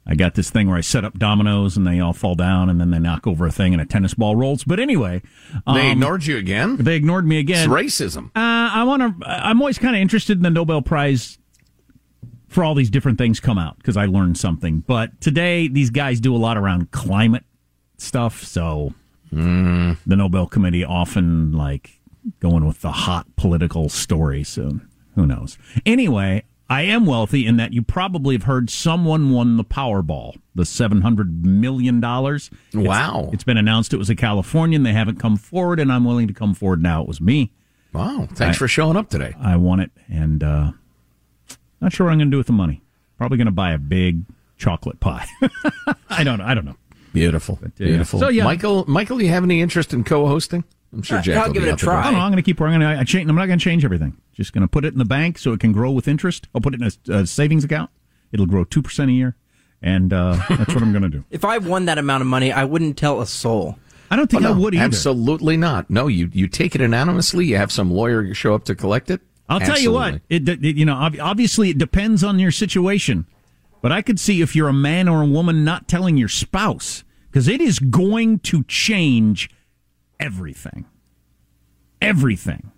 I 0.07 0.15
got 0.15 0.33
this 0.33 0.49
thing 0.49 0.67
where 0.67 0.79
I 0.79 0.81
set 0.81 1.05
up 1.05 1.19
dominoes 1.19 1.77
and 1.77 1.85
they 1.85 1.99
all 1.99 2.13
fall 2.13 2.33
down 2.33 2.71
and 2.71 2.81
then 2.81 2.89
they 2.89 2.97
knock 2.97 3.27
over 3.27 3.45
a 3.45 3.51
thing 3.51 3.71
and 3.71 3.79
a 3.79 3.85
tennis 3.85 4.15
ball 4.15 4.35
rolls. 4.35 4.63
But 4.63 4.79
anyway, 4.79 5.21
um, 5.67 5.75
they 5.75 5.91
ignored 5.91 6.25
you 6.25 6.37
again. 6.37 6.77
They 6.77 6.95
ignored 6.95 7.27
me 7.27 7.37
again. 7.37 7.71
It's 7.71 7.71
racism. 7.71 8.29
Uh, 8.29 8.73
I 8.73 8.83
want 8.83 9.21
to. 9.21 9.29
I'm 9.29 9.61
always 9.61 9.77
kind 9.77 9.95
of 9.95 10.01
interested 10.01 10.37
in 10.37 10.41
the 10.41 10.49
Nobel 10.49 10.81
Prize 10.81 11.37
for 12.47 12.63
all 12.63 12.73
these 12.73 12.89
different 12.89 13.19
things 13.19 13.39
come 13.39 13.59
out 13.59 13.77
because 13.77 13.95
I 13.95 14.07
learned 14.07 14.39
something. 14.39 14.79
But 14.79 15.21
today, 15.21 15.67
these 15.67 15.91
guys 15.91 16.19
do 16.19 16.35
a 16.35 16.37
lot 16.37 16.57
around 16.57 16.89
climate 16.89 17.43
stuff. 17.99 18.43
So 18.43 18.95
mm. 19.31 19.97
the 20.03 20.15
Nobel 20.15 20.47
Committee 20.47 20.83
often 20.83 21.51
like 21.51 21.99
going 22.39 22.65
with 22.65 22.81
the 22.81 22.91
hot 22.91 23.27
political 23.35 23.89
story. 23.89 24.43
soon. 24.43 24.87
who 25.15 25.25
knows? 25.25 25.57
Anyway, 25.85 26.43
I 26.69 26.83
am 26.83 27.05
wealthy 27.05 27.45
in 27.45 27.57
that 27.57 27.73
you 27.73 27.81
probably 27.81 28.35
have 28.35 28.43
heard 28.43 28.69
someone 28.69 29.29
won 29.31 29.57
the 29.57 29.63
Powerball, 29.63 30.37
the 30.55 30.65
seven 30.65 31.01
hundred 31.01 31.45
million 31.45 31.99
dollars. 31.99 32.49
Wow! 32.73 33.25
It's, 33.25 33.35
it's 33.35 33.43
been 33.43 33.57
announced 33.57 33.93
it 33.93 33.97
was 33.97 34.09
a 34.09 34.15
Californian. 34.15 34.83
They 34.83 34.93
haven't 34.93 35.19
come 35.19 35.37
forward, 35.37 35.79
and 35.79 35.91
I'm 35.91 36.05
willing 36.05 36.27
to 36.27 36.33
come 36.33 36.53
forward 36.53 36.81
now. 36.81 37.01
It 37.01 37.07
was 37.07 37.21
me. 37.21 37.51
Wow! 37.93 38.27
Thanks 38.33 38.57
I, 38.57 38.59
for 38.59 38.67
showing 38.67 38.97
up 38.97 39.09
today. 39.09 39.35
I 39.39 39.55
won 39.57 39.79
it, 39.79 39.91
and 40.07 40.43
uh, 40.43 40.71
not 41.79 41.93
sure 41.93 42.07
what 42.07 42.13
I'm 42.13 42.17
going 42.17 42.29
to 42.29 42.33
do 42.33 42.37
with 42.37 42.47
the 42.47 42.53
money. 42.53 42.81
Probably 43.17 43.37
going 43.37 43.45
to 43.45 43.51
buy 43.51 43.73
a 43.73 43.77
big 43.77 44.23
chocolate 44.57 44.99
pie. 44.99 45.27
I 46.09 46.23
don't 46.23 46.39
know. 46.39 46.45
I 46.45 46.53
don't 46.53 46.65
know. 46.65 46.77
Beautiful, 47.13 47.59
but, 47.61 47.71
uh, 47.71 47.85
beautiful. 47.85 48.19
So 48.19 48.29
yeah, 48.29 48.45
Michael, 48.45 48.85
Michael, 48.87 49.21
you 49.21 49.29
have 49.29 49.43
any 49.43 49.61
interest 49.61 49.93
in 49.93 50.03
co-hosting? 50.03 50.63
I'm 50.93 51.01
sure 51.01 51.21
Jack. 51.21 51.37
I'll 51.37 51.51
give 51.51 51.63
it 51.63 51.73
a 51.73 51.75
try. 51.75 52.03
No, 52.05 52.11
no, 52.11 52.19
I'm 52.19 52.31
going 52.31 52.41
to 52.41 52.45
keep. 52.45 52.61
I'm 52.61 52.69
going 52.69 52.81
to. 52.81 52.99
I 52.99 53.03
change. 53.03 53.29
I'm 53.29 53.35
not 53.35 53.47
going 53.47 53.59
to 53.59 53.63
change 53.63 53.83
everything. 53.83 54.17
Just 54.33 54.53
going 54.53 54.61
to 54.61 54.67
put 54.67 54.85
it 54.85 54.93
in 54.93 54.99
the 54.99 55.05
bank 55.05 55.37
so 55.37 55.51
it 55.53 55.59
can 55.59 55.71
grow 55.71 55.91
with 55.91 56.07
interest. 56.07 56.47
I'll 56.53 56.61
put 56.61 56.73
it 56.75 56.81
in 56.81 56.91
a, 57.09 57.19
a 57.21 57.27
savings 57.27 57.63
account. 57.63 57.89
It'll 58.31 58.45
grow 58.45 58.63
two 58.63 58.81
percent 58.81 59.09
a 59.09 59.13
year, 59.13 59.35
and 59.81 60.13
uh, 60.13 60.37
that's 60.49 60.73
what 60.73 60.83
I'm 60.83 60.91
going 60.91 61.03
to 61.03 61.09
do. 61.09 61.23
If 61.31 61.43
I 61.43 61.57
won 61.57 61.85
that 61.85 61.97
amount 61.97 62.21
of 62.21 62.27
money, 62.27 62.51
I 62.51 62.63
wouldn't 62.63 62.97
tell 62.97 63.21
a 63.21 63.25
soul. 63.25 63.77
I 64.11 64.15
don't 64.15 64.29
think 64.29 64.43
oh, 64.43 64.49
no, 64.49 64.53
I 64.53 64.57
would 64.57 64.75
either. 64.75 64.83
Absolutely 64.83 65.57
not. 65.57 65.89
No, 65.89 66.07
you 66.07 66.29
you 66.31 66.47
take 66.47 66.75
it 66.75 66.81
anonymously. 66.81 67.45
You 67.45 67.57
have 67.57 67.71
some 67.71 67.91
lawyer 67.91 68.33
show 68.33 68.53
up 68.53 68.65
to 68.65 68.75
collect 68.75 69.09
it. 69.09 69.21
I'll 69.49 69.59
absolutely. 69.59 69.83
tell 69.83 69.91
you 69.91 69.91
what. 69.91 70.21
It, 70.29 70.63
it, 70.63 70.75
you 70.77 70.85
know 70.85 71.09
obviously 71.19 71.71
it 71.71 71.77
depends 71.77 72.23
on 72.23 72.39
your 72.39 72.51
situation, 72.51 73.25
but 73.81 73.91
I 73.91 74.01
could 74.01 74.19
see 74.19 74.41
if 74.41 74.55
you're 74.55 74.69
a 74.69 74.73
man 74.73 75.07
or 75.07 75.23
a 75.23 75.27
woman 75.27 75.63
not 75.63 75.87
telling 75.87 76.17
your 76.17 76.29
spouse 76.29 77.03
because 77.29 77.47
it 77.47 77.59
is 77.59 77.79
going 77.79 78.39
to 78.39 78.63
change 78.65 79.49
everything 80.25 80.85
everything. 82.03 82.71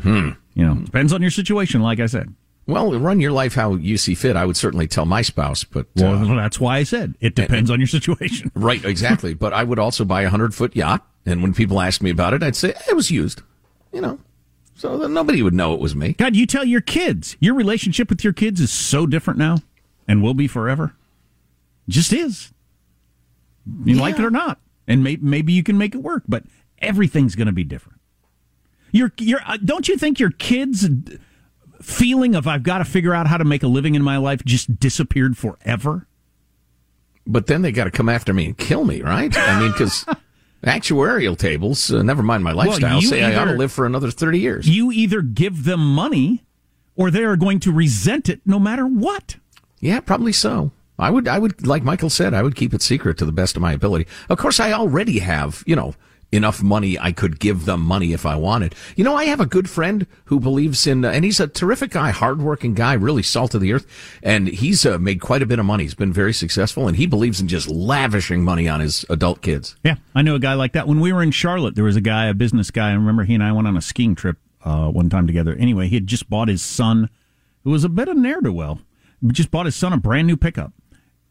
Hmm. 0.00 0.30
You 0.54 0.66
know, 0.66 0.74
depends 0.76 1.12
on 1.12 1.20
your 1.20 1.30
situation, 1.30 1.82
like 1.82 2.00
I 2.00 2.06
said. 2.06 2.34
Well, 2.66 2.98
run 2.98 3.20
your 3.20 3.32
life 3.32 3.54
how 3.54 3.74
you 3.74 3.98
see 3.98 4.14
fit. 4.14 4.36
I 4.36 4.46
would 4.46 4.56
certainly 4.56 4.86
tell 4.86 5.04
my 5.04 5.22
spouse, 5.22 5.64
but 5.64 5.86
well, 5.96 6.30
uh, 6.30 6.36
that's 6.36 6.60
why 6.60 6.78
I 6.78 6.84
said 6.84 7.14
it 7.20 7.34
depends 7.34 7.68
and, 7.68 7.74
on 7.74 7.80
your 7.80 7.88
situation. 7.88 8.52
Right, 8.54 8.84
exactly. 8.84 9.34
but 9.34 9.52
I 9.52 9.64
would 9.64 9.78
also 9.78 10.04
buy 10.04 10.22
a 10.22 10.30
hundred 10.30 10.54
foot 10.54 10.76
yacht, 10.76 11.04
and 11.26 11.42
when 11.42 11.52
people 11.52 11.80
ask 11.80 12.00
me 12.00 12.10
about 12.10 12.32
it, 12.32 12.42
I'd 12.42 12.56
say 12.56 12.74
it 12.88 12.94
was 12.94 13.10
used. 13.10 13.42
You 13.92 14.00
know, 14.00 14.20
so 14.74 14.98
that 14.98 15.08
nobody 15.08 15.42
would 15.42 15.54
know 15.54 15.74
it 15.74 15.80
was 15.80 15.96
me. 15.96 16.12
God, 16.12 16.36
you 16.36 16.46
tell 16.46 16.64
your 16.64 16.80
kids. 16.80 17.36
Your 17.40 17.54
relationship 17.54 18.08
with 18.08 18.22
your 18.22 18.32
kids 18.32 18.60
is 18.60 18.70
so 18.70 19.04
different 19.04 19.38
now, 19.38 19.58
and 20.06 20.22
will 20.22 20.34
be 20.34 20.46
forever. 20.46 20.94
Just 21.88 22.12
is. 22.12 22.52
You 23.84 23.96
yeah. 23.96 24.00
like 24.00 24.18
it 24.18 24.24
or 24.24 24.30
not, 24.30 24.60
and 24.86 25.02
may, 25.02 25.16
maybe 25.20 25.52
you 25.52 25.64
can 25.64 25.76
make 25.76 25.94
it 25.94 26.02
work, 26.02 26.22
but 26.28 26.44
everything's 26.80 27.34
going 27.34 27.46
to 27.46 27.52
be 27.52 27.64
different. 27.64 28.00
Your, 28.92 29.12
your, 29.18 29.40
uh, 29.46 29.58
don't 29.64 29.88
you 29.88 29.96
think 29.96 30.18
your 30.18 30.30
kids' 30.30 30.88
feeling 31.80 32.34
of 32.34 32.46
I've 32.46 32.62
got 32.62 32.78
to 32.78 32.84
figure 32.84 33.14
out 33.14 33.26
how 33.26 33.36
to 33.36 33.44
make 33.44 33.62
a 33.62 33.68
living 33.68 33.94
in 33.94 34.02
my 34.02 34.16
life 34.16 34.44
just 34.44 34.78
disappeared 34.78 35.36
forever? 35.36 36.06
But 37.26 37.46
then 37.46 37.62
they 37.62 37.72
got 37.72 37.84
to 37.84 37.90
come 37.90 38.08
after 38.08 38.34
me 38.34 38.46
and 38.46 38.58
kill 38.58 38.84
me, 38.84 39.02
right? 39.02 39.36
I 39.36 39.60
mean, 39.60 39.70
because 39.72 40.04
actuarial 40.64 41.38
tables, 41.38 41.92
uh, 41.92 42.02
never 42.02 42.22
mind 42.22 42.42
my 42.42 42.52
lifestyle, 42.52 42.94
well, 42.94 43.02
say 43.02 43.22
either, 43.22 43.38
I 43.38 43.42
ought 43.42 43.44
to 43.46 43.56
live 43.56 43.72
for 43.72 43.86
another 43.86 44.10
30 44.10 44.38
years. 44.40 44.68
You 44.68 44.90
either 44.90 45.22
give 45.22 45.64
them 45.64 45.80
money 45.94 46.44
or 46.96 47.10
they 47.10 47.24
are 47.24 47.36
going 47.36 47.60
to 47.60 47.72
resent 47.72 48.28
it 48.28 48.40
no 48.44 48.58
matter 48.58 48.86
what. 48.86 49.36
Yeah, 49.80 50.00
probably 50.00 50.32
so. 50.32 50.72
I 50.98 51.10
would, 51.10 51.28
I 51.28 51.38
would, 51.38 51.66
like 51.66 51.82
Michael 51.82 52.10
said, 52.10 52.34
I 52.34 52.42
would 52.42 52.54
keep 52.54 52.74
it 52.74 52.82
secret 52.82 53.16
to 53.18 53.24
the 53.24 53.32
best 53.32 53.56
of 53.56 53.62
my 53.62 53.72
ability. 53.72 54.06
Of 54.28 54.36
course, 54.36 54.60
I 54.60 54.72
already 54.72 55.20
have, 55.20 55.62
you 55.66 55.74
know, 55.74 55.94
enough 56.32 56.62
money 56.62 56.98
I 56.98 57.12
could 57.12 57.40
give 57.40 57.64
them 57.64 57.80
money 57.80 58.12
if 58.12 58.24
I 58.24 58.36
wanted. 58.36 58.74
You 58.96 59.04
know, 59.04 59.16
I 59.16 59.24
have 59.24 59.40
a 59.40 59.46
good 59.46 59.68
friend 59.68 60.06
who 60.26 60.38
believes 60.40 60.86
in, 60.86 61.04
uh, 61.04 61.10
and 61.10 61.24
he's 61.24 61.40
a 61.40 61.48
terrific 61.48 61.90
guy, 61.90 62.10
hardworking 62.10 62.74
guy, 62.74 62.94
really 62.94 63.22
salt 63.22 63.54
of 63.54 63.60
the 63.60 63.72
earth, 63.72 63.86
and 64.22 64.48
he's 64.48 64.86
uh, 64.86 64.98
made 64.98 65.20
quite 65.20 65.42
a 65.42 65.46
bit 65.46 65.58
of 65.58 65.66
money. 65.66 65.84
He's 65.84 65.94
been 65.94 66.12
very 66.12 66.32
successful, 66.32 66.86
and 66.86 66.96
he 66.96 67.06
believes 67.06 67.40
in 67.40 67.48
just 67.48 67.68
lavishing 67.68 68.44
money 68.44 68.68
on 68.68 68.80
his 68.80 69.04
adult 69.08 69.42
kids. 69.42 69.76
Yeah, 69.84 69.96
I 70.14 70.22
know 70.22 70.34
a 70.34 70.40
guy 70.40 70.54
like 70.54 70.72
that. 70.72 70.86
When 70.86 71.00
we 71.00 71.12
were 71.12 71.22
in 71.22 71.32
Charlotte, 71.32 71.74
there 71.74 71.84
was 71.84 71.96
a 71.96 72.00
guy, 72.00 72.26
a 72.26 72.34
business 72.34 72.70
guy. 72.70 72.90
I 72.90 72.94
remember 72.94 73.24
he 73.24 73.34
and 73.34 73.42
I 73.42 73.52
went 73.52 73.68
on 73.68 73.76
a 73.76 73.82
skiing 73.82 74.14
trip 74.14 74.38
uh, 74.64 74.88
one 74.88 75.08
time 75.10 75.26
together. 75.26 75.54
Anyway, 75.58 75.88
he 75.88 75.96
had 75.96 76.06
just 76.06 76.30
bought 76.30 76.48
his 76.48 76.62
son, 76.62 77.10
who 77.64 77.70
was 77.70 77.84
a 77.84 77.88
bit 77.88 78.08
of 78.08 78.16
ne'er 78.16 78.40
do 78.40 78.52
well, 78.52 78.80
just 79.28 79.50
bought 79.50 79.66
his 79.66 79.76
son 79.76 79.92
a 79.92 79.98
brand 79.98 80.26
new 80.26 80.36
pickup. 80.36 80.72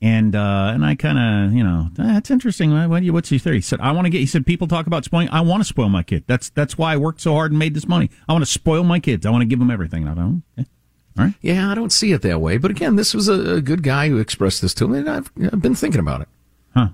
And 0.01 0.33
uh, 0.33 0.71
and 0.73 0.85
I 0.85 0.95
kind 0.95 1.19
of 1.19 1.53
you 1.53 1.63
know 1.63 1.89
that's 1.93 2.31
interesting. 2.31 2.71
What, 2.89 3.03
what's 3.03 3.31
your 3.31 3.39
theory? 3.39 3.57
He 3.57 3.61
said 3.61 3.81
I 3.81 3.91
want 3.91 4.05
to 4.05 4.09
get. 4.09 4.19
He 4.19 4.25
said 4.25 4.45
people 4.45 4.67
talk 4.67 4.87
about 4.87 5.03
spoiling. 5.03 5.29
I 5.29 5.41
want 5.41 5.61
to 5.61 5.65
spoil 5.65 5.89
my 5.89 6.03
kid. 6.03 6.23
That's 6.25 6.49
that's 6.51 6.77
why 6.77 6.93
I 6.93 6.97
worked 6.97 7.19
so 7.19 7.33
hard 7.33 7.51
and 7.51 7.59
made 7.59 7.73
this 7.73 7.87
money. 7.87 8.09
I 8.27 8.31
want 8.31 8.43
to 8.43 8.51
spoil 8.51 8.83
my 8.83 8.99
kids. 8.99 9.25
I 9.25 9.29
want 9.29 9.41
to 9.41 9.45
give 9.45 9.59
them 9.59 9.69
everything. 9.69 10.07
And 10.07 10.11
I 10.11 10.21
don't. 10.21 10.43
Okay. 10.57 10.69
All 11.17 11.25
right. 11.25 11.33
Yeah, 11.41 11.69
I 11.69 11.75
don't 11.75 11.91
see 11.91 12.13
it 12.13 12.21
that 12.21 12.39
way. 12.39 12.57
But 12.57 12.71
again, 12.71 12.95
this 12.95 13.13
was 13.13 13.27
a, 13.27 13.55
a 13.55 13.61
good 13.61 13.83
guy 13.83 14.07
who 14.07 14.19
expressed 14.19 14.61
this 14.61 14.73
to 14.75 14.87
me, 14.87 14.99
and 14.99 15.09
I've, 15.09 15.31
I've 15.51 15.61
been 15.61 15.75
thinking 15.75 15.99
about 15.99 16.21
it. 16.21 16.29
Huh. 16.73 16.89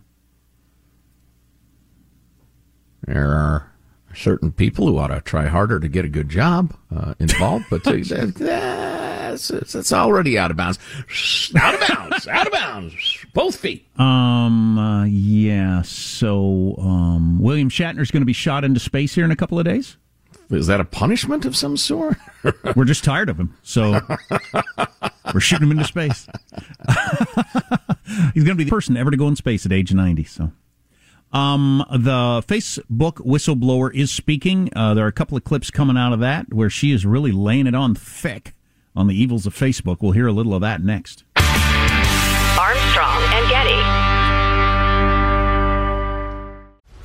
There 3.06 3.32
are 3.32 3.72
certain 4.16 4.52
people 4.52 4.88
who 4.88 4.98
ought 4.98 5.08
to 5.08 5.22
try 5.22 5.46
harder 5.46 5.80
to 5.80 5.88
get 5.88 6.06
a 6.06 6.10
good 6.10 6.30
job 6.30 6.76
uh, 6.96 7.14
involved, 7.20 7.66
but 7.70 7.86
uh, 7.88 7.92
that's, 9.44 9.74
that's 9.74 9.94
already 9.94 10.38
out 10.38 10.52
of 10.52 10.58
bounds. 10.58 10.80
Out 11.58 11.74
of 11.74 11.88
bounds. 11.88 12.28
out 12.28 12.48
of 12.48 12.54
bounds. 12.54 13.26
Both 13.34 13.58
feet. 13.58 13.88
Um. 14.00 14.78
Uh, 14.78 15.06
yeah. 15.06 15.82
So, 15.84 16.76
um, 16.80 17.40
William 17.40 17.70
Shatner's 17.70 18.12
going 18.12 18.22
to 18.22 18.26
be 18.26 18.34
shot 18.34 18.64
into 18.64 18.80
space 18.80 19.14
here 19.16 19.26
in 19.26 19.32
a 19.32 19.36
couple 19.36 19.60
of 19.60 19.66
days. 19.66 19.98
Is 20.50 20.68
that 20.68 20.80
a 20.80 20.86
punishment 20.86 21.46
of 21.46 21.56
some 21.56 21.76
sort? 21.76 22.18
we're 22.76 22.86
just 22.86 23.04
tired 23.04 23.30
of 23.30 23.40
him, 23.40 23.58
so 23.64 24.00
we're 25.34 25.40
shooting 25.40 25.68
him 25.68 25.72
into 25.72 25.86
space. 25.86 26.28
He's 28.34 28.44
going 28.44 28.56
to 28.56 28.56
be 28.56 28.66
the 28.66 28.70
person 28.70 28.96
ever 28.96 29.10
to 29.10 29.18
go 29.18 29.28
in 29.28 29.36
space 29.36 29.66
at 29.66 29.72
age 29.72 29.94
ninety. 29.94 30.24
So. 30.24 30.52
Um, 31.34 31.84
the 31.92 32.44
Facebook 32.48 33.16
whistleblower 33.16 33.94
is 33.94 34.12
speaking. 34.12 34.70
Uh, 34.74 34.94
there 34.94 35.04
are 35.04 35.10
a 35.10 35.12
couple 35.12 35.36
of 35.36 35.44
clips 35.44 35.70
coming 35.70 35.98
out 35.98 36.14
of 36.14 36.22
that 36.22 36.54
where 36.54 36.70
she 36.70 36.92
is 36.92 37.06
really 37.06 37.34
laying 37.34 37.68
it 37.68 37.76
on 37.76 37.94
thick 37.94 38.54
on 38.96 39.08
the 39.08 39.22
evils 39.22 39.46
of 39.46 39.54
Facebook. 39.56 39.98
We'll 40.02 40.14
hear 40.14 40.28
a 40.28 40.32
little 40.32 40.54
of 40.54 40.62
that 40.62 40.82
next. 40.82 41.24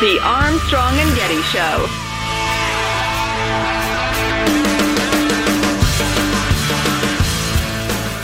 The 0.00 0.18
Armstrong 0.20 0.98
and 0.98 1.16
Getty 1.16 1.40
Show. 1.42 1.86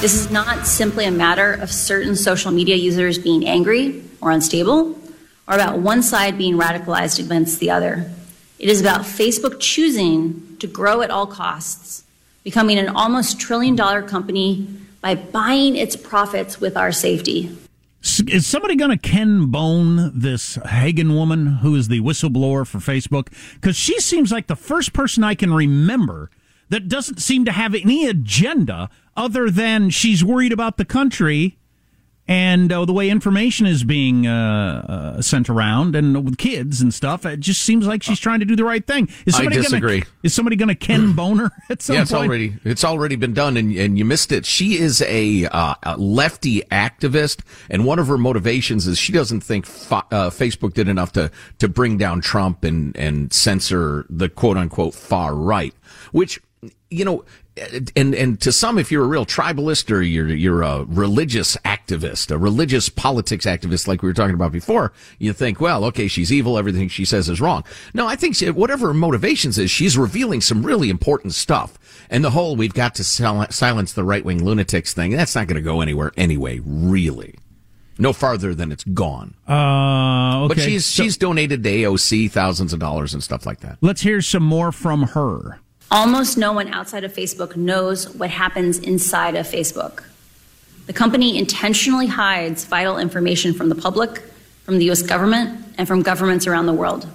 This 0.00 0.14
is 0.14 0.32
not 0.32 0.66
simply 0.66 1.04
a 1.04 1.12
matter 1.12 1.52
of 1.52 1.70
certain 1.70 2.16
social 2.16 2.50
media 2.50 2.74
users 2.74 3.18
being 3.18 3.46
angry 3.46 4.02
or 4.20 4.32
unstable, 4.32 4.98
or 5.46 5.54
about 5.54 5.78
one 5.78 6.02
side 6.02 6.36
being 6.36 6.56
radicalized 6.56 7.24
against 7.24 7.60
the 7.60 7.70
other. 7.70 8.10
It 8.58 8.68
is 8.68 8.80
about 8.80 9.02
Facebook 9.02 9.60
choosing 9.60 10.56
to 10.58 10.66
grow 10.66 11.02
at 11.02 11.10
all 11.10 11.28
costs, 11.28 12.02
becoming 12.42 12.78
an 12.78 12.88
almost 12.88 13.38
trillion 13.38 13.76
dollar 13.76 14.02
company 14.02 14.66
by 15.00 15.14
buying 15.14 15.76
its 15.76 15.94
profits 15.94 16.60
with 16.60 16.76
our 16.76 16.90
safety. 16.90 17.56
Is 18.02 18.46
somebody 18.46 18.76
going 18.76 18.90
to 18.90 18.96
Ken 18.96 19.50
Bone 19.50 20.10
this 20.18 20.56
Haugen 20.56 21.14
woman 21.14 21.46
who 21.58 21.74
is 21.74 21.88
the 21.88 22.00
whistleblower 22.00 22.66
for 22.66 22.78
Facebook? 22.78 23.28
Because 23.54 23.76
she 23.76 24.00
seems 24.00 24.32
like 24.32 24.46
the 24.46 24.56
first 24.56 24.94
person 24.94 25.22
I 25.22 25.34
can 25.34 25.52
remember 25.52 26.30
that 26.70 26.88
doesn't 26.88 27.20
seem 27.20 27.44
to 27.44 27.52
have 27.52 27.74
any 27.74 28.06
agenda 28.06 28.88
other 29.16 29.50
than 29.50 29.90
she's 29.90 30.24
worried 30.24 30.52
about 30.52 30.78
the 30.78 30.84
country 30.86 31.58
and 32.30 32.72
uh, 32.72 32.84
the 32.84 32.92
way 32.92 33.10
information 33.10 33.66
is 33.66 33.82
being 33.82 34.24
uh, 34.24 35.16
uh, 35.18 35.20
sent 35.20 35.50
around 35.50 35.96
and 35.96 36.24
with 36.24 36.38
kids 36.38 36.80
and 36.80 36.94
stuff. 36.94 37.26
It 37.26 37.40
just 37.40 37.60
seems 37.62 37.88
like 37.88 38.04
she's 38.04 38.20
trying 38.20 38.38
to 38.38 38.46
do 38.46 38.54
the 38.54 38.64
right 38.64 38.86
thing. 38.86 39.08
Is 39.26 39.34
I 39.34 39.38
somebody 39.38 39.56
disagree. 39.56 40.00
Gonna, 40.02 40.12
is 40.22 40.32
somebody 40.32 40.54
going 40.54 40.68
to 40.68 40.76
Ken 40.76 41.12
Boner 41.16 41.50
at 41.68 41.82
some 41.82 41.94
point? 41.94 41.98
yeah, 41.98 42.02
it's 42.02 42.12
point? 42.12 42.28
already 42.28 42.54
it's 42.64 42.84
already 42.84 43.16
been 43.16 43.34
done, 43.34 43.56
and 43.56 43.76
and 43.76 43.98
you 43.98 44.04
missed 44.04 44.30
it. 44.30 44.46
She 44.46 44.78
is 44.78 45.02
a, 45.02 45.46
uh, 45.46 45.74
a 45.82 45.96
lefty 45.96 46.60
activist, 46.70 47.40
and 47.68 47.84
one 47.84 47.98
of 47.98 48.06
her 48.06 48.16
motivations 48.16 48.86
is 48.86 48.96
she 48.96 49.12
doesn't 49.12 49.40
think 49.40 49.66
fa- 49.66 50.06
uh, 50.12 50.30
Facebook 50.30 50.72
did 50.72 50.86
enough 50.86 51.10
to 51.12 51.32
to 51.58 51.68
bring 51.68 51.98
down 51.98 52.20
Trump 52.20 52.62
and 52.62 52.96
and 52.96 53.32
censor 53.32 54.06
the 54.08 54.28
quote 54.28 54.56
unquote 54.56 54.94
far 54.94 55.34
right, 55.34 55.74
which 56.12 56.40
you 56.90 57.04
know. 57.04 57.24
And 57.94 58.14
and 58.14 58.40
to 58.40 58.52
some, 58.52 58.78
if 58.78 58.90
you're 58.90 59.04
a 59.04 59.08
real 59.08 59.26
tribalist 59.26 59.90
or 59.90 60.00
you're 60.00 60.28
you're 60.28 60.62
a 60.62 60.84
religious 60.84 61.56
activist, 61.58 62.30
a 62.30 62.38
religious 62.38 62.88
politics 62.88 63.44
activist, 63.44 63.86
like 63.86 64.02
we 64.02 64.08
were 64.08 64.14
talking 64.14 64.34
about 64.34 64.52
before, 64.52 64.92
you 65.18 65.32
think, 65.32 65.60
well, 65.60 65.84
okay, 65.86 66.08
she's 66.08 66.32
evil. 66.32 66.56
Everything 66.56 66.88
she 66.88 67.04
says 67.04 67.28
is 67.28 67.40
wrong. 67.40 67.64
No, 67.92 68.06
I 68.06 68.16
think 68.16 68.36
she, 68.36 68.48
whatever 68.50 68.88
her 68.88 68.94
motivations 68.94 69.58
is, 69.58 69.70
she's 69.70 69.98
revealing 69.98 70.40
some 70.40 70.64
really 70.64 70.88
important 70.90 71.34
stuff. 71.34 71.78
And 72.08 72.24
the 72.24 72.30
whole 72.30 72.56
"we've 72.56 72.74
got 72.74 72.94
to 72.96 73.04
sil- 73.04 73.50
silence 73.50 73.92
the 73.92 74.04
right 74.04 74.24
wing 74.24 74.42
lunatics" 74.44 74.94
thing 74.94 75.10
that's 75.12 75.34
not 75.34 75.46
going 75.46 75.56
to 75.56 75.62
go 75.62 75.80
anywhere 75.80 76.12
anyway. 76.16 76.60
Really, 76.64 77.34
no 77.98 78.12
farther 78.12 78.54
than 78.54 78.72
it's 78.72 78.84
gone. 78.84 79.34
Uh, 79.48 80.44
okay. 80.44 80.54
But 80.54 80.62
she's 80.62 80.86
so 80.86 81.02
she's 81.02 81.16
donated 81.16 81.62
to 81.64 81.70
AOC 81.70 82.30
thousands 82.30 82.72
of 82.72 82.78
dollars 82.80 83.12
and 83.12 83.22
stuff 83.22 83.44
like 83.44 83.60
that. 83.60 83.78
let's 83.80 84.00
hear 84.00 84.22
some 84.22 84.42
more 84.42 84.72
from 84.72 85.02
her. 85.08 85.60
Almost 85.92 86.38
no 86.38 86.52
one 86.52 86.68
outside 86.68 87.02
of 87.02 87.12
Facebook 87.12 87.56
knows 87.56 88.14
what 88.14 88.30
happens 88.30 88.78
inside 88.78 89.34
of 89.34 89.44
Facebook. 89.44 90.04
The 90.86 90.92
company 90.92 91.36
intentionally 91.36 92.06
hides 92.06 92.64
vital 92.64 92.96
information 92.96 93.54
from 93.54 93.68
the 93.68 93.74
public, 93.74 94.22
from 94.62 94.78
the 94.78 94.88
US 94.90 95.02
government, 95.02 95.64
and 95.78 95.88
from 95.88 96.02
governments 96.02 96.46
around 96.46 96.66
the 96.66 96.72
world. 96.72 97.08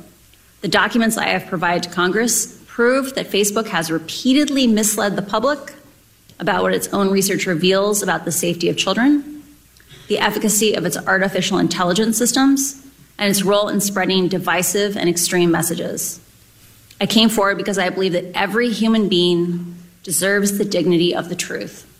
The 0.59 0.67
documents 0.67 1.17
I 1.17 1.27
have 1.27 1.47
provided 1.47 1.83
to 1.83 1.89
Congress 1.89 2.61
prove 2.67 3.15
that 3.15 3.31
Facebook 3.31 3.67
has 3.67 3.89
repeatedly 3.89 4.67
misled 4.67 5.15
the 5.15 5.21
public 5.21 5.73
about 6.39 6.61
what 6.61 6.73
its 6.73 6.89
own 6.89 7.09
research 7.09 7.45
reveals 7.45 8.03
about 8.03 8.25
the 8.25 8.31
safety 8.31 8.67
of 8.67 8.75
children, 8.75 9.41
the 10.09 10.19
efficacy 10.19 10.73
of 10.73 10.85
its 10.85 10.97
artificial 10.97 11.59
intelligence 11.59 12.17
systems, 12.17 12.85
and 13.17 13.29
its 13.29 13.43
role 13.43 13.69
in 13.69 13.79
spreading 13.79 14.27
divisive 14.27 14.97
and 14.97 15.07
extreme 15.07 15.49
messages. 15.49 16.19
I 16.99 17.05
came 17.05 17.29
forward 17.29 17.57
because 17.57 17.77
I 17.77 17.89
believe 17.89 18.13
that 18.13 18.31
every 18.33 18.69
human 18.69 19.09
being 19.09 19.75
deserves 20.03 20.57
the 20.57 20.65
dignity 20.65 21.13
of 21.15 21.29
the 21.29 21.35
truth. 21.35 21.91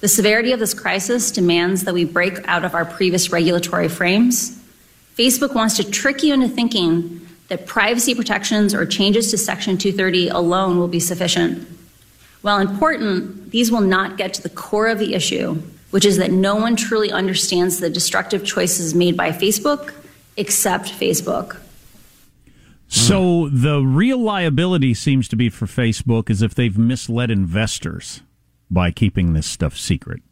The 0.00 0.08
severity 0.08 0.52
of 0.52 0.60
this 0.60 0.74
crisis 0.74 1.30
demands 1.30 1.84
that 1.84 1.94
we 1.94 2.04
break 2.04 2.46
out 2.46 2.64
of 2.64 2.74
our 2.74 2.84
previous 2.84 3.32
regulatory 3.32 3.88
frames. 3.88 4.62
Facebook 5.16 5.54
wants 5.54 5.76
to 5.76 5.90
trick 5.90 6.22
you 6.22 6.34
into 6.34 6.48
thinking 6.48 7.26
that 7.48 7.66
privacy 7.66 8.14
protections 8.14 8.74
or 8.74 8.86
changes 8.86 9.30
to 9.30 9.38
Section 9.38 9.78
230 9.78 10.28
alone 10.28 10.78
will 10.78 10.88
be 10.88 11.00
sufficient. 11.00 11.66
While 12.42 12.58
important, 12.58 13.50
these 13.50 13.72
will 13.72 13.80
not 13.80 14.16
get 14.16 14.34
to 14.34 14.42
the 14.42 14.50
core 14.50 14.86
of 14.88 14.98
the 14.98 15.14
issue, 15.14 15.60
which 15.90 16.04
is 16.04 16.18
that 16.18 16.30
no 16.30 16.54
one 16.54 16.76
truly 16.76 17.10
understands 17.10 17.80
the 17.80 17.90
destructive 17.90 18.44
choices 18.44 18.94
made 18.94 19.16
by 19.16 19.30
Facebook 19.30 19.92
except 20.36 20.92
Facebook. 20.92 21.56
So 22.88 23.46
hmm. 23.46 23.62
the 23.62 23.80
real 23.80 24.18
liability 24.18 24.94
seems 24.94 25.28
to 25.28 25.36
be 25.36 25.50
for 25.50 25.66
Facebook 25.66 26.30
is 26.30 26.42
if 26.42 26.54
they've 26.54 26.76
misled 26.76 27.30
investors 27.30 28.22
by 28.70 28.90
keeping 28.90 29.34
this 29.34 29.46
stuff 29.46 29.76
secret, 29.76 30.22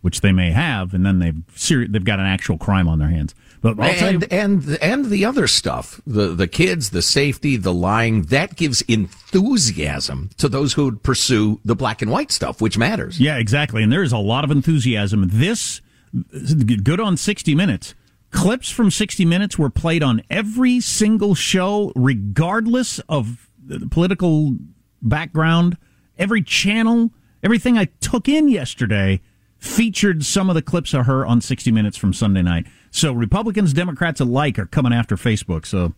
which 0.00 0.20
they 0.20 0.32
may 0.32 0.50
have, 0.50 0.94
and 0.94 1.06
then 1.06 1.20
they've 1.20 1.42
ser- 1.54 1.86
they've 1.86 2.04
got 2.04 2.18
an 2.18 2.26
actual 2.26 2.58
crime 2.58 2.88
on 2.88 2.98
their 2.98 3.08
hands. 3.08 3.34
But 3.60 3.78
I'll 3.78 3.94
tell 3.94 4.12
you, 4.12 4.20
and 4.32 4.64
and 4.64 4.78
and 4.82 5.04
the 5.06 5.24
other 5.24 5.46
stuff, 5.46 6.00
the 6.04 6.34
the 6.34 6.48
kids, 6.48 6.90
the 6.90 7.02
safety, 7.02 7.56
the 7.56 7.72
lying, 7.72 8.22
that 8.22 8.56
gives 8.56 8.82
enthusiasm 8.82 10.30
to 10.38 10.48
those 10.48 10.72
who 10.72 10.86
would 10.86 11.04
pursue 11.04 11.60
the 11.64 11.76
black 11.76 12.02
and 12.02 12.10
white 12.10 12.32
stuff, 12.32 12.60
which 12.60 12.76
matters. 12.76 13.20
yeah, 13.20 13.36
exactly. 13.36 13.82
And 13.84 13.92
there 13.92 14.02
is 14.02 14.12
a 14.12 14.18
lot 14.18 14.42
of 14.42 14.50
enthusiasm. 14.50 15.28
This 15.32 15.80
good 16.12 17.00
on 17.00 17.16
60 17.16 17.54
Minutes. 17.54 17.94
Clips 18.32 18.70
from 18.70 18.90
60 18.90 19.24
Minutes 19.24 19.58
were 19.58 19.70
played 19.70 20.02
on 20.02 20.22
every 20.28 20.80
single 20.80 21.34
show, 21.34 21.92
regardless 21.94 22.98
of 23.08 23.48
the 23.64 23.86
political 23.86 24.56
background. 25.00 25.76
Every 26.18 26.42
channel, 26.42 27.10
everything 27.42 27.78
I 27.78 27.86
took 28.00 28.28
in 28.28 28.48
yesterday 28.48 29.20
featured 29.58 30.24
some 30.24 30.48
of 30.48 30.54
the 30.54 30.62
clips 30.62 30.92
of 30.92 31.06
her 31.06 31.24
on 31.24 31.40
60 31.40 31.70
Minutes 31.70 31.96
from 31.96 32.12
Sunday 32.12 32.42
night. 32.42 32.66
So 32.90 33.12
Republicans, 33.12 33.72
Democrats 33.72 34.20
alike 34.20 34.58
are 34.58 34.66
coming 34.66 34.92
after 34.92 35.16
Facebook. 35.16 35.64
So 35.66 35.94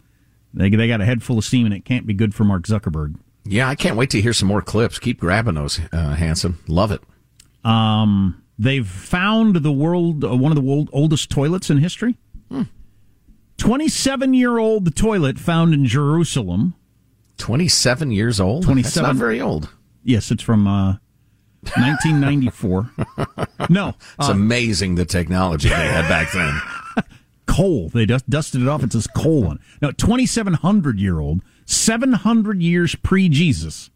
they, 0.52 0.68
they 0.68 0.88
got 0.88 1.00
a 1.00 1.04
head 1.06 1.22
full 1.22 1.38
of 1.38 1.44
steam, 1.44 1.64
and 1.64 1.74
it 1.74 1.84
can't 1.84 2.06
be 2.06 2.14
good 2.14 2.34
for 2.34 2.44
Mark 2.44 2.64
Zuckerberg. 2.64 3.16
Yeah, 3.44 3.68
I 3.68 3.74
can't 3.74 3.96
wait 3.96 4.10
to 4.10 4.20
hear 4.20 4.32
some 4.32 4.48
more 4.48 4.62
clips. 4.62 4.98
Keep 4.98 5.20
grabbing 5.20 5.54
those, 5.54 5.80
uh, 5.92 6.14
Hanson. 6.14 6.58
Love 6.66 6.90
it. 6.90 7.02
Um, 7.64 8.42
they've 8.58 8.86
found 8.86 9.56
the 9.56 9.72
world 9.72 10.24
uh, 10.24 10.36
one 10.36 10.52
of 10.52 10.56
the 10.56 10.62
world, 10.62 10.90
oldest 10.92 11.30
toilets 11.30 11.70
in 11.70 11.78
history. 11.78 12.16
Twenty-seven 13.56 14.34
year 14.34 14.58
old 14.58 14.94
toilet 14.96 15.38
found 15.38 15.72
in 15.74 15.86
Jerusalem. 15.86 16.74
Twenty-seven 17.38 18.10
years 18.10 18.40
old. 18.40 18.64
Twenty-seven. 18.64 19.02
That's 19.08 19.14
not 19.14 19.20
very 19.20 19.40
old. 19.40 19.68
Yes, 20.02 20.30
it's 20.30 20.42
from 20.42 20.66
uh, 20.66 20.96
1994. 21.76 22.90
no, 23.70 23.94
It's 24.18 24.28
uh, 24.28 24.32
amazing 24.32 24.96
the 24.96 25.04
technology 25.04 25.68
they 25.68 25.74
had 25.74 26.08
back 26.08 26.30
then. 26.32 26.60
coal. 27.46 27.88
They 27.88 28.06
just 28.06 28.28
dusted 28.28 28.62
it 28.62 28.68
off. 28.68 28.82
It 28.82 28.92
says 28.92 29.06
coal 29.06 29.46
on 29.46 29.56
it. 29.56 29.60
No, 29.80 29.90
2,700 29.92 30.98
year 30.98 31.20
old, 31.20 31.40
700 31.66 32.60
years 32.62 32.94
pre 32.96 33.28
Jesus. 33.28 33.90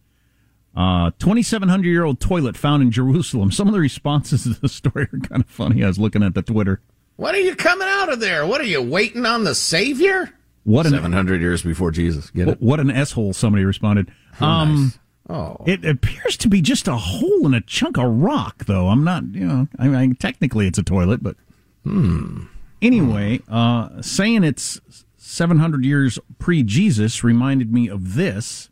Uh, 0.76 1.10
2,700 1.18 1.88
year 1.88 2.04
old 2.04 2.20
toilet 2.20 2.56
found 2.56 2.82
in 2.82 2.90
Jerusalem. 2.90 3.50
Some 3.50 3.66
of 3.68 3.74
the 3.74 3.80
responses 3.80 4.44
to 4.44 4.60
the 4.60 4.68
story 4.68 5.08
are 5.12 5.18
kind 5.18 5.42
of 5.42 5.48
funny. 5.48 5.82
I 5.82 5.88
was 5.88 5.98
looking 5.98 6.22
at 6.22 6.34
the 6.34 6.42
Twitter. 6.42 6.80
When 7.18 7.34
are 7.34 7.38
you 7.38 7.56
coming 7.56 7.88
out 7.88 8.12
of 8.12 8.20
there? 8.20 8.46
What 8.46 8.60
are 8.60 8.64
you 8.64 8.80
waiting 8.80 9.26
on 9.26 9.42
the 9.42 9.56
Savior? 9.56 10.32
What 10.62 10.86
an- 10.86 10.92
seven 10.92 11.12
hundred 11.12 11.40
years 11.40 11.62
before 11.62 11.90
Jesus? 11.90 12.30
Get 12.30 12.42
it? 12.42 12.60
What, 12.60 12.62
what 12.62 12.80
an 12.80 12.92
s 12.92 13.10
hole! 13.10 13.32
Somebody 13.32 13.64
responded. 13.64 14.12
Um, 14.38 14.92
Oh, 15.28 15.56
It 15.66 15.84
appears 15.84 16.36
to 16.38 16.48
be 16.48 16.62
just 16.62 16.88
a 16.88 16.96
hole 16.96 17.44
in 17.44 17.52
a 17.52 17.60
chunk 17.60 17.98
of 17.98 18.06
rock, 18.06 18.64
though. 18.64 18.88
I'm 18.88 19.04
not, 19.04 19.24
you 19.34 19.46
know, 19.46 19.68
I 19.78 19.88
mean, 19.88 20.14
technically 20.14 20.66
it's 20.66 20.78
a 20.78 20.82
toilet, 20.82 21.22
but 21.22 21.36
hmm. 21.84 22.44
anyway, 22.80 23.40
uh, 23.48 24.00
saying 24.00 24.44
it's 24.44 24.80
700 25.16 25.84
years 25.84 26.18
pre 26.38 26.62
Jesus 26.62 27.22
reminded 27.22 27.72
me 27.74 27.88
of 27.88 28.14
this, 28.14 28.70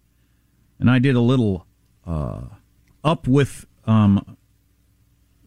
and 0.78 0.90
I 0.90 0.98
did 0.98 1.14
a 1.14 1.20
little 1.20 1.66
uh, 2.06 2.42
up 3.04 3.26
with 3.26 3.66
um, 3.84 4.38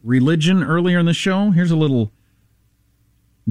religion 0.04 0.62
earlier 0.62 1.00
in 1.00 1.06
the 1.06 1.14
show. 1.14 1.50
Here's 1.50 1.72
a 1.72 1.76
little 1.76 2.12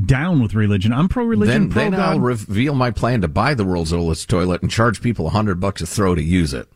down 0.06 0.42
with 0.42 0.54
religion. 0.54 0.94
I'm 0.94 1.10
pro 1.10 1.24
religion, 1.24 1.64
Then, 1.64 1.72
pro 1.72 1.82
then 1.84 1.92
God. 1.92 2.00
I'll 2.00 2.20
reveal 2.20 2.74
my 2.76 2.92
plan 2.92 3.22
to 3.22 3.28
buy 3.28 3.54
the 3.54 3.66
world's 3.66 3.94
oldest 3.94 4.30
toilet 4.30 4.62
and 4.62 4.70
charge 4.72 5.02
people 5.02 5.28
a 5.28 5.32
hundred 5.32 5.60
bucks 5.60 5.82
a 5.82 5.88
throw 5.88 6.16
to 6.16 6.22
use 6.24 6.54
it. 6.54 6.68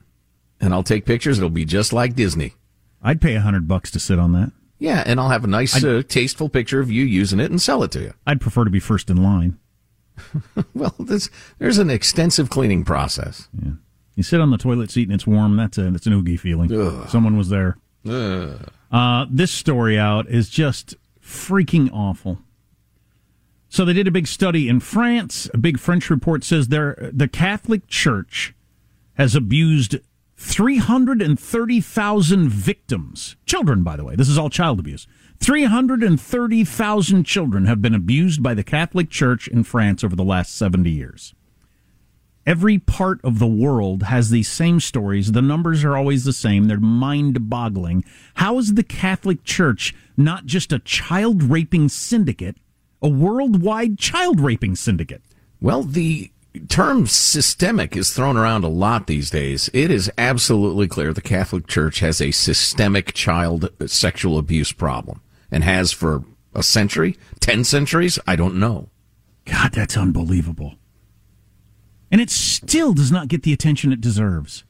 And 0.62 0.74
I'll 0.74 0.84
take 0.84 1.06
pictures. 1.06 1.38
It'll 1.38 1.50
be 1.50 1.66
just 1.66 1.92
like 1.94 2.16
Disney. 2.16 2.54
I'd 3.02 3.20
pay 3.22 3.36
a 3.36 3.42
hundred 3.42 3.68
bucks 3.68 3.92
to 3.92 4.00
sit 4.00 4.18
on 4.20 4.32
that. 4.34 4.52
Yeah, 4.80 5.04
and 5.06 5.20
I'll 5.20 5.30
have 5.30 5.44
a 5.44 5.48
nice, 5.48 5.82
uh, 5.84 6.04
tasteful 6.08 6.50
picture 6.50 6.80
of 6.80 6.92
you 6.92 7.04
using 7.06 7.40
it 7.40 7.52
and 7.52 7.62
sell 7.62 7.84
it 7.84 7.92
to 7.92 8.02
you. 8.02 8.14
I'd 8.28 8.42
prefer 8.42 8.64
to 8.66 8.70
be 8.70 8.80
first 8.80 9.10
in 9.10 9.22
line. 9.22 9.60
Well, 10.76 10.94
there's 11.00 11.30
there's 11.60 11.80
an 11.80 11.90
extensive 11.90 12.50
cleaning 12.50 12.84
process. 12.84 13.48
Yeah. 13.64 13.72
You 14.16 14.22
sit 14.24 14.40
on 14.42 14.52
the 14.52 14.58
toilet 14.58 14.92
seat 14.92 15.08
and 15.08 15.14
it's 15.16 15.26
warm. 15.26 15.56
That's 15.56 15.78
a 15.78 15.90
that's 15.90 16.06
an 16.06 16.14
oogie 16.14 16.38
feeling. 16.38 16.72
Ugh. 16.72 17.10
Someone 17.10 17.36
was 17.38 17.50
there. 17.50 17.78
Uh, 18.92 19.26
this 19.30 19.52
story 19.52 19.98
out 19.98 20.28
is 20.30 20.50
just 20.50 20.96
freaking 21.22 21.90
awful. 21.92 22.40
So 23.74 23.84
they 23.86 23.94
did 23.94 24.08
a 24.08 24.12
big 24.12 24.28
study 24.28 24.70
in 24.70 24.82
France. 24.82 25.50
A 25.52 25.58
big 25.58 25.80
French 25.80 26.12
report 26.12 26.44
says 26.44 26.68
there 26.68 27.10
the 27.12 27.28
Catholic 27.28 27.88
Church 27.88 28.54
has 29.16 29.34
abused 29.34 29.96
330,000 30.38 32.50
victims. 32.50 33.36
Children, 33.48 33.82
by 33.82 33.96
the 33.96 34.04
way. 34.04 34.16
This 34.16 34.30
is 34.30 34.38
all 34.38 34.52
child 34.52 34.80
abuse. 34.80 35.08
330,000 35.40 37.24
children 37.24 37.66
have 37.66 37.82
been 37.82 37.96
abused 37.96 38.44
by 38.44 38.54
the 38.54 38.64
Catholic 38.64 39.10
Church 39.10 39.48
in 39.48 39.64
France 39.64 40.04
over 40.04 40.16
the 40.16 40.24
last 40.24 40.56
70 40.56 40.92
years. 40.92 41.34
Every 42.46 42.78
part 42.78 43.22
of 43.24 43.40
the 43.40 43.48
world 43.48 44.04
has 44.04 44.30
these 44.30 44.50
same 44.50 44.82
stories. 44.82 45.32
The 45.32 45.42
numbers 45.42 45.84
are 45.84 45.98
always 45.98 46.26
the 46.26 46.34
same. 46.34 46.66
They're 46.66 46.80
mind 46.80 47.50
boggling. 47.50 48.06
How 48.36 48.60
is 48.60 48.76
the 48.76 48.84
Catholic 48.84 49.44
Church 49.44 49.96
not 50.16 50.46
just 50.46 50.72
a 50.72 50.78
child 50.78 51.42
raping 51.42 51.90
syndicate, 51.90 52.58
a 53.04 53.10
worldwide 53.10 54.00
child 54.00 54.40
raping 54.40 54.76
syndicate? 54.76 55.22
Well, 55.62 55.84
the 55.84 56.32
term 56.70 57.08
systemic 57.08 57.96
is 57.96 58.14
thrown 58.14 58.38
around 58.38 58.64
a 58.64 58.70
lot 58.70 59.08
these 59.08 59.30
days. 59.30 59.70
It 59.74 59.92
is 59.92 60.12
absolutely 60.18 60.88
clear 60.88 61.14
the 61.14 61.22
Catholic 61.22 61.68
Church 61.68 62.00
has 62.00 62.22
a 62.22 62.32
systemic 62.32 63.14
child 63.14 63.70
sexual 63.88 64.38
abuse 64.38 64.72
problem 64.72 65.22
and 65.52 65.64
has 65.64 65.92
for 65.92 66.24
a 66.56 66.64
century, 66.64 67.18
10 67.40 67.64
centuries, 67.64 68.20
I 68.28 68.36
don't 68.36 68.56
know. 68.56 68.90
God, 69.46 69.74
that's 69.74 69.98
unbelievable. 69.98 70.76
And 72.12 72.22
it 72.22 72.30
still 72.30 72.94
does 72.94 73.12
not 73.12 73.28
get 73.28 73.44
the 73.44 73.54
attention 73.54 73.92
it 73.92 74.00
deserves. 74.00 74.64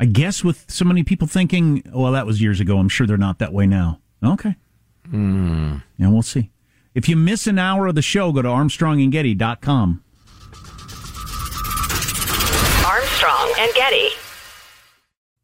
I 0.00 0.06
guess 0.06 0.42
with 0.42 0.64
so 0.68 0.84
many 0.84 1.04
people 1.04 1.28
thinking, 1.28 1.82
well, 1.92 2.12
that 2.12 2.26
was 2.26 2.42
years 2.42 2.58
ago. 2.58 2.78
I'm 2.78 2.88
sure 2.88 3.06
they're 3.06 3.16
not 3.16 3.38
that 3.38 3.52
way 3.52 3.66
now. 3.66 4.00
Okay. 4.24 4.56
Mm. 5.12 5.82
Yeah, 5.96 6.08
we'll 6.08 6.22
see. 6.22 6.50
If 6.94 7.08
you 7.08 7.16
miss 7.16 7.46
an 7.46 7.58
hour 7.58 7.86
of 7.86 7.94
the 7.94 8.02
show, 8.02 8.32
go 8.32 8.42
to 8.42 8.48
armstrongandgetty.com. 8.48 10.02
Armstrong 12.84 13.52
and 13.58 13.72
Getty. 13.74 14.08